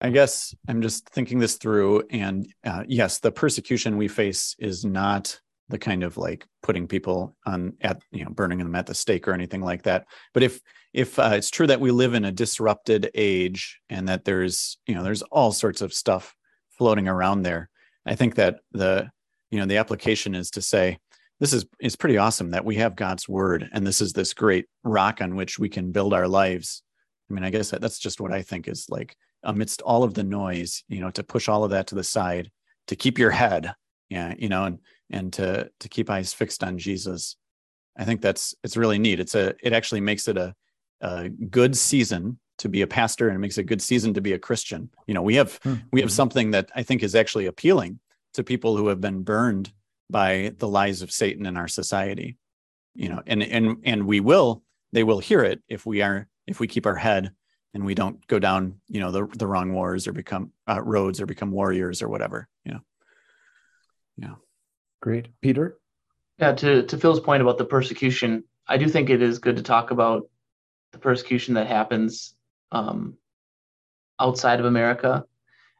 I 0.00 0.10
guess 0.10 0.54
I'm 0.68 0.82
just 0.82 1.08
thinking 1.08 1.40
this 1.40 1.56
through. 1.56 2.04
And 2.10 2.46
uh, 2.64 2.84
yes, 2.86 3.18
the 3.18 3.32
persecution 3.32 3.96
we 3.96 4.08
face 4.08 4.54
is 4.58 4.84
not 4.84 5.40
the 5.68 5.78
kind 5.78 6.02
of 6.02 6.16
like 6.16 6.46
putting 6.62 6.86
people 6.86 7.36
on 7.46 7.74
at 7.80 8.02
you 8.10 8.24
know 8.24 8.30
burning 8.30 8.58
them 8.58 8.74
at 8.74 8.86
the 8.86 8.94
stake 8.94 9.26
or 9.26 9.32
anything 9.32 9.62
like 9.62 9.82
that. 9.84 10.06
But 10.32 10.42
if 10.42 10.60
if 10.94 11.18
uh, 11.18 11.32
it's 11.32 11.50
true 11.50 11.66
that 11.66 11.80
we 11.80 11.90
live 11.90 12.14
in 12.14 12.24
a 12.24 12.32
disrupted 12.32 13.10
age 13.14 13.80
and 13.90 14.08
that 14.08 14.24
there's 14.24 14.78
you 14.86 14.94
know 14.94 15.02
there's 15.02 15.22
all 15.22 15.52
sorts 15.52 15.82
of 15.82 15.92
stuff 15.92 16.34
floating 16.70 17.08
around 17.08 17.42
there 17.42 17.68
i 18.06 18.14
think 18.14 18.36
that 18.36 18.60
the 18.72 19.10
you 19.50 19.58
know 19.58 19.66
the 19.66 19.76
application 19.76 20.34
is 20.34 20.50
to 20.50 20.62
say 20.62 20.96
this 21.40 21.52
is 21.52 21.66
is 21.80 21.96
pretty 21.96 22.16
awesome 22.16 22.50
that 22.50 22.64
we 22.64 22.76
have 22.76 22.96
god's 22.96 23.28
word 23.28 23.68
and 23.72 23.86
this 23.86 24.00
is 24.00 24.12
this 24.12 24.32
great 24.32 24.66
rock 24.84 25.20
on 25.20 25.36
which 25.36 25.58
we 25.58 25.68
can 25.68 25.92
build 25.92 26.14
our 26.14 26.28
lives. 26.28 26.82
I 27.28 27.34
mean 27.34 27.44
i 27.44 27.50
guess 27.50 27.70
that, 27.70 27.80
that's 27.80 27.98
just 27.98 28.20
what 28.20 28.32
i 28.32 28.40
think 28.42 28.68
is 28.68 28.86
like 28.88 29.16
amidst 29.42 29.82
all 29.82 30.04
of 30.04 30.14
the 30.14 30.24
noise 30.24 30.84
you 30.88 31.00
know 31.00 31.10
to 31.10 31.22
push 31.22 31.48
all 31.48 31.64
of 31.64 31.70
that 31.70 31.88
to 31.88 31.94
the 31.94 32.04
side 32.04 32.50
to 32.86 32.96
keep 32.96 33.18
your 33.18 33.30
head 33.30 33.74
yeah 34.08 34.34
you 34.38 34.48
know 34.48 34.64
and 34.64 34.78
and 35.10 35.32
to 35.34 35.70
to 35.80 35.88
keep 35.88 36.10
eyes 36.10 36.32
fixed 36.32 36.62
on 36.62 36.78
Jesus. 36.78 37.36
I 37.96 38.04
think 38.04 38.20
that's 38.20 38.54
it's 38.64 38.76
really 38.76 38.98
neat. 38.98 39.20
It's 39.20 39.34
a 39.34 39.54
it 39.62 39.72
actually 39.72 40.00
makes 40.00 40.28
it 40.28 40.36
a, 40.36 40.54
a 41.00 41.28
good 41.28 41.76
season 41.76 42.38
to 42.58 42.68
be 42.68 42.82
a 42.82 42.86
pastor 42.86 43.28
and 43.28 43.36
it 43.36 43.40
makes 43.40 43.58
a 43.58 43.64
good 43.64 43.82
season 43.82 44.14
to 44.14 44.20
be 44.20 44.32
a 44.32 44.38
Christian. 44.38 44.90
You 45.06 45.14
know, 45.14 45.22
we 45.22 45.36
have 45.36 45.60
mm-hmm. 45.60 45.86
we 45.92 46.00
have 46.00 46.12
something 46.12 46.52
that 46.52 46.70
I 46.74 46.82
think 46.82 47.02
is 47.02 47.14
actually 47.14 47.46
appealing 47.46 48.00
to 48.34 48.44
people 48.44 48.76
who 48.76 48.88
have 48.88 49.00
been 49.00 49.22
burned 49.22 49.72
by 50.10 50.52
the 50.58 50.68
lies 50.68 51.02
of 51.02 51.12
Satan 51.12 51.46
in 51.46 51.56
our 51.56 51.68
society. 51.68 52.36
You 52.94 53.08
know, 53.08 53.22
and 53.26 53.42
and 53.42 53.78
and 53.84 54.06
we 54.06 54.20
will 54.20 54.62
they 54.92 55.02
will 55.02 55.18
hear 55.18 55.42
it 55.42 55.62
if 55.68 55.84
we 55.84 56.02
are 56.02 56.28
if 56.46 56.60
we 56.60 56.68
keep 56.68 56.86
our 56.86 56.94
head 56.94 57.32
and 57.72 57.84
we 57.84 57.94
don't 57.94 58.24
go 58.28 58.38
down 58.38 58.80
you 58.88 59.00
know 59.00 59.10
the 59.10 59.26
the 59.26 59.46
wrong 59.46 59.72
wars 59.72 60.06
or 60.06 60.12
become 60.12 60.52
uh, 60.68 60.80
roads 60.80 61.20
or 61.20 61.26
become 61.26 61.50
warriors 61.50 62.02
or 62.02 62.08
whatever. 62.08 62.48
You 62.64 62.72
know. 62.74 62.80
Yeah. 64.16 64.34
Great. 65.04 65.28
Peter? 65.42 65.76
Yeah, 66.38 66.52
to, 66.52 66.82
to 66.84 66.96
Phil's 66.96 67.20
point 67.20 67.42
about 67.42 67.58
the 67.58 67.66
persecution, 67.66 68.44
I 68.66 68.78
do 68.78 68.88
think 68.88 69.10
it 69.10 69.20
is 69.20 69.38
good 69.38 69.56
to 69.56 69.62
talk 69.62 69.90
about 69.90 70.30
the 70.92 70.98
persecution 70.98 71.52
that 71.54 71.66
happens 71.66 72.34
um, 72.72 73.18
outside 74.18 74.60
of 74.60 74.64
America 74.64 75.26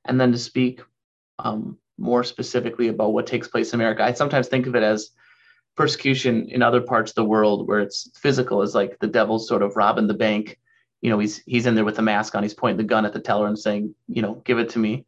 and 0.04 0.20
then 0.20 0.32
to 0.32 0.36
speak 0.36 0.82
um, 1.38 1.78
more 1.96 2.22
specifically 2.22 2.88
about 2.88 3.14
what 3.14 3.26
takes 3.26 3.48
place 3.48 3.72
in 3.72 3.80
America. 3.80 4.04
I 4.04 4.12
sometimes 4.12 4.48
think 4.48 4.66
of 4.66 4.74
it 4.74 4.82
as 4.82 5.08
persecution 5.74 6.50
in 6.50 6.60
other 6.60 6.82
parts 6.82 7.12
of 7.12 7.14
the 7.14 7.24
world 7.24 7.66
where 7.66 7.80
it's 7.80 8.10
physical, 8.18 8.60
is 8.60 8.74
like 8.74 8.98
the 8.98 9.06
devil's 9.06 9.48
sort 9.48 9.62
of 9.62 9.74
robbing 9.74 10.06
the 10.06 10.12
bank. 10.12 10.60
You 11.00 11.08
know, 11.08 11.18
he's 11.18 11.38
he's 11.46 11.64
in 11.64 11.74
there 11.74 11.86
with 11.86 11.96
the 11.96 12.02
mask 12.02 12.34
on, 12.34 12.42
he's 12.42 12.52
pointing 12.52 12.76
the 12.76 12.84
gun 12.84 13.06
at 13.06 13.14
the 13.14 13.20
teller 13.20 13.46
and 13.46 13.58
saying, 13.58 13.94
you 14.06 14.20
know, 14.20 14.34
give 14.44 14.58
it 14.58 14.68
to 14.70 14.78
me, 14.78 15.06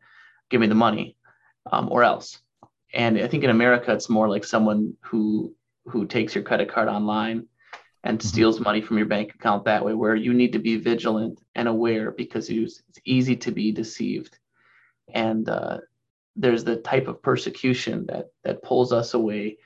give 0.49 0.63
me 0.63 0.69
the 0.69 0.75
money, 0.75 1.19
um, 1.71 1.93
or 1.93 2.03
else. 2.03 2.41
And 2.97 3.19
I 3.19 3.29
think 3.29 3.45
in 3.45 3.51
America, 3.51 3.93
it's 3.93 4.09
more 4.09 4.27
like 4.27 4.43
someone 4.43 4.95
who 5.03 5.55
who 5.85 6.07
takes 6.07 6.35
your 6.35 6.43
credit 6.43 6.69
card 6.69 6.89
online 6.89 7.47
and 8.03 8.19
mm-hmm. 8.19 8.27
steals 8.27 8.59
money 8.59 8.81
from 8.81 8.97
your 8.97 9.07
bank 9.07 9.35
account 9.35 9.67
that 9.67 9.85
way, 9.85 9.93
where 9.93 10.17
you 10.17 10.33
need 10.33 10.55
to 10.55 10.59
be 10.59 10.77
vigilant 10.77 11.41
and 11.55 11.69
aware 11.69 12.11
because 12.11 12.49
it's 12.49 12.83
easy 13.05 13.37
to 13.37 13.53
be 13.53 13.71
deceived. 13.71 14.39
And 15.13 15.49
uh, 15.49 15.79
there's 16.35 16.65
the 16.65 16.77
type 16.77 17.07
of 17.07 17.23
persecution 17.23 18.07
that 18.07 18.31
that 18.45 18.63
pulls 18.63 18.95
us 18.95 19.13
away, 19.13 19.59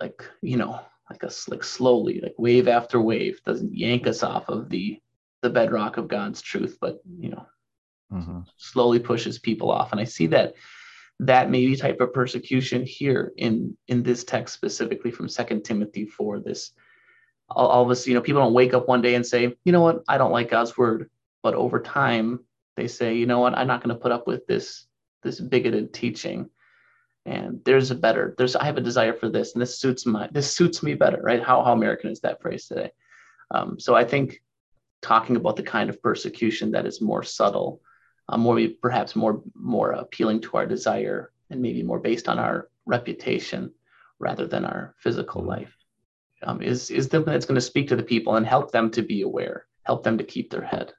like 0.00 0.24
you 0.40 0.56
know, 0.56 0.80
like 1.10 1.24
us 1.24 1.48
like 1.48 1.64
slowly, 1.64 2.20
like 2.20 2.36
wave 2.38 2.68
after 2.68 3.00
wave, 3.00 3.42
doesn't 3.44 3.76
yank 3.76 4.06
us 4.06 4.22
off 4.22 4.48
of 4.48 4.68
the 4.68 5.00
the 5.40 5.50
bedrock 5.50 5.96
of 5.96 6.06
God's 6.06 6.40
truth, 6.40 6.78
but 6.80 7.02
you 7.18 7.30
know, 7.30 7.46
mm-hmm. 8.12 8.40
slowly 8.56 9.00
pushes 9.00 9.40
people 9.40 9.72
off. 9.72 9.90
And 9.90 10.00
I 10.00 10.04
see 10.04 10.28
that 10.28 10.54
that 11.20 11.50
maybe 11.50 11.76
type 11.76 12.00
of 12.00 12.12
persecution 12.12 12.84
here 12.84 13.32
in 13.36 13.76
in 13.88 14.02
this 14.02 14.24
text 14.24 14.54
specifically 14.54 15.10
from 15.10 15.28
second 15.28 15.62
timothy 15.62 16.04
for 16.04 16.40
this 16.40 16.72
all, 17.54 17.68
all 17.68 17.84
of 17.84 17.90
us 17.90 18.06
you 18.06 18.14
know 18.14 18.20
people 18.20 18.42
don't 18.42 18.52
wake 18.54 18.74
up 18.74 18.88
one 18.88 19.02
day 19.02 19.14
and 19.14 19.26
say 19.26 19.54
you 19.64 19.72
know 19.72 19.80
what? 19.80 20.02
I 20.08 20.18
don't 20.18 20.32
like 20.32 20.50
god's 20.50 20.76
word. 20.76 21.10
But 21.42 21.54
over 21.54 21.80
time 21.80 22.40
they 22.76 22.88
say 22.88 23.14
you 23.14 23.26
know 23.26 23.40
what? 23.40 23.56
I'm 23.56 23.66
not 23.66 23.82
going 23.82 23.94
to 23.94 24.00
put 24.00 24.12
up 24.12 24.26
with 24.26 24.46
this 24.46 24.86
this 25.22 25.40
bigoted 25.40 25.92
teaching. 25.92 26.50
And 27.24 27.60
there's 27.64 27.92
a 27.92 27.94
better 27.94 28.34
there's 28.36 28.56
i 28.56 28.64
have 28.64 28.78
a 28.78 28.80
desire 28.80 29.12
for 29.12 29.28
this 29.28 29.52
and 29.52 29.62
this 29.62 29.78
suits 29.78 30.06
my 30.06 30.28
this 30.32 30.54
suits 30.54 30.82
me 30.82 30.94
better 30.94 31.20
right? 31.22 31.42
How, 31.42 31.62
how 31.62 31.72
american 31.72 32.10
is 32.10 32.20
that 32.20 32.42
phrase 32.42 32.66
today? 32.66 32.90
Um, 33.52 33.78
so 33.78 33.94
i 33.94 34.04
think 34.04 34.42
talking 35.02 35.36
about 35.36 35.56
the 35.56 35.62
kind 35.62 35.88
of 35.90 36.02
persecution 36.02 36.72
that 36.72 36.86
is 36.86 37.00
more 37.00 37.22
subtle 37.22 37.80
uh, 38.32 38.38
more 38.38 38.58
perhaps 38.80 39.14
more 39.14 39.42
more 39.54 39.92
appealing 39.92 40.40
to 40.40 40.56
our 40.56 40.66
desire 40.66 41.32
and 41.50 41.60
maybe 41.60 41.82
more 41.82 42.00
based 42.00 42.28
on 42.28 42.38
our 42.38 42.68
reputation 42.86 43.70
rather 44.18 44.46
than 44.46 44.64
our 44.64 44.94
physical 44.98 45.42
life 45.42 45.76
um, 46.42 46.62
is 46.62 46.90
is 46.90 47.06
something 47.06 47.32
that's 47.32 47.46
going 47.46 47.56
to 47.56 47.60
speak 47.60 47.88
to 47.88 47.96
the 47.96 48.02
people 48.02 48.36
and 48.36 48.46
help 48.46 48.72
them 48.72 48.90
to 48.90 49.02
be 49.02 49.22
aware, 49.22 49.66
help 49.84 50.02
them 50.02 50.18
to 50.18 50.24
keep 50.24 50.50
their 50.50 50.64
head. 50.64 50.92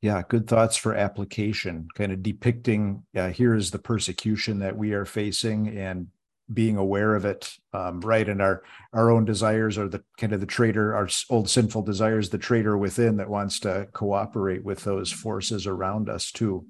Yeah, 0.00 0.22
good 0.28 0.46
thoughts 0.46 0.76
for 0.76 0.94
application, 0.94 1.88
kind 1.94 2.12
of 2.12 2.22
depicting 2.22 3.04
uh, 3.16 3.30
here 3.30 3.54
is 3.54 3.70
the 3.70 3.78
persecution 3.78 4.60
that 4.60 4.76
we 4.76 4.92
are 4.92 5.04
facing 5.04 5.76
and 5.76 6.08
being 6.52 6.76
aware 6.76 7.14
of 7.14 7.24
it, 7.24 7.52
um, 7.72 8.00
right? 8.00 8.28
And 8.28 8.40
our 8.40 8.62
our 8.92 9.10
own 9.10 9.24
desires 9.24 9.78
are 9.78 9.88
the 9.88 10.02
kind 10.18 10.32
of 10.32 10.40
the 10.40 10.46
traitor, 10.46 10.94
our 10.94 11.08
old 11.28 11.50
sinful 11.50 11.82
desires, 11.82 12.30
the 12.30 12.38
traitor 12.38 12.76
within 12.78 13.16
that 13.16 13.28
wants 13.28 13.60
to 13.60 13.88
cooperate 13.92 14.64
with 14.64 14.84
those 14.84 15.10
forces 15.10 15.66
around 15.66 16.08
us 16.08 16.30
too. 16.30 16.66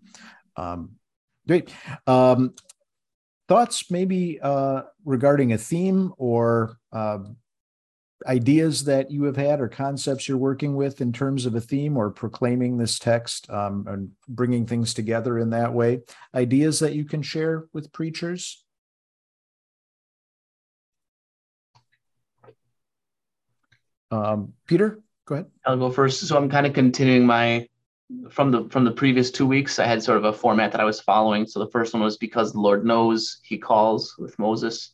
Um, 0.57 0.93
great. 1.47 1.73
Um, 2.07 2.55
thoughts 3.49 3.91
maybe 3.91 4.41
uh, 4.41 4.83
regarding 5.05 5.53
a 5.53 5.59
theme 5.59 6.13
or 6.17 6.79
uh, 6.93 7.19
ideas 8.27 8.85
that 8.85 9.11
you 9.11 9.25
have 9.25 9.37
had 9.37 9.61
or 9.61 9.69
concepts 9.69 10.27
you're 10.27 10.39
working 10.39 10.75
with 10.75 11.01
in 11.01 11.13
terms 11.13 11.45
of 11.45 11.55
a 11.55 11.61
theme 11.61 11.97
or 11.97 12.11
proclaiming 12.11 12.79
this 12.79 12.99
text 12.99 13.49
um, 13.51 13.85
and 13.89 14.11
bringing 14.29 14.67
things 14.67 14.95
together 14.95 15.39
in 15.39 15.51
that 15.51 15.73
way 15.73 16.01
ideas 16.35 16.79
that 16.79 16.95
you 16.95 17.05
can 17.05 17.21
share 17.21 17.67
with 17.75 17.93
preachers 17.93 18.65
um, 24.11 24.53
peter 24.67 25.01
go 25.27 25.37
ahead 25.37 25.47
i'll 25.65 25.77
go 25.77 25.91
first 25.91 26.21
so 26.21 26.37
i'm 26.37 26.49
kind 26.49 26.67
of 26.67 26.73
continuing 26.73 27.27
my 27.27 27.67
from 28.31 28.51
the 28.51 28.69
from 28.71 28.85
the 28.85 28.93
previous 28.93 29.31
two 29.31 29.47
weeks, 29.47 29.79
I 29.79 29.87
had 29.87 30.03
sort 30.03 30.19
of 30.19 30.25
a 30.25 30.33
format 30.33 30.73
that 30.73 30.81
I 30.81 30.85
was 30.85 31.01
following. 31.01 31.47
So 31.47 31.59
the 31.59 31.71
first 31.71 31.93
one 31.93 32.03
was 32.03 32.17
because 32.17 32.53
the 32.53 32.61
Lord 32.61 32.85
knows, 32.85 33.39
He 33.43 33.59
calls 33.59 34.15
with 34.19 34.39
Moses. 34.39 34.93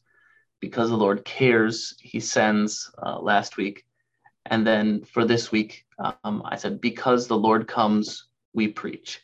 Because 0.61 0.91
the 0.91 0.97
Lord 0.97 1.25
cares, 1.25 1.95
He 2.01 2.21
sends. 2.21 2.91
Uh, 3.03 3.19
last 3.19 3.57
week, 3.57 3.85
and 4.47 4.67
then 4.67 5.05
for 5.05 5.25
this 5.25 5.53
week, 5.53 5.85
um, 5.99 6.43
I 6.45 6.57
said 6.57 6.81
because 6.81 7.27
the 7.27 7.37
Lord 7.37 7.67
comes, 7.69 8.29
we 8.55 8.69
preach. 8.69 9.21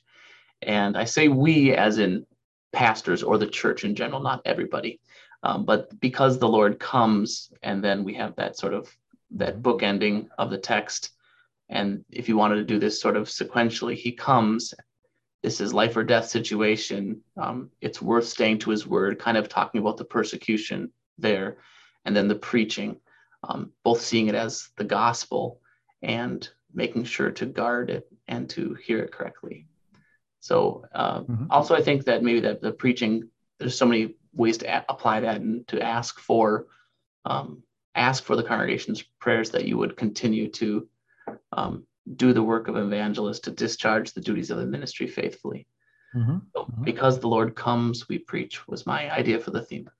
And 0.63 0.97
I 0.97 1.05
say 1.05 1.29
we 1.29 1.75
as 1.75 1.99
in 1.99 2.27
pastors 2.73 3.23
or 3.23 3.39
the 3.39 3.47
church 3.47 3.85
in 3.85 3.95
general, 3.95 4.21
not 4.21 4.43
everybody, 4.45 5.01
um, 5.45 5.65
but 5.65 5.99
because 6.01 6.39
the 6.39 6.49
Lord 6.49 6.79
comes, 6.79 7.53
and 7.63 7.83
then 7.83 8.05
we 8.05 8.15
have 8.15 8.35
that 8.37 8.59
sort 8.59 8.75
of 8.75 8.95
that 9.33 9.63
book 9.63 9.83
ending 9.83 10.29
of 10.39 10.51
the 10.51 10.59
text 10.59 11.11
and 11.69 12.05
if 12.11 12.29
you 12.29 12.37
wanted 12.37 12.57
to 12.57 12.65
do 12.65 12.79
this 12.79 13.01
sort 13.01 13.17
of 13.17 13.29
sequentially, 13.29 13.95
he 13.95 14.13
comes. 14.13 14.73
This 15.43 15.61
is 15.61 15.75
life 15.75 15.97
or 15.97 16.05
death 16.05 16.29
situation. 16.29 17.21
Um, 17.37 17.71
it's 17.81 18.03
worth 18.03 18.27
staying 18.27 18.59
to 18.61 18.71
his 18.71 18.87
word, 18.87 19.19
kind 19.19 19.37
of 19.37 19.49
talking 19.49 19.81
about 19.81 19.97
the 19.97 20.05
persecution 20.05 20.91
there, 21.19 21.59
and 22.05 22.17
then 22.17 22.29
the 22.29 22.35
preaching, 22.35 23.01
um, 23.45 23.73
both 23.85 24.01
seeing 24.01 24.29
it 24.29 24.35
as 24.35 24.71
the 24.77 24.85
gospel 24.85 25.61
and 26.03 26.49
making 26.73 27.05
sure 27.05 27.31
to 27.31 27.47
guard 27.47 27.91
it 27.91 28.09
and 28.27 28.49
to 28.51 28.75
hear 28.75 29.01
it 29.01 29.13
correctly. 29.13 29.67
So 30.41 30.85
uh, 30.95 31.21
mm-hmm. 31.21 31.47
also, 31.51 31.75
I 31.75 31.83
think 31.83 32.05
that 32.05 32.23
maybe 32.23 32.41
that 32.41 32.63
the 32.63 32.73
preaching, 32.73 33.29
there's 33.59 33.77
so 33.77 33.87
many 33.87 34.15
ways 34.33 34.59
to 34.59 34.67
a- 34.67 34.85
apply 34.89 35.21
that 35.21 35.41
and 35.41 35.67
to 35.69 35.83
ask 35.83 36.19
for, 36.19 36.67
um, 37.25 37.63
ask 37.95 38.25
for 38.25 38.37
the 38.37 38.43
congregation's 38.43 39.03
prayers 39.21 39.51
that 39.51 39.65
you 39.65 39.77
would 39.79 39.97
continue 39.97 40.51
to 40.53 40.89
um, 41.53 41.87
do 42.17 42.33
the 42.33 42.43
work 42.43 42.69
of 42.69 42.77
evangelist 42.77 43.45
to 43.45 43.51
discharge 43.51 44.13
the 44.13 44.21
duties 44.21 44.51
of 44.51 44.59
the 44.59 44.67
ministry 44.67 45.07
faithfully. 45.07 45.67
Mm-hmm. 46.15 46.39
So 46.55 46.63
mm-hmm. 46.63 46.85
because 46.85 47.19
the 47.19 47.29
Lord 47.29 47.55
comes, 47.55 48.09
we 48.09 48.19
preach 48.19 48.67
was 48.67 48.87
my 48.87 49.13
idea 49.13 49.39
for 49.39 49.51
the 49.51 49.63
theme. 49.63 49.91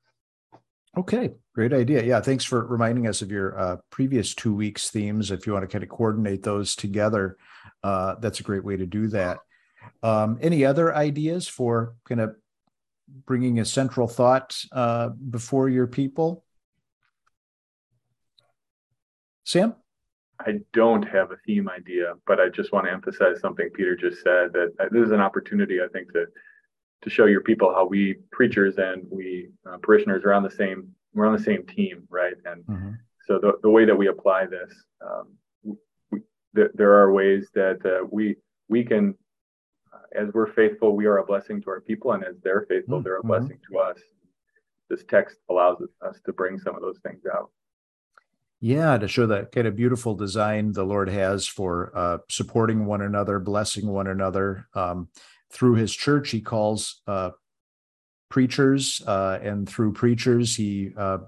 Okay, 0.97 1.31
great 1.55 1.73
idea. 1.73 2.03
Yeah, 2.03 2.21
thanks 2.21 2.45
for 2.45 2.67
reminding 2.67 3.07
us 3.07 3.23
of 3.23 3.31
your 3.31 3.59
uh, 3.59 3.77
previous 3.91 4.35
two 4.35 4.55
weeks 4.55 4.91
themes. 4.91 5.31
If 5.31 5.47
you 5.47 5.53
want 5.53 5.63
to 5.63 5.73
kind 5.73 5.85
of 5.85 5.91
coordinate 5.91 6.43
those 6.43 6.75
together, 6.75 7.37
uh, 7.85 8.17
that's 8.21 8.41
a 8.41 8.43
great 8.43 8.65
way 8.65 8.77
to 8.77 8.87
do 8.87 9.07
that. 9.09 9.39
Um, 10.03 10.39
any 10.41 10.65
other 10.65 10.95
ideas 10.95 11.47
for 11.47 11.95
kind 12.09 12.21
of 12.21 12.35
bringing 13.27 13.61
a 13.61 13.65
central 13.65 14.09
thought 14.09 14.59
uh, 14.73 15.11
before 15.11 15.69
your 15.69 15.87
people? 15.87 16.45
Sam? 19.49 19.75
I 20.41 20.61
don't 20.75 21.03
have 21.05 21.31
a 21.31 21.39
theme 21.47 21.71
idea, 21.71 22.13
but 22.27 22.39
I 22.39 22.51
just 22.51 22.71
want 22.71 22.85
to 22.85 22.93
emphasize 22.93 23.41
something 23.41 23.71
Peter 23.75 23.97
just 23.97 24.23
said 24.23 24.53
that 24.53 24.75
this 24.93 25.07
is 25.07 25.11
an 25.11 25.21
opportunity, 25.21 25.81
I 25.81 25.89
think, 25.89 26.13
to 26.13 26.27
to 27.01 27.11
show 27.11 27.25
your 27.25 27.41
people 27.41 27.73
how 27.73 27.87
we 27.87 28.17
preachers 28.31 28.77
and 28.77 29.07
we 29.11 29.49
uh, 29.67 29.79
parishioners 29.79 30.23
are 30.25 30.35
on 30.35 30.43
the 30.43 30.51
same 30.51 30.89
we're 31.15 31.25
on 31.25 31.33
the 31.33 31.43
same 31.43 31.65
team, 31.65 32.03
right? 32.11 32.35
And 32.45 32.63
mm-hmm. 32.67 32.91
so 33.27 33.39
the 33.39 33.53
the 33.63 33.71
way 33.71 33.87
that 33.87 33.97
we 33.97 34.09
apply 34.09 34.45
this, 34.45 34.71
um, 35.01 35.27
we, 36.11 36.21
th- 36.55 36.73
there 36.75 36.93
are 36.93 37.11
ways 37.11 37.49
that 37.55 37.79
uh, 37.87 38.07
we 38.11 38.37
we 38.69 38.85
can, 38.85 39.15
uh, 39.95 40.21
as 40.21 40.29
we're 40.35 40.53
faithful, 40.53 40.95
we 40.95 41.07
are 41.07 41.19
a 41.19 41.25
blessing 41.25 41.63
to 41.63 41.71
our 41.71 41.81
people, 41.81 42.13
and 42.13 42.23
as 42.23 42.37
they're 42.45 42.67
faithful, 42.69 42.99
mm-hmm. 42.99 43.05
they're 43.05 43.25
a 43.25 43.25
blessing 43.25 43.59
to 43.71 43.79
us. 43.79 43.99
This 44.91 45.05
text 45.09 45.39
allows 45.49 45.79
us 46.07 46.21
to 46.27 46.35
bring 46.35 46.59
some 46.59 46.77
of 46.77 46.83
those 46.83 46.99
things 47.03 47.23
out. 47.35 47.51
Yeah, 48.61 48.99
to 48.99 49.07
show 49.07 49.27
that 49.29 49.53
kind 49.53 49.69
of 49.69 49.77
beautiful 49.77 50.15
design 50.15 50.73
the 50.73 50.85
Lord 50.85 51.09
has 51.09 51.47
for 51.47 51.93
uh, 51.95 52.19
supporting 52.29 52.87
one 52.87 53.03
another, 53.03 53.39
blessing 53.39 53.87
one 53.87 54.09
another. 54.09 54.67
Um, 54.75 55.09
through 55.53 55.77
his 55.77 55.95
church, 55.95 56.31
he 56.31 56.41
calls 56.41 57.01
uh, 57.07 57.31
preachers, 58.29 59.01
uh, 59.07 59.39
and 59.43 59.69
through 59.69 59.93
preachers, 59.93 60.57
he 60.57 60.93
uh, 60.97 61.19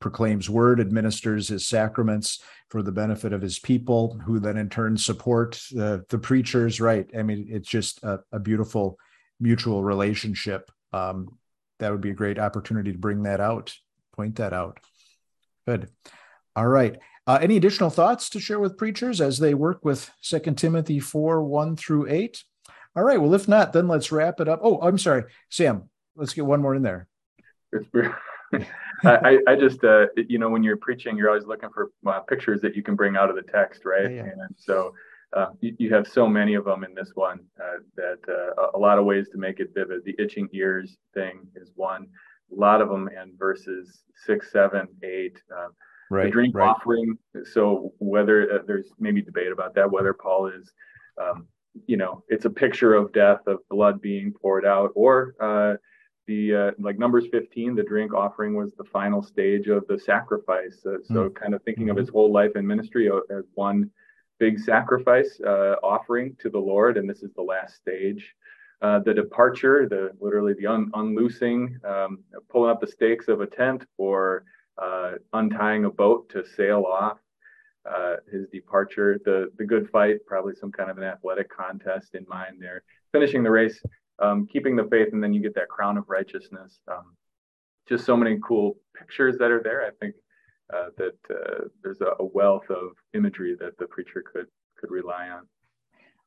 proclaims 0.00 0.48
word, 0.48 0.78
administers 0.78 1.48
his 1.48 1.66
sacraments 1.66 2.40
for 2.68 2.82
the 2.82 2.92
benefit 2.92 3.32
of 3.32 3.42
his 3.42 3.58
people, 3.58 4.18
who 4.24 4.38
then 4.38 4.56
in 4.56 4.68
turn 4.68 4.96
support 4.96 5.60
the, 5.72 6.04
the 6.10 6.18
preachers. 6.18 6.80
Right. 6.80 7.10
I 7.16 7.22
mean, 7.22 7.48
it's 7.50 7.68
just 7.68 8.02
a, 8.04 8.20
a 8.30 8.38
beautiful 8.38 8.98
mutual 9.40 9.82
relationship. 9.82 10.70
Um, 10.92 11.38
that 11.80 11.90
would 11.90 12.00
be 12.00 12.10
a 12.10 12.14
great 12.14 12.38
opportunity 12.38 12.92
to 12.92 12.98
bring 12.98 13.24
that 13.24 13.40
out, 13.40 13.74
point 14.14 14.36
that 14.36 14.52
out. 14.52 14.78
Good. 15.66 15.90
All 16.54 16.68
right. 16.68 16.98
Uh, 17.26 17.38
any 17.40 17.56
additional 17.56 17.90
thoughts 17.90 18.28
to 18.30 18.40
share 18.40 18.58
with 18.58 18.76
preachers 18.76 19.20
as 19.20 19.38
they 19.38 19.54
work 19.54 19.84
with 19.84 20.10
Second 20.20 20.58
Timothy 20.58 21.00
4 21.00 21.42
1 21.44 21.76
through 21.76 22.08
8? 22.08 22.42
All 22.94 23.04
right. 23.04 23.20
Well, 23.20 23.34
if 23.34 23.48
not, 23.48 23.72
then 23.72 23.88
let's 23.88 24.12
wrap 24.12 24.40
it 24.40 24.48
up. 24.48 24.60
Oh, 24.62 24.80
I'm 24.80 24.98
sorry, 24.98 25.24
Sam. 25.48 25.88
Let's 26.16 26.34
get 26.34 26.44
one 26.44 26.60
more 26.60 26.74
in 26.74 26.82
there. 26.82 27.08
I, 29.04 29.38
I 29.48 29.56
just, 29.56 29.82
uh, 29.82 30.06
you 30.16 30.38
know, 30.38 30.50
when 30.50 30.62
you're 30.62 30.76
preaching, 30.76 31.16
you're 31.16 31.28
always 31.28 31.46
looking 31.46 31.70
for 31.70 31.90
uh, 32.06 32.20
pictures 32.20 32.60
that 32.60 32.76
you 32.76 32.82
can 32.82 32.94
bring 32.94 33.16
out 33.16 33.30
of 33.30 33.36
the 33.36 33.42
text, 33.42 33.84
right? 33.84 34.10
Yeah, 34.10 34.24
yeah. 34.24 34.32
And 34.32 34.54
so 34.56 34.94
uh, 35.34 35.46
you, 35.60 35.74
you, 35.78 35.94
have 35.94 36.06
so 36.06 36.28
many 36.28 36.54
of 36.54 36.66
them 36.66 36.84
in 36.84 36.94
this 36.94 37.12
one 37.14 37.40
uh, 37.58 37.78
that 37.96 38.18
uh, 38.28 38.66
a 38.74 38.78
lot 38.78 38.98
of 38.98 39.06
ways 39.06 39.28
to 39.30 39.38
make 39.38 39.58
it 39.58 39.70
vivid. 39.74 40.04
The 40.04 40.14
itching 40.18 40.48
ears 40.52 40.98
thing 41.14 41.46
is 41.56 41.70
one. 41.74 42.06
A 42.54 42.60
lot 42.60 42.82
of 42.82 42.90
them 42.90 43.08
in 43.08 43.34
verses 43.38 44.02
six, 44.26 44.52
seven, 44.52 44.86
eight. 45.02 45.40
Uh, 46.12 46.16
right, 46.16 46.24
the 46.24 46.30
drink 46.30 46.54
right. 46.54 46.68
offering. 46.68 47.16
So 47.52 47.92
whether 47.98 48.52
uh, 48.52 48.58
there's 48.66 48.90
maybe 48.98 49.22
debate 49.22 49.52
about 49.52 49.74
that, 49.74 49.90
whether 49.90 50.12
Paul 50.12 50.48
is, 50.48 50.72
um, 51.20 51.46
you 51.86 51.96
know, 51.96 52.22
it's 52.28 52.44
a 52.44 52.50
picture 52.50 52.94
of 52.94 53.12
death, 53.12 53.40
of 53.46 53.58
blood 53.70 54.00
being 54.00 54.32
poured 54.32 54.66
out, 54.66 54.90
or 54.94 55.34
uh, 55.40 55.76
the 56.26 56.54
uh, 56.54 56.70
like 56.78 56.98
Numbers 56.98 57.26
15, 57.32 57.74
the 57.74 57.82
drink 57.82 58.14
offering 58.14 58.54
was 58.54 58.72
the 58.74 58.84
final 58.84 59.22
stage 59.22 59.68
of 59.68 59.86
the 59.88 59.98
sacrifice. 59.98 60.84
Uh, 60.86 60.98
so 61.04 61.14
mm. 61.14 61.34
kind 61.34 61.54
of 61.54 61.62
thinking 61.62 61.84
mm-hmm. 61.84 61.92
of 61.92 61.96
his 61.96 62.08
whole 62.08 62.32
life 62.32 62.52
and 62.54 62.66
ministry 62.66 63.10
as 63.30 63.44
one 63.54 63.90
big 64.38 64.58
sacrifice 64.58 65.40
uh, 65.46 65.76
offering 65.82 66.36
to 66.40 66.50
the 66.50 66.58
Lord, 66.58 66.96
and 66.96 67.08
this 67.08 67.22
is 67.22 67.32
the 67.34 67.42
last 67.42 67.76
stage. 67.76 68.34
Uh, 68.80 68.98
the 68.98 69.14
departure, 69.14 69.88
the 69.88 70.10
literally 70.20 70.54
the 70.54 70.66
un- 70.66 70.90
unloosing, 70.94 71.78
um, 71.84 72.18
pulling 72.50 72.70
up 72.70 72.80
the 72.80 72.86
stakes 72.86 73.28
of 73.28 73.40
a 73.40 73.46
tent, 73.46 73.86
or 73.98 74.44
uh, 74.82 75.12
untying 75.32 75.84
a 75.84 75.90
boat 75.90 76.28
to 76.30 76.44
sail 76.56 76.84
off, 76.84 77.18
uh, 77.88 78.16
his 78.30 78.48
departure, 78.48 79.20
the 79.24 79.50
the 79.58 79.64
good 79.64 79.88
fight, 79.90 80.18
probably 80.26 80.54
some 80.54 80.72
kind 80.72 80.90
of 80.90 80.98
an 80.98 81.04
athletic 81.04 81.48
contest 81.50 82.14
in 82.14 82.24
mind 82.28 82.56
there, 82.60 82.82
finishing 83.12 83.42
the 83.42 83.50
race, 83.50 83.82
um, 84.18 84.46
keeping 84.46 84.76
the 84.76 84.88
faith, 84.90 85.08
and 85.12 85.22
then 85.22 85.32
you 85.32 85.40
get 85.40 85.54
that 85.54 85.68
crown 85.68 85.96
of 85.96 86.04
righteousness. 86.08 86.80
Um, 86.88 87.16
just 87.88 88.04
so 88.04 88.16
many 88.16 88.38
cool 88.46 88.76
pictures 88.96 89.36
that 89.38 89.50
are 89.50 89.62
there. 89.62 89.84
I 89.84 89.90
think 90.00 90.14
uh, 90.72 90.88
that 90.96 91.18
uh, 91.30 91.64
there's 91.82 92.00
a, 92.00 92.12
a 92.20 92.24
wealth 92.24 92.68
of 92.70 92.92
imagery 93.14 93.56
that 93.60 93.76
the 93.78 93.86
preacher 93.86 94.22
could 94.32 94.46
could 94.78 94.90
rely 94.90 95.28
on. 95.28 95.46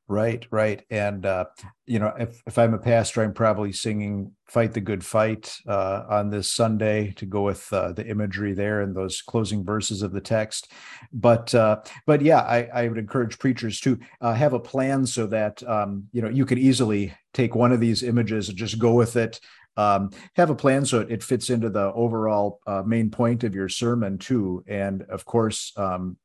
Right, 0.08 0.46
right. 0.52 0.84
And, 0.92 1.26
uh, 1.26 1.46
you 1.88 1.98
know, 1.98 2.14
if, 2.20 2.40
if 2.46 2.60
I'm 2.60 2.76
a 2.76 2.78
pastor, 2.80 3.24
I'm 3.24 3.34
probably 3.34 3.72
singing 3.72 4.34
Fight 4.46 4.74
the 4.74 4.82
Good 4.82 5.04
Fight 5.04 5.56
uh, 5.68 6.04
on 6.08 6.30
this 6.30 6.52
Sunday 6.52 7.12
to 7.14 7.26
go 7.26 7.42
with 7.42 7.68
uh, 7.74 7.92
the 7.92 8.06
imagery 8.06 8.54
there 8.54 8.82
and 8.82 8.96
those 8.96 9.24
closing 9.24 9.66
verses 9.66 10.04
of 10.04 10.12
the 10.12 10.22
text. 10.22 10.72
But, 11.12 11.56
uh, 11.56 11.82
but 12.06 12.22
yeah, 12.22 12.42
I, 12.42 12.70
I 12.72 12.88
would 12.88 13.00
encourage 13.00 13.40
preachers 13.40 13.80
to 13.80 14.00
uh, 14.22 14.36
have 14.36 14.54
a 14.54 14.60
plan 14.60 15.08
so 15.08 15.26
that, 15.26 15.68
um, 15.68 16.04
you 16.12 16.22
know, 16.22 16.30
you 16.30 16.46
could 16.46 16.60
easily 16.60 17.12
take 17.34 17.56
one 17.56 17.72
of 17.72 17.80
these 17.80 18.04
images 18.04 18.50
and 18.50 18.58
just 18.58 18.78
go 18.78 18.94
with 18.94 19.16
it 19.16 19.40
um, 19.78 20.12
have 20.36 20.50
a 20.50 20.56
plan 20.56 20.86
so 20.86 21.02
it, 21.02 21.24
fits 21.24 21.50
into 21.50 21.70
the 21.70 21.92
overall 21.94 22.60
uh, 22.66 22.82
main 22.86 23.10
point 23.10 23.44
of 23.44 23.54
your 23.54 23.68
sermon 23.68 24.18
too. 24.18 24.64
And 24.68 25.02
of 25.04 25.26
course, 25.26 25.74
um, 25.76 26.18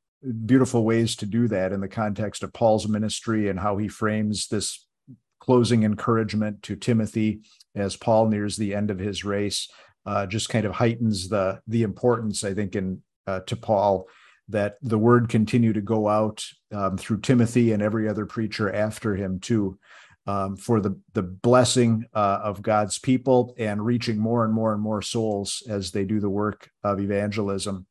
beautiful 0.47 0.85
ways 0.85 1.17
to 1.17 1.27
do 1.27 1.49
that 1.49 1.73
in 1.73 1.81
the 1.81 1.89
context 1.89 2.43
of 2.43 2.53
Paul's 2.53 2.89
ministry 2.89 3.49
and 3.49 3.59
how 3.59 3.77
he 3.77 3.89
frames 3.89 4.49
this 4.49 4.87
closing 5.41 5.85
encouragement 5.85 6.63
to 6.63 6.77
Timothy 6.77 7.41
as 7.75 7.97
Paul 7.97 8.29
nears 8.29 8.57
the 8.57 8.75
end 8.75 8.91
of 8.91 8.99
his 8.99 9.25
race. 9.25 9.69
Uh, 10.07 10.27
just 10.27 10.49
kind 10.49 10.65
of 10.65 10.73
heightens 10.73 11.29
the 11.29 11.61
the 11.67 11.83
importance, 11.83 12.43
I 12.43 12.55
think, 12.55 12.75
in 12.75 13.03
uh, 13.27 13.41
to 13.41 13.57
Paul 13.57 14.09
that 14.49 14.77
the 14.83 14.99
word 14.99 15.29
continue 15.29 15.73
to 15.73 15.81
go 15.81 16.09
out 16.09 16.45
um, 16.73 16.97
through 16.97 17.21
Timothy 17.21 17.73
and 17.73 17.83
every 17.83 18.09
other 18.09 18.27
preacher 18.27 18.73
after 18.73 19.15
him 19.15 19.39
too 19.39 19.79
um, 20.31 20.57
for 20.57 20.81
the 20.81 20.97
the 21.13 21.23
blessing 21.23 22.05
uh, 22.15 22.39
of 22.43 22.63
God's 22.63 22.99
people 22.99 23.55
and 23.59 23.85
reaching 23.85 24.17
more 24.17 24.45
and 24.45 24.55
more 24.55 24.73
and 24.73 24.81
more 24.81 25.03
souls 25.03 25.63
as 25.69 25.91
they 25.91 26.05
do 26.05 26.21
the 26.21 26.31
work 26.31 26.71
of 26.85 27.01
evangelism. 27.01 27.87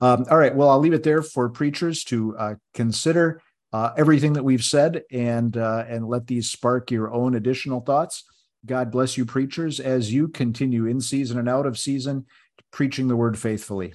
Um, 0.00 0.26
all 0.28 0.38
right, 0.38 0.54
well, 0.54 0.68
I'll 0.68 0.80
leave 0.80 0.94
it 0.94 1.04
there 1.04 1.22
for 1.22 1.48
preachers 1.48 2.02
to 2.04 2.36
uh, 2.36 2.54
consider 2.74 3.40
uh, 3.72 3.90
everything 3.96 4.32
that 4.32 4.42
we've 4.42 4.64
said 4.64 5.02
and 5.12 5.56
uh, 5.56 5.84
and 5.88 6.08
let 6.08 6.26
these 6.26 6.50
spark 6.50 6.90
your 6.90 7.12
own 7.12 7.36
additional 7.36 7.80
thoughts. 7.80 8.24
God 8.64 8.90
bless 8.90 9.16
you, 9.16 9.24
preachers, 9.24 9.78
as 9.78 10.12
you 10.12 10.26
continue 10.26 10.86
in 10.86 11.00
season 11.00 11.38
and 11.38 11.48
out 11.48 11.66
of 11.66 11.78
season, 11.78 12.26
preaching 12.72 13.06
the 13.06 13.16
word 13.16 13.38
faithfully. 13.38 13.94